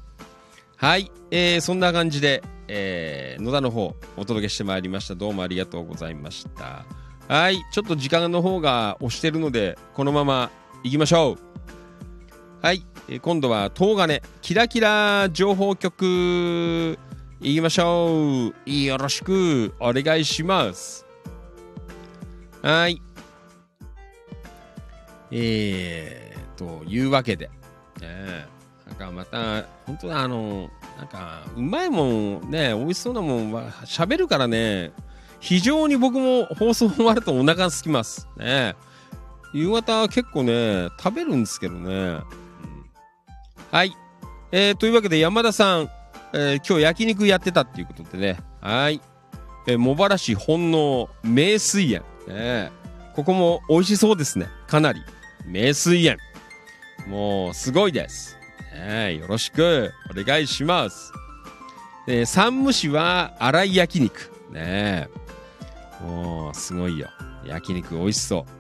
[0.78, 5.16] はい、えーそんな感じで、えー野田の方お届けしてまいりました。
[5.16, 6.86] どうもありがとうございました。
[7.28, 10.50] はいちょっと時間の方が押してるのでこのまま
[10.86, 11.50] 行きましょう。
[12.62, 14.22] はい、えー今度は東金。
[14.42, 17.00] キラキラ情報局。
[17.40, 18.70] 行きましょう。
[18.70, 19.74] よろしく。
[19.80, 21.06] お願いします。
[22.62, 23.02] はい。
[25.32, 27.50] えー、というわけで、
[28.02, 28.46] ね、
[28.86, 32.74] なんかまた本当だあのなんかうまいもんね。
[32.76, 34.92] 美味しそうなもんは喋るからね。
[35.40, 38.28] 非常に僕も放送終わるとお腹が空きます。
[38.36, 38.76] ね
[39.54, 42.20] 夕方結構ね食べるんですけどね、
[43.72, 43.96] はい、
[44.52, 45.90] えー、というわけで山田さん、
[46.34, 48.40] えー今日焼肉やってたっていうことでね。
[48.62, 49.00] はい、
[49.68, 52.72] えー茂原市本能名水園、ね、
[53.16, 54.48] ここも美味しそうですね。
[54.68, 55.02] かなり。
[55.46, 56.18] 名水園。
[57.08, 58.38] もうすごいです、
[58.74, 59.92] ね、よろしく。
[60.10, 61.12] お願いします。
[62.08, 64.32] えー山武市は粗い焼肉。
[64.52, 65.10] ね
[66.02, 67.08] もうすごいよ。
[67.46, 68.59] 焼肉美味しそう。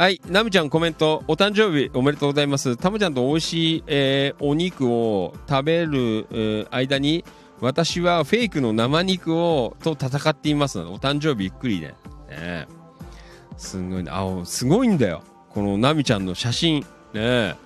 [0.00, 2.76] はい、ナミちゃんコメント、お誕生日おめでとうございます。
[2.76, 7.24] タムちゃんと美味しい、えーお肉を食べる、えー間に、
[7.60, 11.96] 私はフェイクの生肉をと戦っていますので、お誕生日ゆっくりね。
[12.30, 12.68] ね
[13.56, 14.12] すごいね。
[14.14, 15.24] あ、すごいんだよ。
[15.50, 16.82] このナミちゃんの写真。
[17.12, 17.56] ね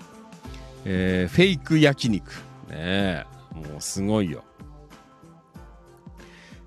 [0.87, 2.33] えーフェイク焼肉。
[2.71, 4.43] ねもうすごいよ。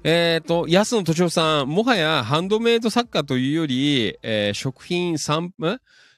[0.07, 5.53] えっ、と、安野敏夫さん、もはやハンドメイド作家というより、えー食品サンん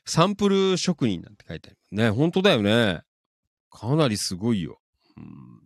[0.03, 1.77] サンプル職人なんて書いてある。
[1.91, 2.99] ね、本当だよね。
[3.72, 4.81] かなりすごいよ。
[5.15, 5.61] うん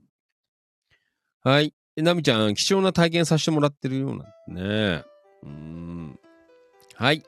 [1.44, 1.74] はい。
[1.96, 4.62] えナミちゃん、貴重な体験させてもらってるようなんで
[5.00, 5.04] ね。
[5.42, 6.20] うん。
[6.94, 7.24] はい。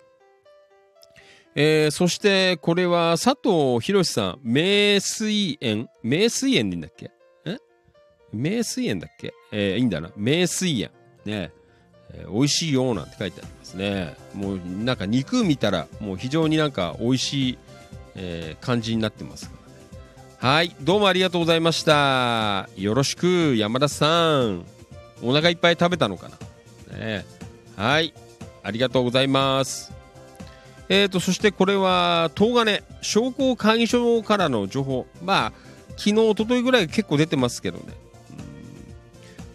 [1.55, 5.89] えーそして、これは佐藤博さん、名水園？
[6.03, 7.09] 名水園でいいんだっけ？
[8.33, 9.33] 名水園だっけ？
[9.51, 10.09] えーいいんだな。
[10.17, 10.89] 名水園。
[11.25, 11.51] ね。
[12.13, 14.15] えー美味しいよなんて書いてありますね。
[14.33, 17.57] もうなんか肉見たらもう非常になんか美味しい、
[18.15, 19.63] えー感じになってますからね。
[20.39, 22.67] はい、どうもありがとうございました。
[22.75, 24.65] よろしく山田さん。
[25.21, 26.29] お腹いっぱい食べたのか
[26.91, 26.97] な？
[26.97, 27.25] ね、
[27.77, 28.13] はい、
[28.61, 29.93] ありがとうございます。
[30.89, 35.07] えーとそしてこれは東金商工会議所からの情報。
[35.23, 35.53] まあ
[35.95, 37.93] 昨日一昨日ぐらい結構出てますけどね。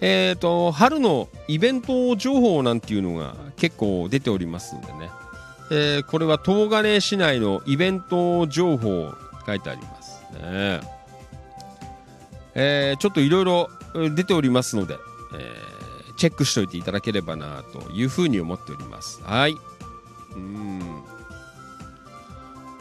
[0.01, 5.11] えー、と春のイベント情報なんていうのが結構出ておりますんでね、
[5.71, 9.13] えーこれは東金市内のイベント情報
[9.47, 10.81] 書いてありますね、
[12.55, 13.71] えーちょっといろいろ
[14.15, 14.95] 出ておりますので、
[15.35, 15.69] えー
[16.19, 19.23] チェックしておいていただければなというふうに思っております。
[19.23, 19.55] はい。
[20.35, 20.81] うん。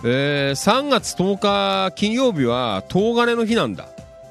[0.04, 3.88] えー3月10日金曜日は東金の日なんだ。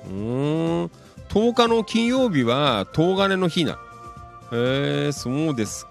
[0.08, 0.90] うん。
[1.36, 3.78] 10日の金曜日は東金の日な。
[4.52, 5.90] へえそうですか、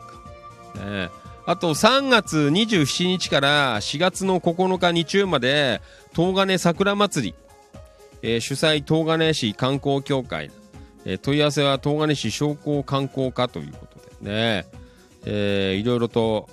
[0.83, 1.11] ね、
[1.45, 5.83] あと3月27日から4月の9日日曜まで
[6.15, 7.35] 東金桜祭り、
[8.23, 10.49] えー主催東金市観光協会、
[11.05, 14.65] えー問い合わせは東金市商工観光課ということでね、
[15.25, 16.49] えーいろいろと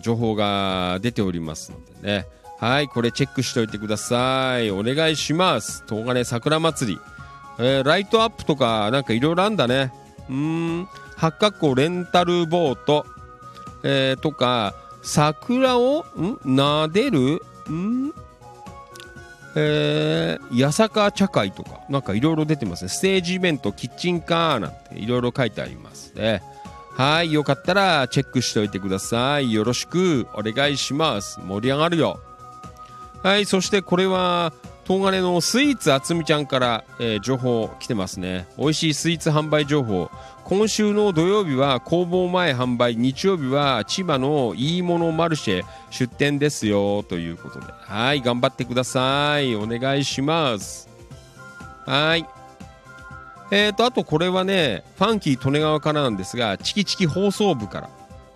[0.00, 2.26] 情報が出ておりますのでね。
[2.58, 4.72] はいこれチェックしておいてください。
[4.72, 5.84] お願いします。
[5.88, 6.98] 東金桜祭り。
[7.58, 9.92] えーライトアップとかなんかいろいろあんだね。
[10.28, 10.88] うん。
[11.16, 13.06] 八角湖レンタルボート、
[13.84, 16.34] えーとか桜をん？
[16.44, 17.42] 撫でる？
[17.70, 18.12] ん？
[19.54, 21.80] えー、八坂茶会とか。
[21.90, 22.88] なんかいろいろ出てますね。
[22.88, 26.42] ステージイベントキッチンカーなんていろいろ書いてありますね。
[26.94, 29.52] はいよかったらチェックしておいてください。
[29.52, 31.38] よろしくお願いします。
[31.40, 32.20] 盛り上がるよ。
[33.22, 34.52] はいそしてこれは
[34.84, 38.48] 東金のスイーツあつみちゃんから、えー情報来てますね。
[38.58, 40.10] 美味しいスイーツ販売情報。
[40.44, 42.96] 今週の土曜日は工房前販売。
[42.96, 47.04] 日曜日は千葉のいいものマルシェ出店ですよ。
[47.04, 47.66] ということで。
[47.68, 49.54] はい頑張ってください。
[49.54, 50.88] お願いします。
[51.86, 52.26] はい。
[53.52, 57.90] えーとあとこれはねファンキー利根川からなんですがチキチキ放送部から。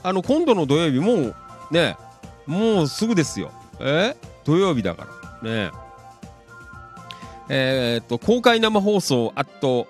[0.05, 1.35] あの今度の土曜日もう
[1.73, 1.97] ね
[2.47, 3.51] もうすぐですよ。
[3.81, 4.17] え？
[4.45, 5.09] 土曜日だか
[5.43, 5.51] ら。
[5.51, 5.71] ね。
[7.49, 9.87] えーと公開生放送あと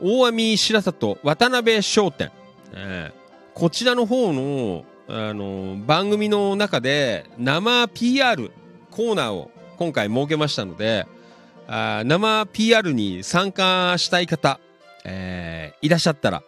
[0.00, 2.30] 大網白里渡辺商店、
[2.72, 3.22] えー
[3.54, 8.50] こちらの方の、あの番組の中で生 PR
[8.90, 11.06] コーナーを今回設けましたので、
[11.68, 14.58] あ生 PR に参加したい方、
[15.04, 16.42] えーいらっしゃったら、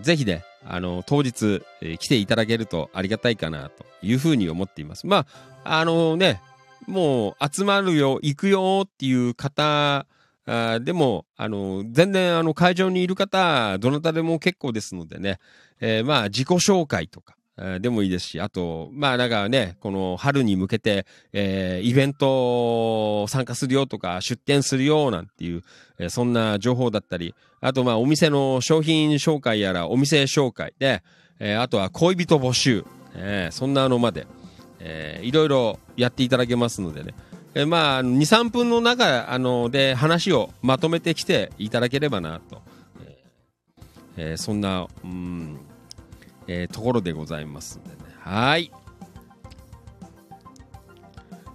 [0.00, 5.06] ぜひね、あの、当日、えー来ていただけるとありがたいかなというふうに思っています。
[5.06, 5.26] ま
[5.64, 6.40] あ、あのね、
[6.86, 10.06] もう集まるよ、行くよっていう方、
[10.44, 15.38] あでも、あの、全然、あの、会場にいる方、どなたでも結構ですのでね、
[15.80, 17.36] えーまあ、自己紹介とか、
[17.80, 25.62] でもいいですし、あと、まあ、なんかね、この春に向けて、えーイベント参加するよとか、出店するよなんていう、
[25.98, 31.02] えーそんな情報だったり、あと、まあ、お店の商品紹介やら、お店紹介で、
[31.38, 32.84] えーあとは恋人募集、
[33.14, 34.26] えーそんなのまで、
[34.84, 37.14] えーいろいろやっていただけますのでね、
[37.54, 42.62] えーまあ、2、3分の中あので話をまとめてきていただければなと、
[44.16, 45.60] えーそんな、うん
[46.48, 47.96] えーところでございますんでね。
[48.20, 48.72] はい。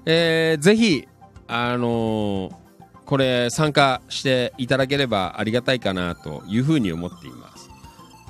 [0.06, 1.08] えーぜひ、
[1.48, 2.68] あのー
[3.08, 7.70] これ参加していただければありがたいかなというふうに思っています。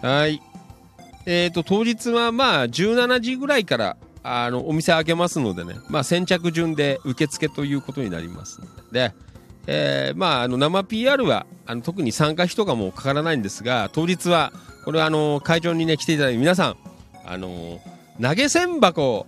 [0.06, 0.40] はい。
[1.26, 3.98] えっ、と、当日はまあ17時ぐらいから
[4.30, 9.14] あのお店開けますのでね、まあ先着順で受付ということになりますので、
[9.68, 14.52] えーまああの生 PR はあの特に参加費とかもかからないんですが、当日は
[14.84, 16.78] これはあの会場にね来ていただいて皆さん、
[17.26, 17.80] あの
[18.22, 19.28] 投げ銭箱を、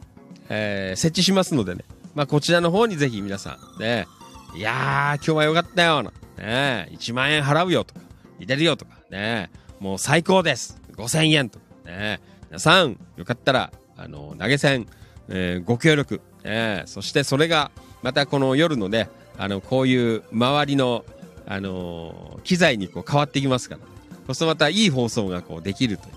[0.49, 4.05] えー設置しますのでね、まあこちらの方にぜひ皆さんね、
[4.53, 8.01] いやー今日はよかったよ、ね、1万円払うよとか、
[8.37, 9.49] 入れるよとかね、
[9.79, 12.19] もう最高です、5000円とかね、
[12.49, 13.71] 皆さんよかったら
[14.01, 14.87] あの投げ銭、
[15.29, 17.71] えーご協力、えーそしてそれが
[18.01, 21.03] またこの夜のねあのこういう周りの、
[21.45, 23.81] あのー機材にこう変わってきますから。
[24.27, 26.13] そうするとまたいい放送がこうできるという、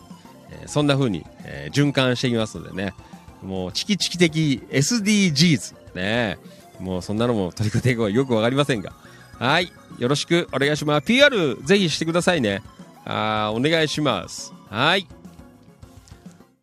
[0.63, 2.95] えーそんな風に、えー循環していきますのでね。
[3.43, 6.39] もうチキチキ的 SDGs ね
[6.79, 8.93] もうそんなのも取り組んでいこう よくわかりませんが。
[9.39, 9.73] はい。
[9.99, 11.07] よろしくお願いします。
[11.07, 12.63] PR ぜひしてくださいね。
[13.05, 14.53] あお願いします。
[14.71, 15.09] はい。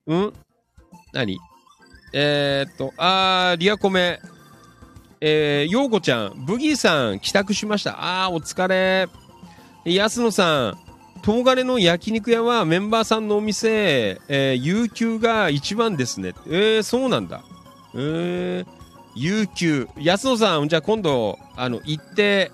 [0.07, 0.33] うん？
[1.13, 1.39] 何？
[2.13, 4.19] えー、っと、あー、リアコメ。
[5.21, 8.23] えー、ようこちゃん、ブギーさん、帰宅しました。
[8.23, 9.09] あー、お疲れ。
[9.85, 10.77] 安野さん、
[11.25, 16.33] 東金の焼肉屋はメンバーさんのお店、えー、有給が一番ですね。
[16.47, 17.43] えー、そうなんだ。
[17.95, 18.65] えー、
[19.13, 19.89] 有給。
[19.97, 22.51] 安野さん、じゃあ今度、あの、行って、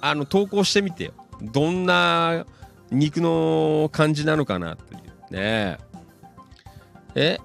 [0.00, 1.12] あの、投稿してみてよ。
[1.42, 2.46] どんな
[2.90, 4.96] 肉の感じなのかなとい
[5.30, 5.34] う。
[5.34, 5.78] ね
[7.14, 7.38] え？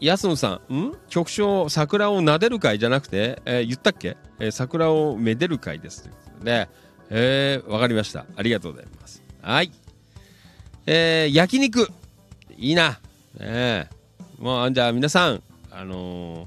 [0.00, 0.92] 安野さん、ん？
[1.08, 6.02] 局長、桜を撫でる会じゃなくて、えー言ったっけ、えー桜をめでる会です。
[6.02, 6.68] ということで、
[7.10, 8.26] えーわかりました。
[8.36, 9.22] ありがとうございます。
[9.40, 9.72] はい。
[10.86, 11.88] えー焼肉。
[12.56, 12.90] いいな。
[12.90, 12.98] ね
[13.40, 13.88] え
[14.38, 16.46] もう、じゃあ皆さん、あの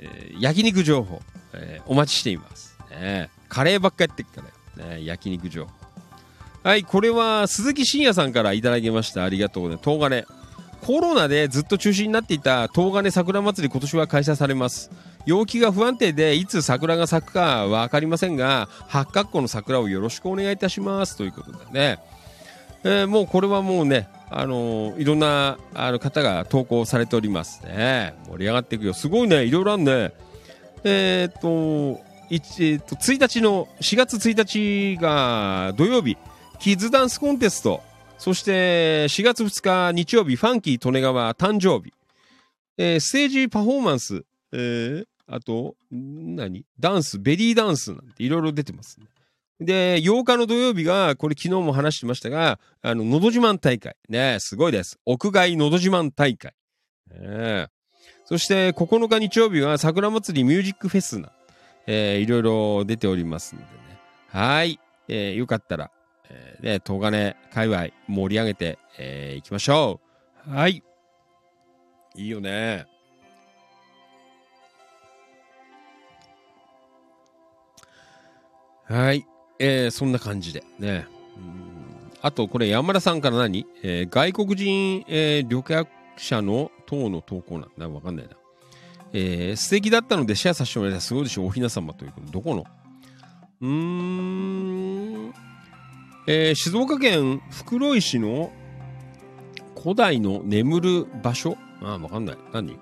[0.00, 1.20] えー焼肉情報、
[1.52, 2.76] えーお待ちしています。
[2.90, 4.42] ね、カレーばっかやってっか
[4.76, 4.84] ら。
[4.84, 5.72] ね、焼肉情報。
[6.64, 9.24] はい、これは鈴木真也さんからいただきました。
[9.24, 9.90] ありがとうございます。
[9.90, 10.37] 東金。
[10.82, 14.90] コロナでずっと中止になっていた東金桜祭り今年は開催されます。
[15.26, 21.98] 陽気が不安定でいつ桜が咲くか分かりませんが八角湖の桜をよろしくお願いいたしますということでね、
[22.84, 28.14] えーもうこれはもうねあのーいろんなあの方が投稿されておりますね。
[28.30, 28.94] 盛り上がっていくよ。
[28.94, 30.12] すごいねいろいろあるね。
[30.84, 32.00] えーっと
[32.30, 36.16] えっと1日の4月1日が土曜日
[36.58, 37.82] キッズダンスコンテスト。
[38.18, 41.94] そして4月2日日曜日、ファンキー利根川誕生日。
[42.76, 46.64] えーステージパフォーマンス、えーあと、何？
[46.80, 49.06] ダンス、ベリーダンスなんていろいろ出てますね。
[49.60, 53.96] で、8日の土曜日が、これ昨日も話してましたが、あの、のど自慢大会。
[54.08, 54.98] ね、すごいです。
[55.04, 56.54] 屋外のど自慢大会。
[57.20, 57.68] ね
[58.24, 61.32] そして9日日曜日は桜祭りミュージックフェスな、
[61.86, 63.70] えーいろいろ出ておりますのでね。
[64.28, 64.78] はい。
[65.08, 65.90] えーよかったら、
[66.30, 70.00] えーね、東金界隈盛り上げて、えー、いきましょ
[70.46, 70.50] う。
[70.50, 70.82] はい。
[72.16, 72.86] いいよね。
[78.84, 79.26] はい。
[79.58, 81.06] えー、そんな感じでね。
[81.36, 81.78] うん
[82.20, 87.88] あと、これ山田さんから何、えー外国人、えー旅客者の等の投稿なんだ。
[87.88, 88.32] わかんないな。
[89.12, 91.00] えー素敵だったのでシェアさせてもらいたい。
[91.00, 91.46] すごいでしょ。
[91.46, 92.32] おひな様ということ。
[92.32, 92.66] どこの？
[93.60, 94.47] うーん。
[96.30, 98.52] えー静岡県袋井市の
[99.82, 101.56] 古代の眠る場所？
[101.80, 102.38] ああ、わかんない。
[102.52, 102.78] 何？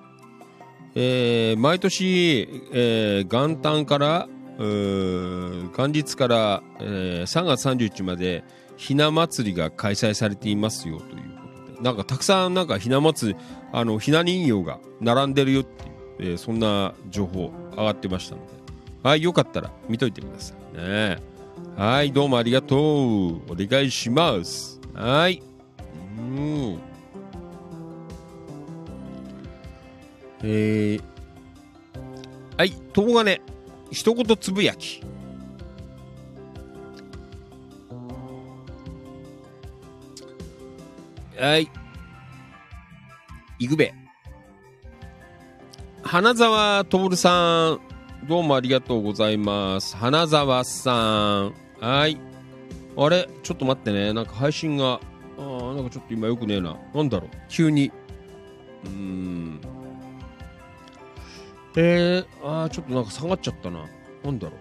[0.97, 4.28] えー毎年、えー元旦から、
[4.59, 8.43] 元日から、えー3月31日まで、
[8.77, 11.81] ひな祭りが開催されていますよということで。
[11.82, 13.39] なんかたくさんなんかひな祭り
[13.70, 15.85] あのひな人形が並んでるよって
[16.24, 18.48] いう、えーそんな情報上がってましたので。
[19.05, 21.36] はいよかったら見といてくださいね。
[21.77, 25.43] はいどうもありがとうお願いしますはい
[26.19, 26.78] うん
[30.43, 31.03] えー、
[32.57, 33.41] はい、東金、
[33.91, 35.03] 一言つぶやき。
[41.39, 41.69] はい。
[43.59, 43.93] いくべ。
[46.03, 47.81] 花沢徹さん、
[48.28, 49.97] どうもありがとうございます。
[49.97, 51.55] 花沢さん。
[51.78, 52.19] はい。
[52.97, 53.28] あれ？
[53.44, 54.12] ちょっと待ってね。
[54.12, 55.01] なんか配信が、
[55.39, 56.77] あーなんかちょっと今よくねえな。
[56.93, 57.31] なんだろう？
[57.48, 57.93] 急に。
[58.85, 59.61] うーん。
[61.77, 63.85] えー、あーちょっとなんか下がっちゃったな。
[64.24, 64.57] なんだろ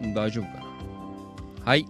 [0.00, 0.14] う？
[0.14, 0.66] 大丈夫かな。
[1.64, 1.86] はい。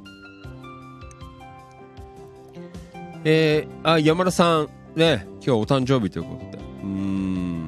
[3.24, 6.64] えー、あ、山田さん、ね、今日お誕生日ということで。
[6.64, 7.63] うーん。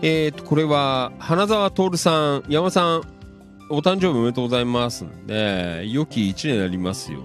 [0.00, 3.02] えーと、これは、花沢徹さん、山さん、
[3.68, 5.04] お誕生日おめでとうございます。
[5.26, 7.20] ね、良き一年になりますよ。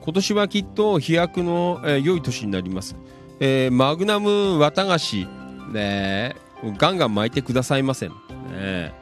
[0.00, 2.96] 今年はきっと飛躍の、えー良い年になります。
[3.40, 5.26] えーマグナム綿菓子、
[5.72, 6.36] ね、
[6.78, 8.10] ガンガン巻いてくださいません。
[8.50, 8.94] ね、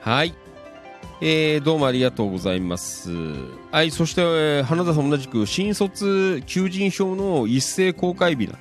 [0.00, 0.34] はい。
[1.20, 3.10] えーどうもありがとうございます。
[3.70, 8.58] はい、そして、えー花田さん同じく、新卒求人票の一斉公開日だ。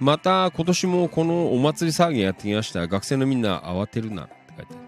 [0.00, 2.86] また、今年もこのお祭り騒ぎやってきました。
[2.86, 4.80] 学生のみんな慌てるなって書いてある。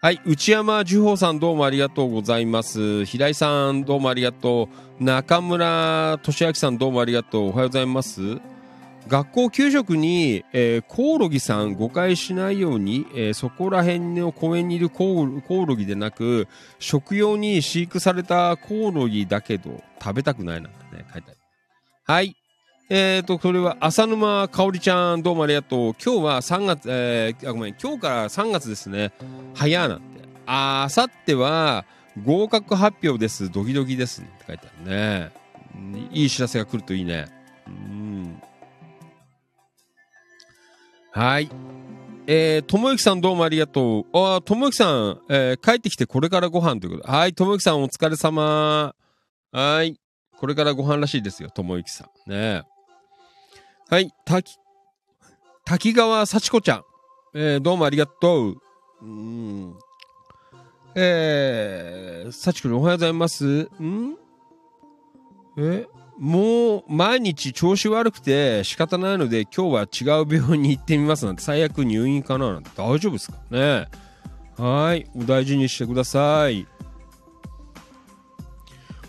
[0.00, 3.04] はい、内山樹宝さんどうもありがとうございます。
[3.04, 4.68] 平井さんどうもありがと
[5.00, 5.04] う。
[5.04, 7.48] 中村俊明さんどうもありがとう。
[7.48, 8.40] おはようございます。
[9.06, 16.48] 学校給食に、えーコオロギさん誤解しないように、えーそこら辺の公園にいるコオコオロギでなく
[16.78, 21.38] 食用に飼育されたコオロギだけど食べたくないなんてね書いてある
[22.04, 22.36] はい
[22.88, 29.12] えーとこれは浅沼かおりちゃんどうもありがとう今日は3月えーあごめん今日から3月ですね
[29.54, 30.04] 早なんて
[30.46, 31.84] あさっては
[32.22, 35.30] 合格発表ですドキドキですって書いてあるね
[36.12, 37.28] いい知らせが来るといいね
[37.66, 38.42] うん
[41.14, 41.50] はい。
[42.26, 44.18] えー、ともゆきさんどうもありがとう。
[44.18, 47.12] あ、ともゆきさん、えー帰ってきてこれからご飯ということ。
[47.12, 48.94] はい、ともゆきさんお疲れ様。
[49.52, 50.00] はい。
[50.38, 52.30] これからご飯らしいですよ、ともゆきさん。
[52.30, 52.62] ね
[53.92, 54.56] はい、滝、
[55.66, 56.84] 滝川幸子ちゃん。
[57.34, 58.56] えー、どうもありがとう。
[59.02, 59.74] うん。
[60.94, 63.68] えー、幸子におはようございます。
[63.82, 64.16] ん？
[65.58, 65.86] え？
[66.18, 73.88] もう毎日調子悪くて仕方ないので今日は違う病院に行ってみますなんて最悪入院かななんて大丈夫ですかね？
[74.56, 76.66] はいお大事にしてください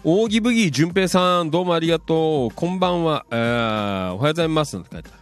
[0.04, 2.54] 扇ブギー淳平さんどうもありがとう。
[2.54, 5.18] こんばんは、えーおはようございますなんて書いてある。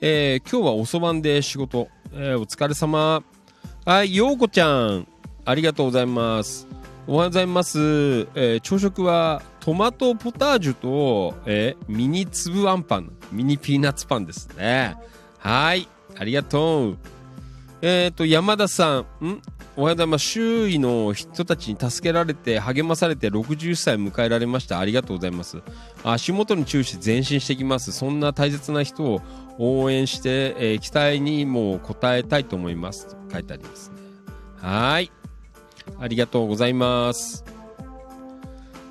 [0.00, 3.22] えー今日は遅番で仕事、えーお疲れ様。
[3.84, 5.06] はいようこちゃん
[5.44, 6.66] ありがとうございます。
[7.06, 13.12] おはようございます、えー朝食はトマトポタージュと、えーミニ粒あんパン。
[13.30, 14.96] ミニピーナッツパンですね。
[15.38, 15.86] はい
[16.18, 16.98] ありがとう。
[17.82, 19.42] えっ、と山田さんん？
[19.78, 20.24] おはようございます。
[20.24, 24.78] 周囲の人たちに助けられて励まされて60歳迎えられました。
[24.78, 25.58] ありがとうございます。
[26.02, 27.92] 足元に注意して前進していきます。
[27.92, 29.20] そんな大切な人を
[29.58, 33.06] 応援して、えー期待にも応えたいと思います。
[33.08, 33.96] と書いてありますね。
[34.62, 35.12] はい。
[36.00, 37.44] ありがとうございます。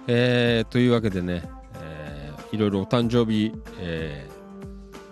[0.05, 1.49] えー、というわけでね、
[1.81, 4.29] えーいろいろお誕生日、え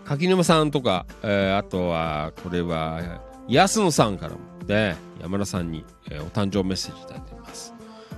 [0.06, 3.02] ー、柿沼さんとか、えーあとは、これは、
[3.48, 7.74] 安野さんからもね、山田さんに、えーお誕生メッセージいただいています。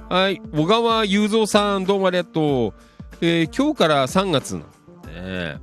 [0.09, 2.73] はい、小川雄三さん、どうもありがとう。
[3.21, 4.61] えー今日から3月の
[5.07, 5.59] ね。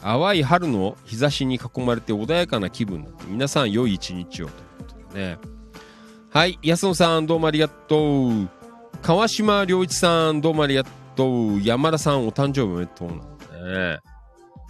[0.00, 5.38] 淡い春の日差しに囲まれて穏やかな気分なって皆さん良い一日をということでね。
[6.28, 8.48] はい、安野さんどうもありがとう。
[9.00, 10.84] 川島良一さんどうもありが
[11.16, 11.62] とう。
[11.62, 13.18] 山田さんお誕生日おめでとうなん
[13.94, 13.98] ね。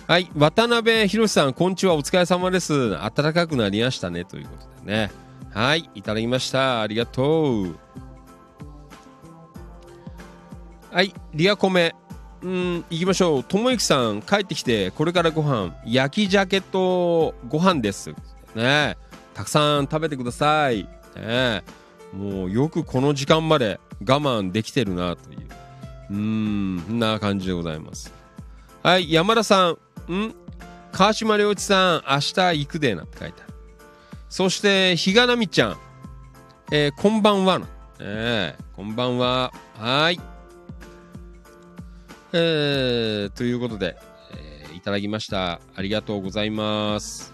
[0.07, 2.91] はい、渡辺博さんこんにちはお疲れ様です。
[2.91, 5.11] 暖かくなりましたねということでね。
[5.53, 6.83] はい、いただきました。
[6.83, 7.77] ありがとう。
[10.91, 11.95] はい、リアコメ。
[12.43, 13.45] うん、行きましょう。
[13.45, 18.15] ともゆきさん、帰ってきて、これからご飯、焼き鮭とご飯です。
[18.55, 18.97] ね
[19.33, 20.89] たくさん食べてください。
[21.16, 21.62] ね
[22.12, 25.39] もうよくこの時間まで我慢できてるなという。
[26.11, 28.12] うーん、な感じでございます。
[28.83, 29.77] はい、山田さ
[30.09, 30.35] ん、ん
[30.93, 33.44] 川島良一さん、明日行くでなって書いて。
[34.36, 35.77] そして、比嘉奈美ちゃん、
[36.73, 37.61] えーこんばんは。
[38.01, 39.52] えーこんばんは。
[39.78, 40.20] はい。
[42.32, 43.97] えー、ということで、
[44.32, 45.61] えーいただきました。
[45.77, 47.32] ありがとうございます。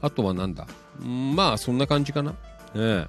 [0.00, 0.66] あとはなんだ？
[0.98, 2.34] まあ、そんな感じかな。
[2.74, 3.08] ええ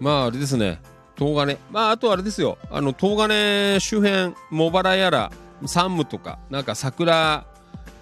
[0.00, 0.82] まあ、あれですね。
[1.16, 1.58] 東金。
[1.70, 2.58] まあ、あとあれですよ。
[2.72, 5.30] あの、東金周辺、茂原やら、
[5.64, 7.46] 山武とか、なんか桜、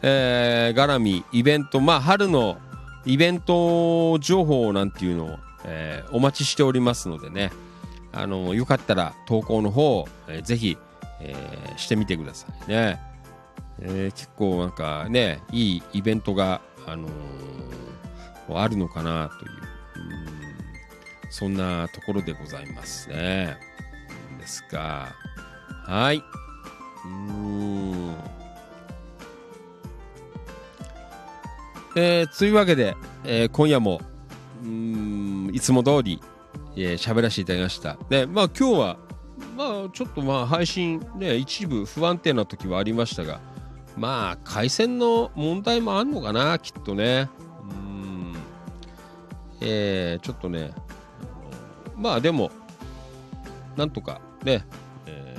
[0.02, 2.58] えー、絡み、イベント、まあ、春の
[3.04, 7.50] イベント情報なんていうのを、えーお待ちしておりますのでね。
[8.12, 10.76] あの、よかったら投稿の方、えーぜひ、
[11.20, 13.00] えーしてみてくださいね。
[13.80, 17.10] えー結構なんかね、いいイベントが、あのー
[18.52, 23.56] あるのかなという、うんそんなところでございますね。
[24.40, 25.14] ですが、
[25.86, 26.20] はい。
[27.04, 28.16] うん。
[31.96, 34.00] えー、というわけで、えー今夜も、
[34.62, 36.20] うん、いつも通り、
[36.76, 37.96] えー喋らせていただきました。
[38.08, 38.96] で、まあ今日は、
[39.56, 43.40] まあちょっとまあ配信ね、一部不安定な時はありましたが、
[43.96, 47.28] まあ回線の問題もあんのかな、きっとね。
[47.62, 48.34] うん。
[49.60, 50.72] えーちょっとね、
[51.96, 52.50] まあでも、
[53.76, 54.64] なんとかね、
[55.06, 55.36] え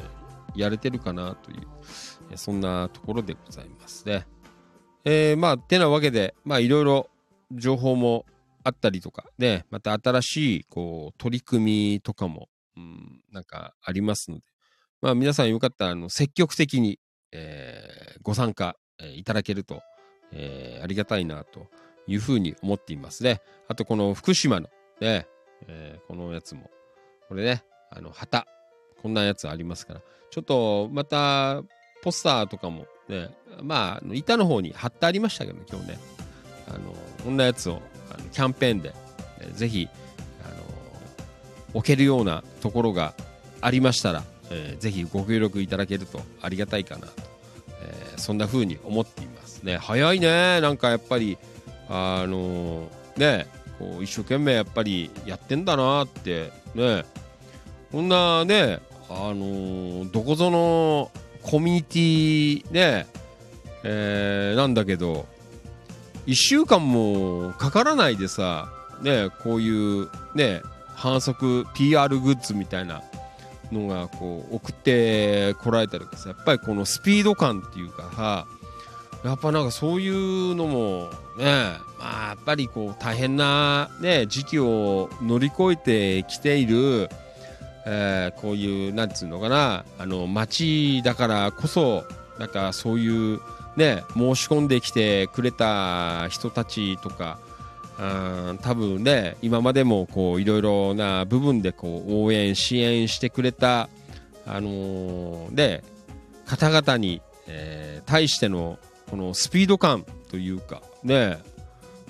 [0.55, 4.27] ーやれてるかなという、そんなところでございますね。
[5.05, 7.09] えーまあ、てなわけで、まあいろいろ
[7.51, 8.25] 情報も
[8.63, 14.43] あったりとか、ね、また新しい、こう、取り組みとかも、うん、なんかありますので、
[15.01, 16.99] まあ皆さんよかったら、あの、積極的に、
[17.31, 19.81] えーご参加、えーいただけると、
[20.31, 21.67] えーありがたいなと
[22.07, 23.41] いうふうに思っていますね。
[23.67, 24.69] あと、この福島の、
[24.99, 25.27] ね、
[25.67, 26.69] えーこのやつも、
[27.27, 28.45] これね、あの、旗、
[29.01, 31.63] こんなやつありますから、ちょっと、また、
[32.03, 33.29] ポスターとかもね、
[33.61, 35.99] まあ、板の方に貼ってありましたけどね、今日ね。
[36.67, 36.79] あの、
[37.23, 38.93] こんなやつを、あのキャンペーンで、
[39.39, 39.89] えーぜひ、
[40.45, 40.55] あの、
[41.73, 43.13] 置けるようなところが
[43.59, 47.13] ありましたら、えーぜひご協力いただけるとありがたいかなと、
[47.83, 49.77] えーそんな風に思っていますね。
[49.77, 51.37] 早いね、なんかやっぱり、
[51.89, 53.47] あのね、
[53.77, 57.03] こう一生懸命やっぱりやってんだなって、ね、
[57.91, 58.79] こんなね、
[59.09, 61.11] あのーどこぞの
[61.43, 63.07] コミュニティね、
[63.83, 65.25] えーなんだけど、
[66.27, 68.69] 1週間もかからないでさ、
[69.01, 70.61] ね、こういうね、
[70.95, 73.01] 反則 PR グッズみたいな
[73.71, 78.45] のがこう送ってこられたりとかさ、やっぱりこのスピード感っていうかさ、
[79.23, 81.45] やっぱなんかそういうのもね、
[81.99, 87.09] まあやっぱりこう大変なね、時期を乗り越えてきている、
[87.85, 92.05] えーこういう、なんつうのかな、あの、街だからこそ、
[92.39, 93.39] なんかそういう、
[93.77, 97.39] ね、申し込んできてくれた人たちとか、
[97.99, 103.89] うん多分ね、今までもこういろいろな部分でこう応援、支援してくれた、
[104.45, 105.83] あのーね、
[106.45, 108.79] 方々に、えー対しての
[109.09, 111.37] このスピード感というか、ね、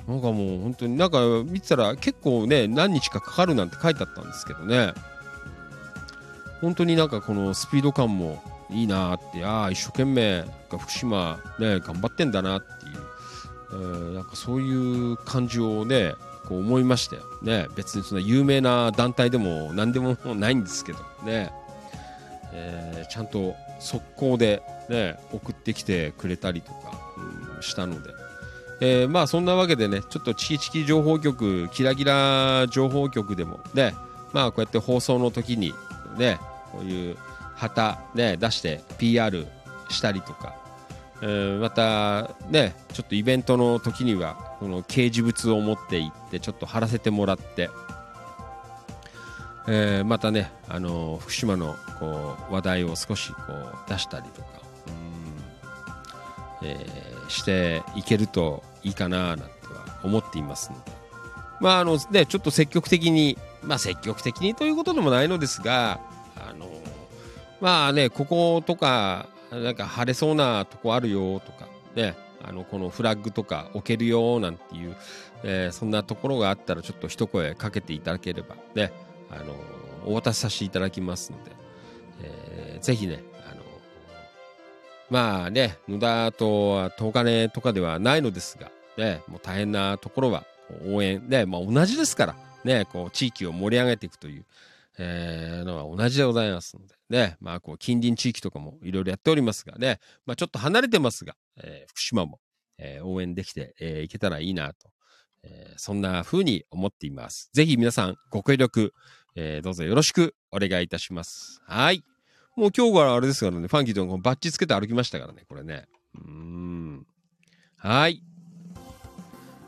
[0.07, 4.93] なんかもう本当になんか見てたら結構ね、何日かかかるなんて書いてあったんですけどね、
[6.62, 12.92] 本当になんかこのスピード感もいいなって、ああ、一生懸命、福島ね、頑張ってんだなっていう、
[13.74, 16.14] えーなんかそういう感じをね、
[16.48, 17.24] こう思いましたよ。
[17.42, 21.52] ね、別にそん有名な団体でも何でもないんですけどね、
[22.54, 26.92] えーちゃんと速攻でね、送ってきてくれたりとか、
[27.56, 28.10] うんしたので、
[28.82, 33.96] えーまあそんなわけでね、ちょっとチキチキ情報局、キラキラ情報局でもね、
[34.34, 35.74] まあこうやって放送の時に
[36.18, 36.40] ね、
[36.72, 37.18] こういう
[37.56, 39.48] 旗ね、出して PR
[39.89, 40.56] したりとか、
[41.22, 47.69] えーまたね、ちょっとイベントの時には、この掲示物を持って行って、ちょっと貼らせてもらって、
[49.68, 54.48] えーまたね、あの福島のこう話題を少しこう出したりとか、
[56.61, 56.68] うん。
[56.68, 60.91] えーしていけるといいかななんては思っていますので、
[61.60, 65.99] まああのね、ちょっと積極的に、まあ積極的にということでもないのですが、
[67.62, 74.96] まあね、こことか、なんか晴れそうなとこあるよとか、ね、あのこのフラッグとか置けるよなんていう、
[75.44, 78.92] えーそんなところがあったらちょっと一声かけていただければね、
[79.30, 79.54] あの
[80.06, 81.52] お渡しさせていただきますので、
[82.24, 83.62] えーぜひね、あの
[85.10, 90.46] まあね、野田とは10日とかではないのですが、ね、もう大変なところは
[90.88, 94.46] 応援、ね、まあ同じですから、ね、こう地域を盛り上げていくという、
[94.97, 102.39] えーのは同じでございますので、ね、まあこう近隣地域とかもいろいろやっておりますがね、まあちょっと離れてますが、えー福島も、
[102.77, 104.89] えー応援できて、えーいけたらいいなと、
[105.43, 107.49] えーそんな風に思っています。
[107.53, 108.93] ぜひ皆さんご協力
[109.35, 111.61] えーどうぞよろしくお願いいたします。
[111.65, 112.03] はい。
[112.57, 115.85] もう今日からあれですからね、ファンキーとのバッジつけて歩きましたからね、これね。
[116.15, 117.07] うーん。
[117.77, 118.22] はい。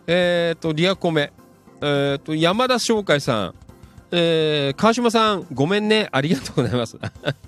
[0.06, 1.32] えっ、と、リアコメ。
[1.82, 3.63] えっ、と、山田翔海さん。
[4.16, 6.08] えー川島さん、ごめんね。
[6.12, 6.98] ありがとうございます。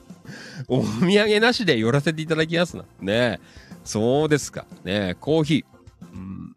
[0.67, 2.85] お土産なしで寄らせていただきますな。
[2.99, 3.39] ね
[3.83, 4.65] そうですか。
[4.83, 5.65] ねコーヒー。
[6.11, 6.55] うん、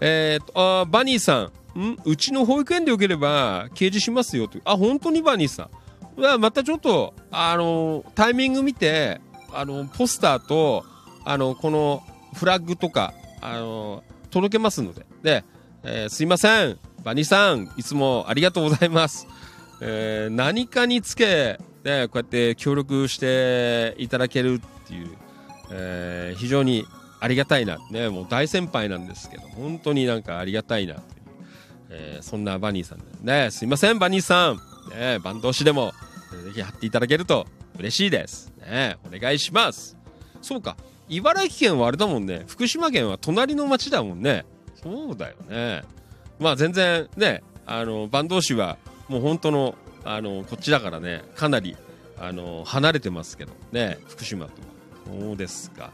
[0.00, 1.78] えっ、と、あバニーさん。
[1.78, 1.96] ん？
[2.04, 4.58] うちの保育園でよければ掲示しますよと。
[4.64, 5.70] あ、本当にバニーさ
[6.16, 6.40] ん。
[6.40, 9.20] またちょっと、あのタイミング見て、
[9.54, 10.84] あのポスターと、
[11.24, 12.02] あのこの
[12.34, 14.02] フラッグとか、あの
[14.32, 15.06] 届けますので。
[15.22, 15.44] で、
[15.84, 16.78] えすいません。
[17.02, 19.26] バニーさん、いつもありがとうございます。
[19.80, 25.10] えー何かにつけ、ね、こうやって協力していただけるっていう、
[25.70, 26.84] えー非常に
[27.20, 31.04] ありがたいな、ね、もう大先輩なんですけど、本当になんかありがたいなという、
[31.90, 34.60] えーそんなバニーさんでね、すいません、バニーさん。
[34.94, 35.92] ね、バンドしでも、
[36.44, 37.46] ぜひ貼っていただけると
[37.78, 38.52] 嬉しいです。
[38.60, 39.96] ね、お願いします。
[40.42, 40.76] そうか、
[41.08, 44.44] 茨城県はあれだもんね、福島県は隣の町だもんね。
[44.82, 45.82] そうだよね。
[46.40, 51.76] まあ全然ね、あの、坂東市はもう本当の、あの、こっちだからね、かなり、
[52.18, 55.20] あの、離れてますけど、ね、福島とは。
[55.22, 55.90] そうですか。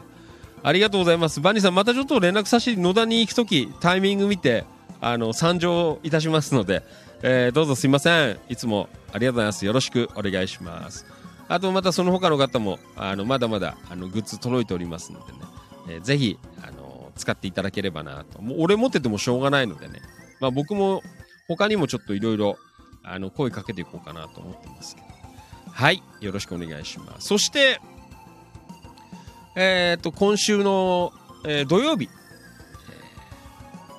[0.63, 1.39] ありがとうございます。
[1.41, 4.65] バニーさん、またちょっと連絡させて、野田に行くとき、タイミング見て、
[5.01, 6.83] あの、参上いたしますので、
[7.21, 8.39] えーどうぞすいません。
[8.47, 9.65] いつもありがとうございます。
[9.65, 11.05] よろしくお願いします。
[11.47, 15.39] あと、またその他の方も、あの、まだまだ、あの、グッズ届いておりますのでね、
[15.89, 18.41] えーぜひ、あの、使っていただければなと。
[18.41, 20.01] もう俺持っててもしょうがないのでね、
[20.39, 21.01] まあ僕も、
[21.47, 22.57] 他にもちょっといろいろ、
[23.03, 25.07] あの、声かけていこうかなと思ってますけど。
[25.71, 26.03] はい。
[26.21, 27.27] よろしくお願いします。
[27.27, 27.79] そして、
[29.55, 31.13] えっ、と、今週の、
[31.45, 32.09] えー土曜日、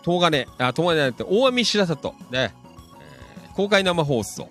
[0.05, 2.55] 東金、あ、東金じゃなくて、大網白里ね、
[3.43, 4.49] えー公開生放送。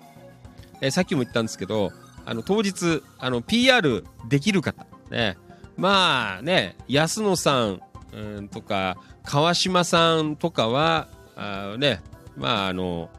[0.80, 1.92] えーさっきも言ったんですけど、
[2.26, 5.38] あの、当日、あの、PR できる方、ね、
[5.76, 7.80] まあね、安野さん、
[8.12, 11.08] うん、とか、川島さんとかは、
[11.38, 12.02] あね、
[12.36, 13.10] まああの、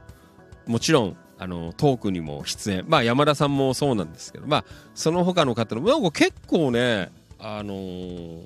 [0.68, 2.86] もちろん、あの、トークにも出演。
[2.88, 8.46] まあ山田さんもそうなんですけど、まあ、その他の方の、なんか結構ね、あのー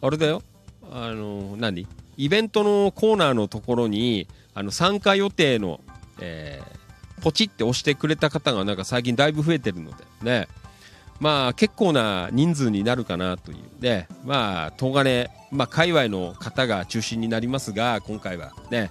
[0.00, 0.42] あれだよ、
[0.90, 1.86] あのー何？
[2.16, 5.80] イベントのコーナーのところに、あの、参加予定の、
[6.20, 6.82] えー
[7.22, 10.04] ポチって押してくれた方がなんか最近だいぶ増えてるので。
[10.22, 10.48] ね、
[11.22, 18.90] まあ結構な人数になるかなというね、まあ東金、まあ界隈の方が中心になりますが、今回はね、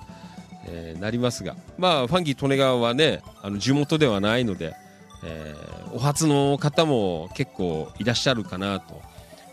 [0.65, 4.73] えーなりますが、まあファンキー利根川はね、あの地元ではないので、
[5.25, 9.01] えーお初の方も結構いらっしゃるかなと、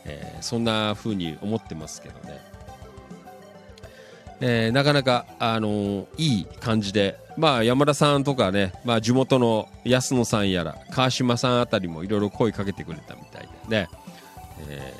[0.04, 2.38] えーそんな風に思ってますけどね。
[4.40, 13.88] えーなかなか、あのーいい感じで、まあ、山田さんとかね、まあ、地元の安野さんやら川島さんあたりもいろいろ声かけてくれたみたいでね、
[14.68, 14.94] え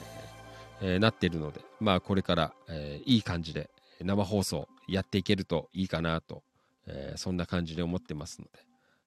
[0.81, 3.69] ーえーなってるので、まあ、これから、えーいい感じで
[4.01, 6.45] 生放送やっていけるといいかなと、
[6.87, 8.51] えーそんな感じで思ってますので、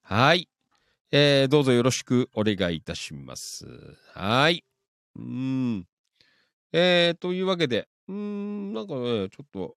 [0.02, 0.50] はい、
[1.14, 3.66] えーどうぞよろしくお願いいたします。
[4.14, 4.66] はい。
[5.16, 5.86] うん。
[6.74, 9.76] えー、というわけで、うん、なんかね、ちょっと、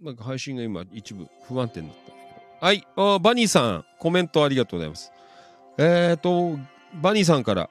[0.00, 2.15] なんか配信が今一部不安定になった。
[2.58, 5.12] はい、あバニーさん、コメントありがとうございます。
[5.76, 6.58] えーと、
[6.94, 7.68] バニーさんから、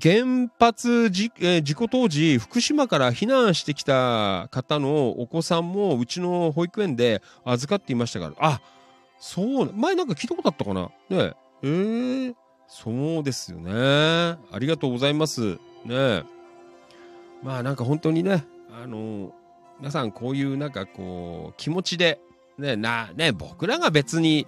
[0.00, 8.60] 原発じ、えー事故当時、福島から避難してきた方のお子さんもうちの保育園で預かっていましたから、あ
[9.18, 10.82] そう、前なんか聞いたことあったかな？
[11.10, 11.34] ね
[11.64, 12.34] えー、
[12.68, 13.72] そうですよね。
[13.72, 15.56] ありがとうございます。
[15.84, 16.22] ねえ
[17.42, 19.34] まあなんか本当にね、あの
[19.80, 22.20] 皆さんこういうなんかこう気持ちで
[22.58, 24.46] ねなね僕らが別に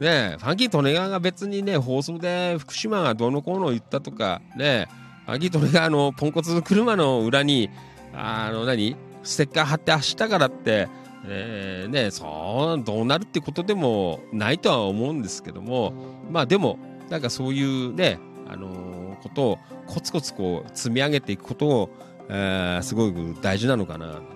[0.00, 4.88] ねファンキー・トネガーが別にね放送で福島がどうのこうの言ったとかね
[5.26, 7.70] ファンキー・トネガーのポンコツ車の裏に
[8.12, 8.96] あの何？
[9.22, 10.88] ステッカー貼って走ったからって
[11.26, 15.94] えーねそうどうなるってことでもないとは思うんですけども
[16.30, 21.90] まあでもなんかそういうねあのことをコツコツこう積み上げていくことを
[22.28, 24.26] えーすごく大事なのかななんて、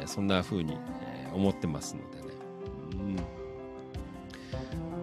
[0.00, 2.15] えーそんな風に、えー思ってますので。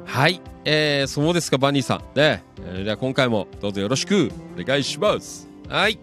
[0.06, 2.00] はい、えーそうですか、バニーさん。
[2.16, 5.48] ね、えーじゃあ今回もどうぞよろしくお願いします。
[5.68, 5.98] はい。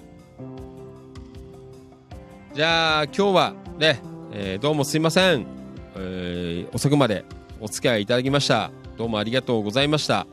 [2.54, 4.02] じゃあ今日はね、
[4.32, 5.46] えーどうもすいません、
[5.96, 7.24] えー遅くまで
[7.60, 8.70] お付き合いいただきました。
[8.98, 10.26] どうもありがとうございました。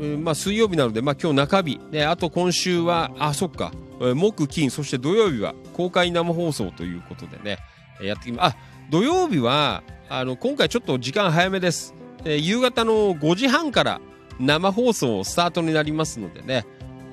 [0.00, 7.58] えーまあ、水曜日なので、まあ、今日中日、ね、あと今週は、あ、そっか、え木、金、そして土曜日は公開生放送ということでね、
[8.00, 8.56] えやってきますあ、
[8.90, 11.94] 土曜日は、あの、今回ちょっと時間早めです。
[12.24, 14.00] えー夕方の5時半から、
[14.40, 16.66] 生放送スタートになりますのでね、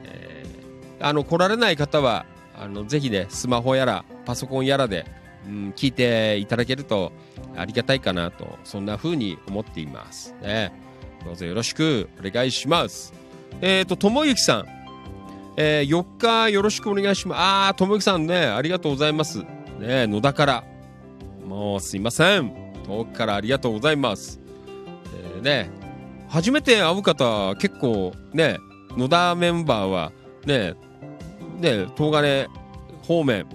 [0.03, 2.25] えーあの来られない方は
[2.55, 5.05] あのぜひねスマホやらパソコンやらで、
[5.47, 7.11] うん、聞いていただけると
[7.57, 10.71] ありがたいかなとそんな風に思っていますね
[11.25, 13.13] どうぞよろしくお願いします
[13.61, 14.65] えっ、とともゆきさん
[15.57, 17.37] えー、4日よろしくお願いします。
[17.39, 19.43] あー、ともゆきさんね、ありがとうございます。
[19.79, 20.63] ね、野田から。
[21.51, 22.53] もうすいません。
[22.87, 24.39] 遠くからありがとうございます。
[25.13, 25.69] えー、ね、
[26.29, 28.57] 初めて会う方、結構ね、
[28.97, 30.13] 野田メンバーは、
[30.45, 30.75] ね、
[31.59, 32.47] ね、東金
[33.03, 33.45] 方面、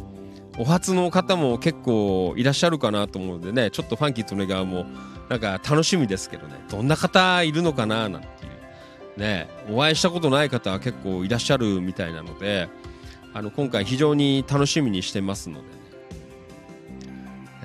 [0.58, 4.84] お初の方も結構いらっしゃるかなと思うのでね、ちょっとファンキーとね側も、
[5.30, 8.30] なんか楽しみですけどね、どんな方いるのかななんてい
[9.16, 9.18] う。
[9.18, 12.68] ね、お会いしたことない方は結構いらっしゃるみたいなので
[13.32, 15.75] あの今回非常に楽しみにしてますので、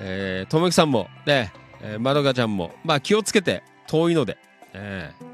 [0.04, 4.36] えー、ともきさんもね、えー、まどかちゃんも、まあ、気をつけて遠いので、
[4.74, 5.24] えー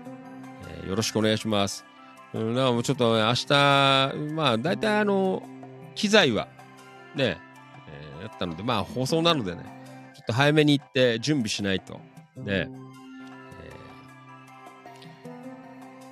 [0.82, 1.84] えーよろしくお願いします。
[2.32, 3.52] うん、だかもうちょっとね明日
[4.34, 5.42] まあ大体あの
[5.94, 6.48] 機材は
[7.14, 7.36] ね、
[7.88, 9.62] えーやったのでまあ放送なのでね
[10.14, 11.94] ちょっと早めに行って準備しないと
[12.36, 12.68] ね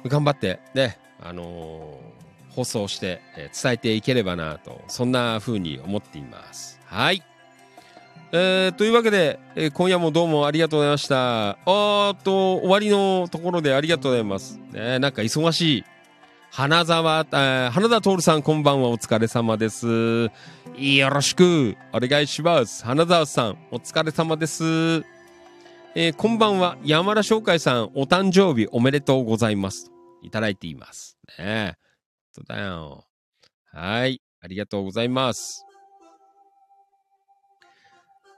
[0.05, 2.17] え頑張ってね、あのー
[2.55, 6.81] 放送して、えー伝えていければなと、そんな風に思っています。
[6.87, 7.23] はい。
[8.39, 11.51] えー、というわけで、えー今夜もどうもありがとうございました。
[11.65, 14.61] あっと、終わりのところでありがとうございます。
[14.73, 15.85] ね、なんか忙しい。
[16.51, 20.31] 花沢、えー花田徹さんこんばんはお疲れ様です。
[20.77, 22.85] よろしくお願いします。
[22.85, 24.65] 花沢さんお疲れ様です。
[25.95, 29.91] えーこんばんは山田翔海さんお誕生日おめでとうございます。
[30.23, 31.17] いただいています。
[31.39, 31.75] ねえ。
[32.33, 33.07] そうだよ。
[33.73, 34.21] はい。
[34.43, 35.66] ありがとうございます。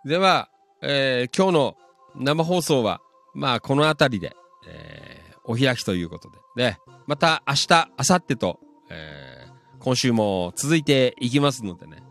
[0.05, 0.49] では、
[0.83, 1.77] えー今日の
[2.17, 3.01] 生放送は、
[3.35, 4.37] まあ、この辺りで、
[4.69, 6.79] えーお開きということで、ね。
[7.07, 8.61] また明日、明後日と、
[8.91, 9.49] えー
[9.81, 12.03] 今週も続いていきますのでね。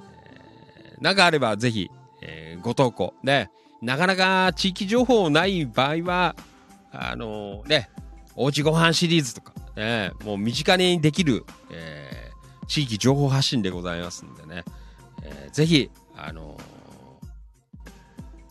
[0.00, 1.90] えーなんかあればぜひ、
[2.22, 3.14] えーご投稿。
[3.22, 3.50] ね。
[3.82, 6.36] なかなか地域情報ない場合は、
[6.90, 7.90] あのね、
[8.34, 12.26] おうちご飯シリーズとか、ね、もう身近にできる、えー
[12.68, 14.64] 地域情報発信でございますんでね、
[15.22, 16.58] えーぜひ、あの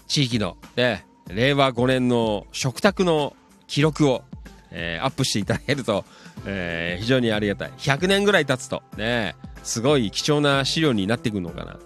[0.08, 3.36] 地域の、ね、令和5年の食卓の
[3.68, 4.24] 記録を、
[4.72, 6.06] えーアップしていただけると、
[6.46, 7.72] えー非常にありがたい。
[7.78, 11.80] 100年ぐらい経つと、ね、すごい貴重な資料になっていくのかなと、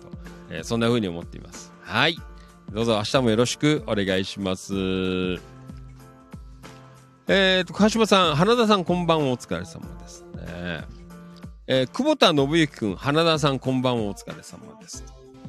[0.49, 1.71] えーそんな風に思っています。
[1.81, 2.17] はい。
[2.71, 4.73] どうぞ明日もよろしくお願いします。
[7.27, 10.83] えーと、川島さん、花田さんこんばんはお疲れ様ですね。
[11.67, 15.03] えー久保田信之くん、花田さんこんばんはお疲れ様です。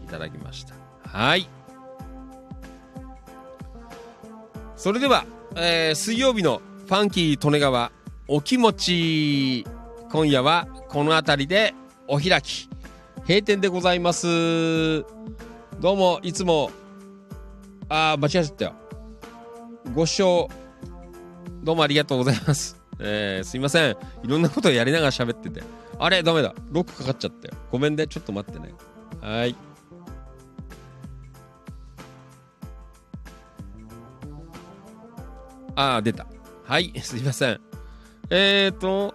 [0.07, 0.75] いただきました。
[1.09, 1.49] はい。
[4.81, 5.27] それでは、
[5.57, 7.93] えー水曜日のファンキー利根川
[8.27, 9.67] お気持ち
[10.11, 11.75] 今夜はこの辺りで
[12.09, 12.67] お開き
[13.29, 15.03] 閉店でございます
[15.81, 16.71] どうもいつも
[17.91, 18.73] あー間違えちゃったよ
[19.95, 20.49] ご視聴
[21.63, 22.81] どうもありがとうございます。
[23.01, 23.91] えー、すいません。
[23.91, 25.63] いろんなことやりながら喋ってて。
[25.99, 26.55] あれダメだ。
[26.71, 27.55] ロックかかっちゃったよ。
[27.71, 28.07] ごめんね。
[28.07, 28.73] ちょっと待ってね。
[29.21, 29.55] はい。
[35.75, 36.27] あー、出た。
[36.65, 36.93] はい。
[37.03, 37.61] すいません。
[38.31, 39.15] えーと。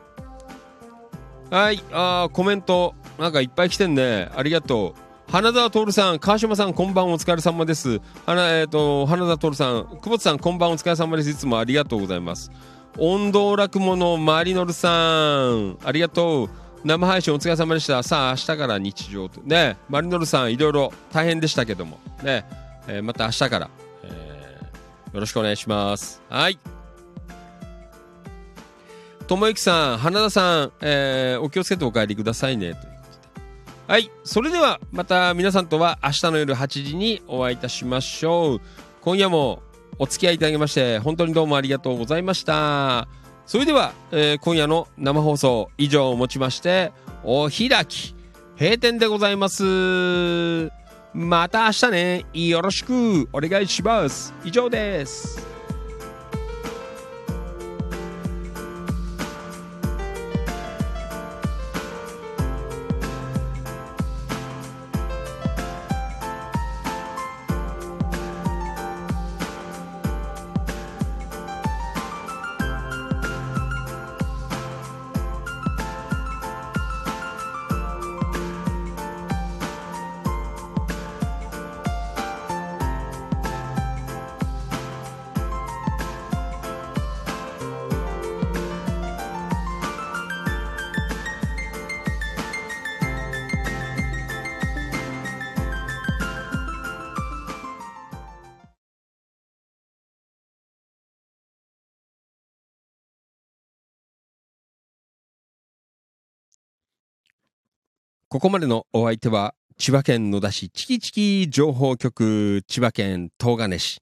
[1.50, 1.84] はい。
[1.92, 2.96] あー、コメント。
[3.20, 4.30] なんかいっぱい来てんね。
[4.36, 5.06] ありがとう。
[5.32, 8.00] 花澤徹さん、川島さん、こんばんお疲れ様です。
[8.26, 11.30] 花、えっ、と、花田徹さん、久保田さん、こんばんお疲れ様です。
[11.30, 12.52] いつもありがとうございます。
[12.98, 16.50] 音頭落物マリノルさん、ありがとう。
[16.86, 18.04] 生配信お疲れ様でした。
[18.04, 19.42] さあ、明日から日常と。
[19.42, 22.00] ね、マリノルさん、いろいろ大変でしたけども。
[22.24, 22.46] ね、
[22.88, 23.70] えーまた明日から、
[25.16, 26.22] よろしくお願いします。
[26.30, 26.60] はい。
[29.28, 32.74] ともゆきさん、花田さん、えーお気をつけてお帰りくださいね。
[32.74, 33.42] ということで。
[33.94, 34.12] はい。
[34.26, 38.62] それでは、また皆さんとは明日の夜8時にお会いいたしましょう。
[39.02, 39.64] 今夜も
[40.00, 43.08] お付き合いいただきまして、本当にどうもありがとうございました。
[43.46, 46.92] それでは、えー今夜の生放送以上をもちまして、
[47.24, 48.14] お開き、
[48.60, 50.70] 閉店でございます。
[51.16, 54.34] また明日ね、よろしくお願いします。
[54.44, 55.55] 以上です。
[108.36, 114.02] ここまでのお相手は、千葉県野田市チキチキ情報局、千葉県東金市、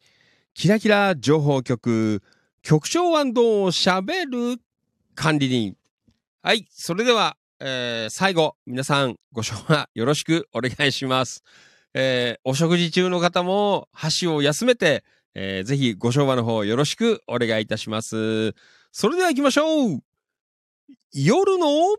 [0.55, 2.23] キラキラ情報局、
[2.63, 4.59] 局長しゃべる
[5.13, 5.75] 管理人。
[6.41, 11.43] はい、それでは、えー最後、皆さんご唱和よろしくお願いします。
[11.93, 15.03] えーお食事中の方も箸を休めて、
[15.35, 18.55] えーぜひご唱和の方よろしくお願いいたします。
[18.91, 20.01] それでは行きましょう
[21.13, 21.97] 夜の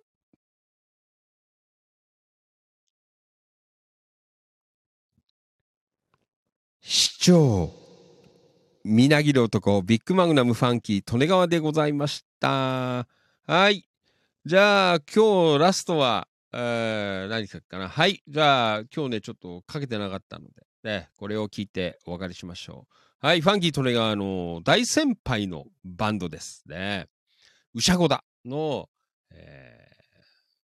[7.27, 7.73] 長
[8.85, 13.09] みなぎる男ビッグマグナムファンキー利根川でございました。
[13.47, 13.89] はい。
[14.45, 17.89] じゃあ今日ラストは、えー何かかな。
[17.89, 18.23] はい。
[18.29, 22.87] じゃあ今日ねちょっとかけてなかったので、ね、これを聞いてお別れしましょ
[23.23, 23.27] う。
[23.27, 23.41] はい。
[23.41, 26.63] ファンキー利根川の大先輩のバンドです。
[26.67, 27.07] ね。
[27.73, 28.91] うしゃごだの、
[29.31, 29.89] え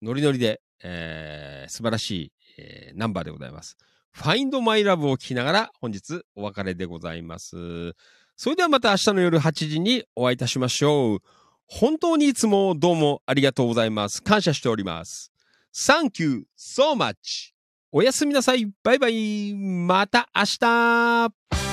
[0.02, 3.76] ーノリノリで、えー素晴らしい、えーナンバーでございます。
[4.16, 7.94] Find My Love を聞きながら本日お別れでございます。
[8.34, 11.18] それではまた明日の夜8時にお会いいたしましょう。
[11.66, 14.22] 本当にいつもどうもありがとうございます。
[14.22, 15.32] 感謝しております。
[15.74, 17.52] Thank you so much.
[17.92, 18.66] おやすみなさい。
[18.82, 19.54] バイバイ。
[19.54, 21.65] また明日。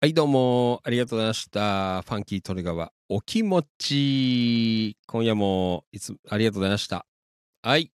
[0.00, 2.02] はい、どうも、ありがとうございました。
[2.02, 4.96] ファンキートレガワ、お気持ち。
[5.08, 7.04] 今夜も、いつも、ありがとうございました。
[7.62, 7.90] はい。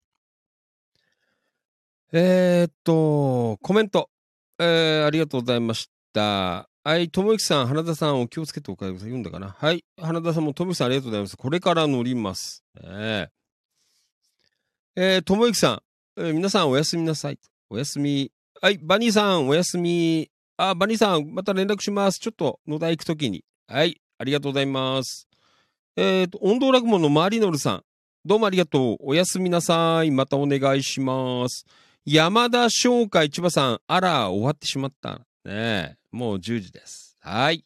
[2.13, 4.09] えー、っと、コメント。
[4.59, 6.69] えー、ありがとうございました。
[6.85, 9.09] はい、ともゆきさん、花田さん、お気をつけてお帰りください。
[9.09, 11.35] 読んだかなはい、花田さんもともゆきさん、ありがとうございます。
[11.35, 12.63] これから乗ります。
[12.81, 15.71] えー、えー、ともゆきさ
[16.15, 17.37] ん、えー皆さん、おやすみなさい。
[17.69, 18.31] おやすみ。
[18.61, 20.31] はい、バニーさん、おやすみ。
[20.61, 22.19] あ、バニーさん、また連絡します。
[22.19, 23.45] ちょっと野田行くときに。
[23.65, 25.29] はい、ありがとうございます。
[25.95, 27.83] えっ、と、音頭落語のマリノルさん、
[28.25, 28.97] どうもありがとう。
[28.99, 30.11] おやすみなさい。
[30.11, 31.65] またお願いします。
[32.03, 35.11] 山田商会千葉さん、あら、終わってしまった。
[35.13, 37.15] ねえ、もう10時です。
[37.21, 37.63] はい。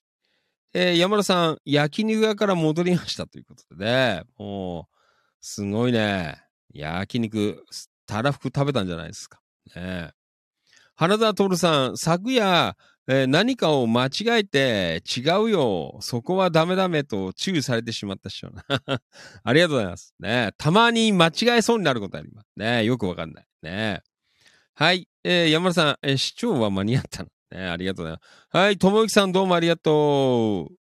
[0.75, 4.95] えー山田さん、焼肉屋から戻りましたということでね、もう、
[5.41, 6.43] すごいね。
[6.71, 7.65] 焼肉、
[8.05, 9.39] たらふく食べたんじゃないですか。
[9.75, 10.11] ね
[10.95, 12.75] え花田徹さん、昨夜、
[13.07, 18.51] えー何かを間違えて、違うよ、そこはダメダメと注意されてしまったっしょ。
[19.43, 20.13] ありがとうございます。
[20.19, 22.47] ねたまに間違えそうになることあります。
[22.55, 23.45] ねよくわかんない。
[23.61, 24.01] ね
[24.75, 25.07] はい。
[25.23, 27.29] えー山田さん、えー市長は間に合ったの。
[27.51, 28.57] ねありがとうございます。
[28.57, 28.77] はい。
[28.77, 30.75] ともゆきさんどうもありがとう。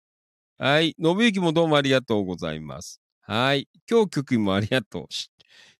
[0.63, 0.95] はい。
[0.99, 2.99] のぶゆきもどうもありがとうございます。
[3.21, 3.69] はい。
[3.89, 5.05] 今日曲もありがとう。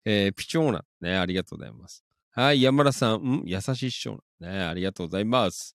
[0.06, 0.86] えーピチョーナ。
[1.02, 2.06] ねありがとうございます。
[2.40, 2.62] はい。
[2.62, 3.44] 山田さん、ん？
[3.46, 4.24] 優しい師匠。
[4.40, 5.76] ねありがとうございます。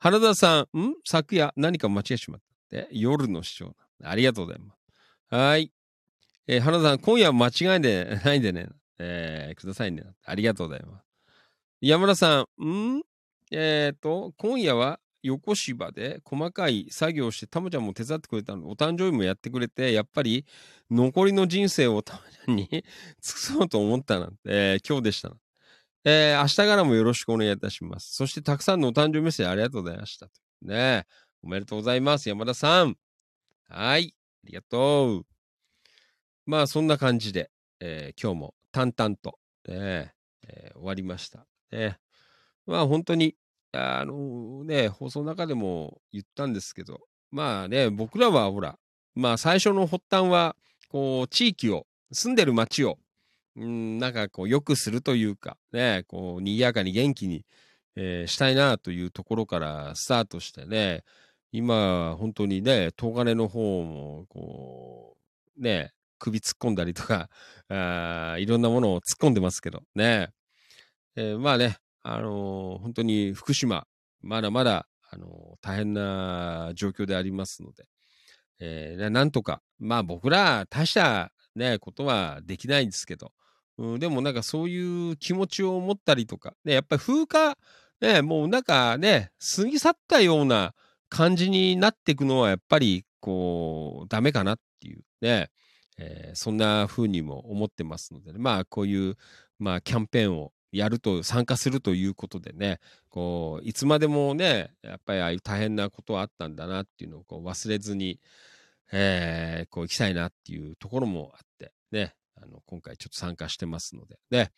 [0.00, 0.94] 花田さん、ん？
[1.04, 2.76] 昨夜何か間違えてしまった？
[2.78, 3.76] で夜の師匠。
[4.02, 5.32] ありがとうございます。
[5.32, 5.70] はい。
[6.48, 8.66] えー花田さん、今夜は間違いで ないでね。
[8.98, 10.02] えーくださいね。
[10.24, 11.04] ありがとうございます。
[11.80, 13.02] 山田さん、ん？
[13.52, 20.44] えっ、と、今夜は横芝で細かい作業をして、たまちゃんも手伝ってくれたの、お誕生日もやってくれて、やっぱり
[20.90, 22.82] 残りの人生をたまちゃんに 尽
[23.20, 25.36] くそうと思ったなんて、えー今日でした。
[26.04, 28.14] えー明日からもよろしくお願いいたします。
[28.14, 30.28] そしてたくさんのお誕生日メッセージありがとうございました。
[30.62, 31.06] ね
[31.42, 32.28] おめでとうございます。
[32.28, 32.96] 山田さん。
[33.68, 34.14] はい。
[34.44, 35.26] ありがとう。
[36.46, 39.38] まあ、そんな感じで、えー今日も淡々と、
[39.68, 40.14] ね
[40.48, 41.46] えー終わりました。
[41.70, 41.98] ね
[42.66, 43.36] まあ、本当に、
[43.72, 48.78] あのね、放送の中でも言ったんですけど、まあね、僕らはほら、
[49.14, 50.56] まあ、最初の発端は、
[50.88, 52.98] こう、地域を、住んでる町を、
[53.56, 57.44] うん、なんかこう、良くするというか、ね、こう、賑やかに元気に、
[57.96, 61.02] えーしたいなというところからスタートしてね、
[61.52, 65.16] 今、本当にね、東金の方も、こ
[65.58, 67.28] う、ね、首突っ込んだりとか、
[67.68, 70.30] あいろんなものを突っ込んでますけどね。
[71.16, 73.86] えーまあね、あのー本当に福島、
[74.20, 77.86] まだまだ、あのー大変な状況でありますので、
[78.60, 83.32] えーなんとか、まあ僕ら大したね、ことはできないんですけど、
[83.80, 87.56] うん、でもなんかそういう気持ちを持ったりとか、ね、やっぱり風化、
[88.02, 90.74] ね、もうなんかね、過ぎ去ったような
[91.08, 95.48] 感じになっていくのはやっぱりこう、ダメかなっていうね、
[95.96, 99.16] えーそんな風にも思ってますので、ね、まあこういう、
[99.58, 108.20] まあキャンペーンをやると、参加するということでね、こう、いつまでもね、やっぱりああいう大変なことはあったんだなっていうのをこう忘れずに、
[108.92, 114.52] えーこう行きたいなっていうところもあって、ね、あの、今回ちょっと参加してますので、ね、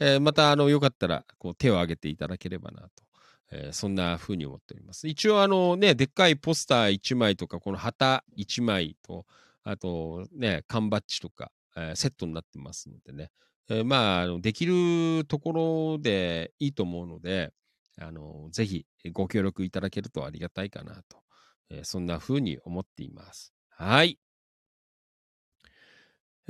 [0.00, 3.04] えーまた、あの、よかったら、こう、手を挙げていただければなと。
[3.50, 5.08] えーそんな風に思っております。
[5.08, 9.26] 一応、あのね、でっかいポスター1枚とか、この旗1枚と、
[9.64, 13.30] あとね、缶バッジとか、えーセットになってますのでね、
[13.70, 17.52] えーまあ、あのできるところでいいと思うので、
[18.00, 21.22] あの、ぜひご協力いただけるとありがたいかなと、
[21.70, 23.52] えそんな風に思っています。
[23.70, 24.18] はい。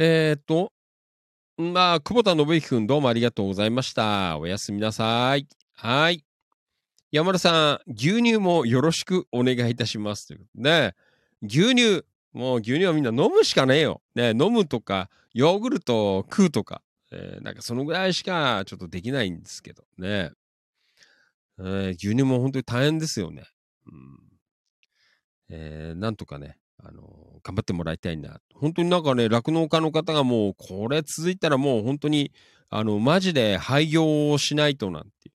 [0.00, 0.72] えーっと、
[1.56, 4.38] まあ、久保田信之くんどうもありがとうございました。
[4.38, 5.48] おやすみなさい。
[5.74, 6.24] はい。
[7.10, 10.28] 山田さん、牛乳もよろしくお願いいたします。
[10.28, 10.94] ということでね、
[11.42, 14.00] 牛乳、もう牛乳はみんな飲むしかねえよ。
[14.14, 20.30] ね、飲むとか、ヨーグルト食うとか、えーなんかそのぐらいしかちょっとできないんですけどね。
[21.58, 23.42] えー牛乳も本当に大変ですよね。
[23.84, 24.20] うん
[25.48, 27.02] えーなんとかね、あの
[27.42, 28.40] 頑張ってもらいたいな。
[28.54, 32.32] 本当になんかね、酪農家の方がもう、これ続いたらもう本当に、
[32.70, 35.34] あの、マジで廃業をしないとなんていう。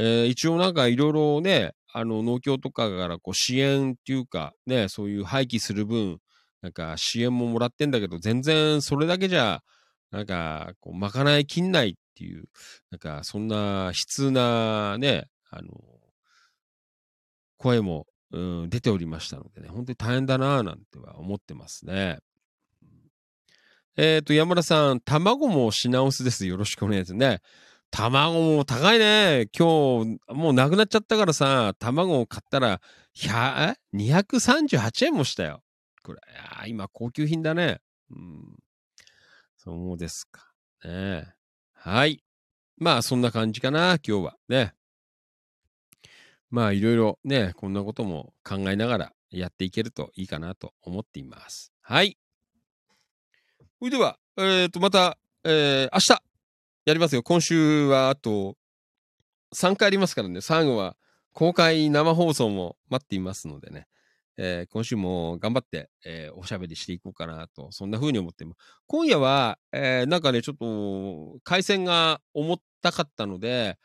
[0.00, 6.18] えー一応なんかいろいろね、あの、農協とかからこう支援っていうか、ね、そういう廃棄する分、
[6.62, 9.62] なんか支援ももらってんだけど、全然それだけじゃ、
[10.10, 12.44] なんか、こう、まかないきんないっていう、
[12.90, 15.68] なんか、そんな悲痛なね、あの、
[17.58, 22.18] 声も、うん、出ておりましたのでね、本当に大変だなぁなんては思ってますね。
[23.96, 26.46] えっ、と、山田さん、卵も品薄です。
[26.46, 27.40] よろしくお願いしますね。
[27.90, 29.48] 卵も高いね。
[29.58, 32.80] 今日、もうなくなっちゃったからさ、卵を買ったら、
[33.16, 35.62] 100 238円もしたよ。
[36.04, 37.80] これ、いや今高級品だね。
[38.10, 38.56] うん。
[39.56, 40.52] そうですか。
[40.84, 41.34] ね
[41.72, 42.22] はい。
[42.76, 44.36] まあ、そんな感じかな、今日は。
[44.48, 44.74] ね。
[46.50, 51.72] まあ、いろいろね、こんなことも考えながらやっていけるといいかなと思っています。
[51.82, 52.16] はい。
[53.78, 56.22] それでは、えっ、と、また、えー明日、
[56.86, 57.22] やりますよ。
[57.22, 58.56] 今週はあと
[59.54, 60.40] 3回ありますからね。
[60.40, 60.96] 最後は
[61.34, 63.86] 公開生放送も待っていますのでね。
[64.38, 68.58] えー今週も頑張って、えーおしゃべりしていこうかなと、そんな風に思っています。
[68.86, 73.78] 今夜は、えーなんかね、ちょっと、回線が重たかったので、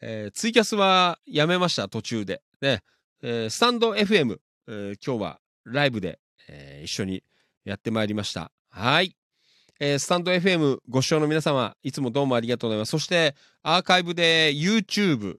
[0.00, 2.42] えーツイキャスはやめました、途中で。
[2.60, 2.82] で、
[3.22, 4.38] えースタンド FM、
[4.68, 7.22] えー今日はライブで、えー一緒に
[7.64, 8.50] やってまいりました。
[8.70, 9.16] はい。
[9.78, 12.90] えースタンド FM ご視聴の皆様、いつもどうもありがとうございます。
[12.90, 15.36] そして、アーカイブで YouTube、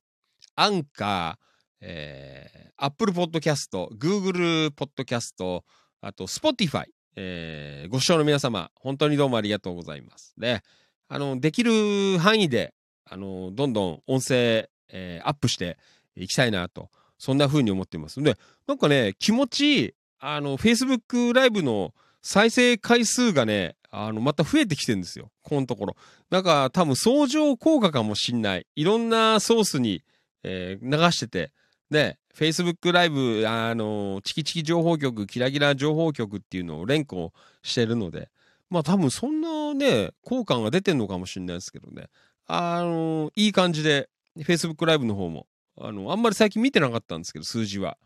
[0.55, 1.45] アンカー、
[1.81, 5.61] えー、Apple Podcast、Google Podcast、
[6.01, 10.35] あと Spotify、えーご視聴の皆様、本当にどうもありがとうございます。
[10.37, 10.61] で、
[11.07, 12.73] あの、できる範囲で、
[13.11, 15.77] あの、どんどん音声、えーアップして
[16.15, 18.21] いきたいなと、そんな風に思っています。
[18.23, 25.29] で、なんかね、気持ちいい、あの、Facebook ライブの再生回数がね、あの、また増えてきてるんですよ。
[25.43, 25.95] このところ。
[26.29, 28.65] なんか多分相乗効果かもしんない。
[28.75, 30.03] いろんなソースに、
[30.43, 31.51] えー流してて、
[31.89, 38.29] で、Facebook ライブ、あの、チキチキ情報局、キラキラ情報局っていうのを連呼してるので、
[38.69, 42.07] まあ多分そんなね、効果が出てんのかもしれないですけどね。
[42.53, 45.47] あの、いい感じで、Facebook ライブの方も、
[45.77, 47.97] あの、あんまり最近見てなかったんですけど、数字は。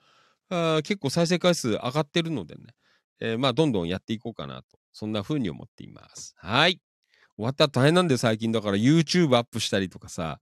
[0.49, 2.61] あ結構再生回数上がってるのでね。
[3.19, 4.77] えーまあ、どんどんやっていこうかなと。
[4.93, 6.35] そんな風に思っています。
[6.37, 6.79] はい。
[7.37, 10.39] 終わったら大変なんで最近だから YouTube アップしたりとかさ、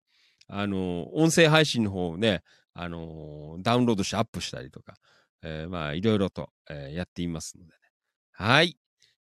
[0.47, 4.95] あのー音声配信の方をね、あのダウンロードしてアップしたりとか、
[5.43, 7.77] えまあ、いろいろと、えやっていますのでね。
[8.31, 8.77] はい。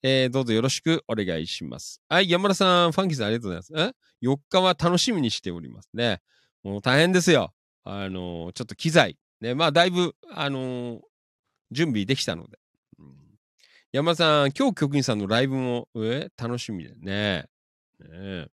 [0.07, 1.99] えーどうぞよろしくお願いします。
[2.07, 3.95] はい、山田さん、ファンキーさんありがとうございます。
[4.21, 6.21] ?4 日は楽しみにしておりますね。
[6.61, 7.55] もう大変ですよ。
[7.83, 9.17] あのーちょっと機材。
[9.41, 10.99] ね、まあ、だいぶ、あのー
[11.71, 12.59] 準備できたので。
[12.99, 13.15] うん
[13.93, 16.97] 山田さん、今日局員さんのライブも、え楽しみでね。
[16.99, 17.47] ね
[17.99, 18.47] え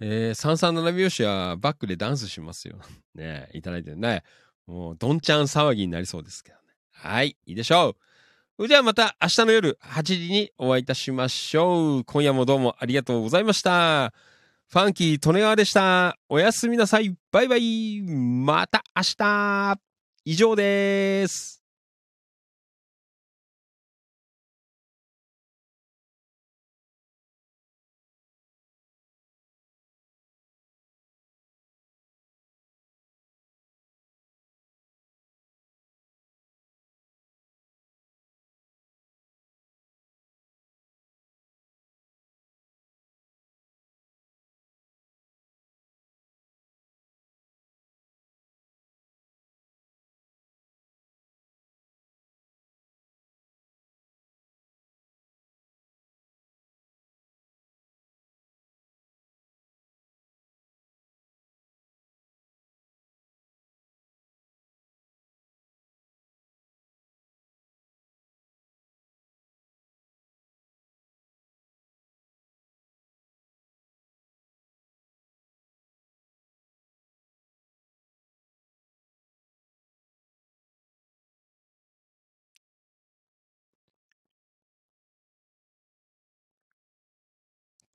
[0.00, 2.78] えー、337拍子はバックでダンスしますよ。
[3.14, 4.22] ねえいただいてね。
[4.66, 6.62] もう、どんちゃん騒ぎになりそうですけどね。
[6.92, 7.96] はい、いいでしょう。
[8.56, 12.04] それではまた明日の夜8時にお会いいたしましょう。
[12.04, 14.12] 今夜もどうもありがとうございました。
[14.68, 16.16] ファンキー利根川でした。
[16.28, 17.16] おやすみなさい。
[17.32, 18.00] バイバイ。
[18.00, 19.80] また明日。
[20.24, 21.53] 以上です。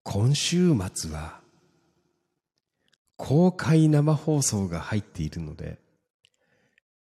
[0.03, 1.39] 今週末は
[3.17, 5.79] 公開生放送が入っているので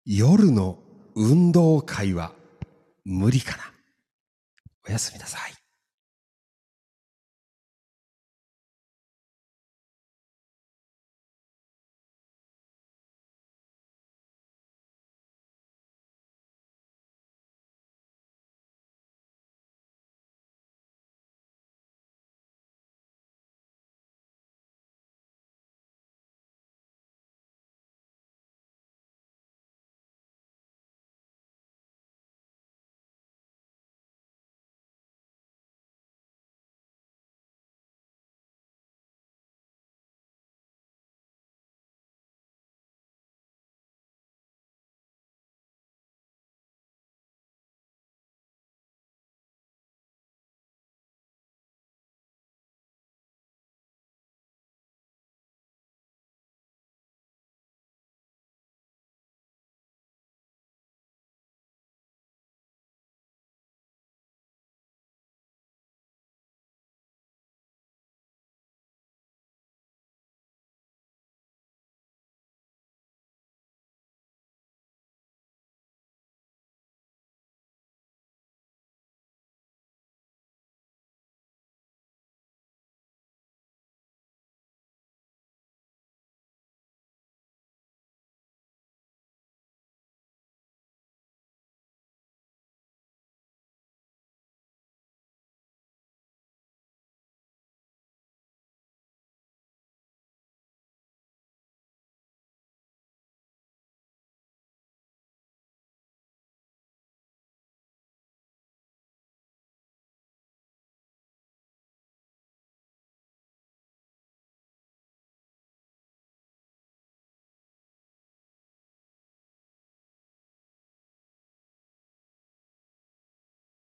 [0.04, 0.78] 夜の
[1.14, 2.32] 運動会は
[3.04, 3.64] 無理かな。
[4.88, 5.57] おやすみなさい。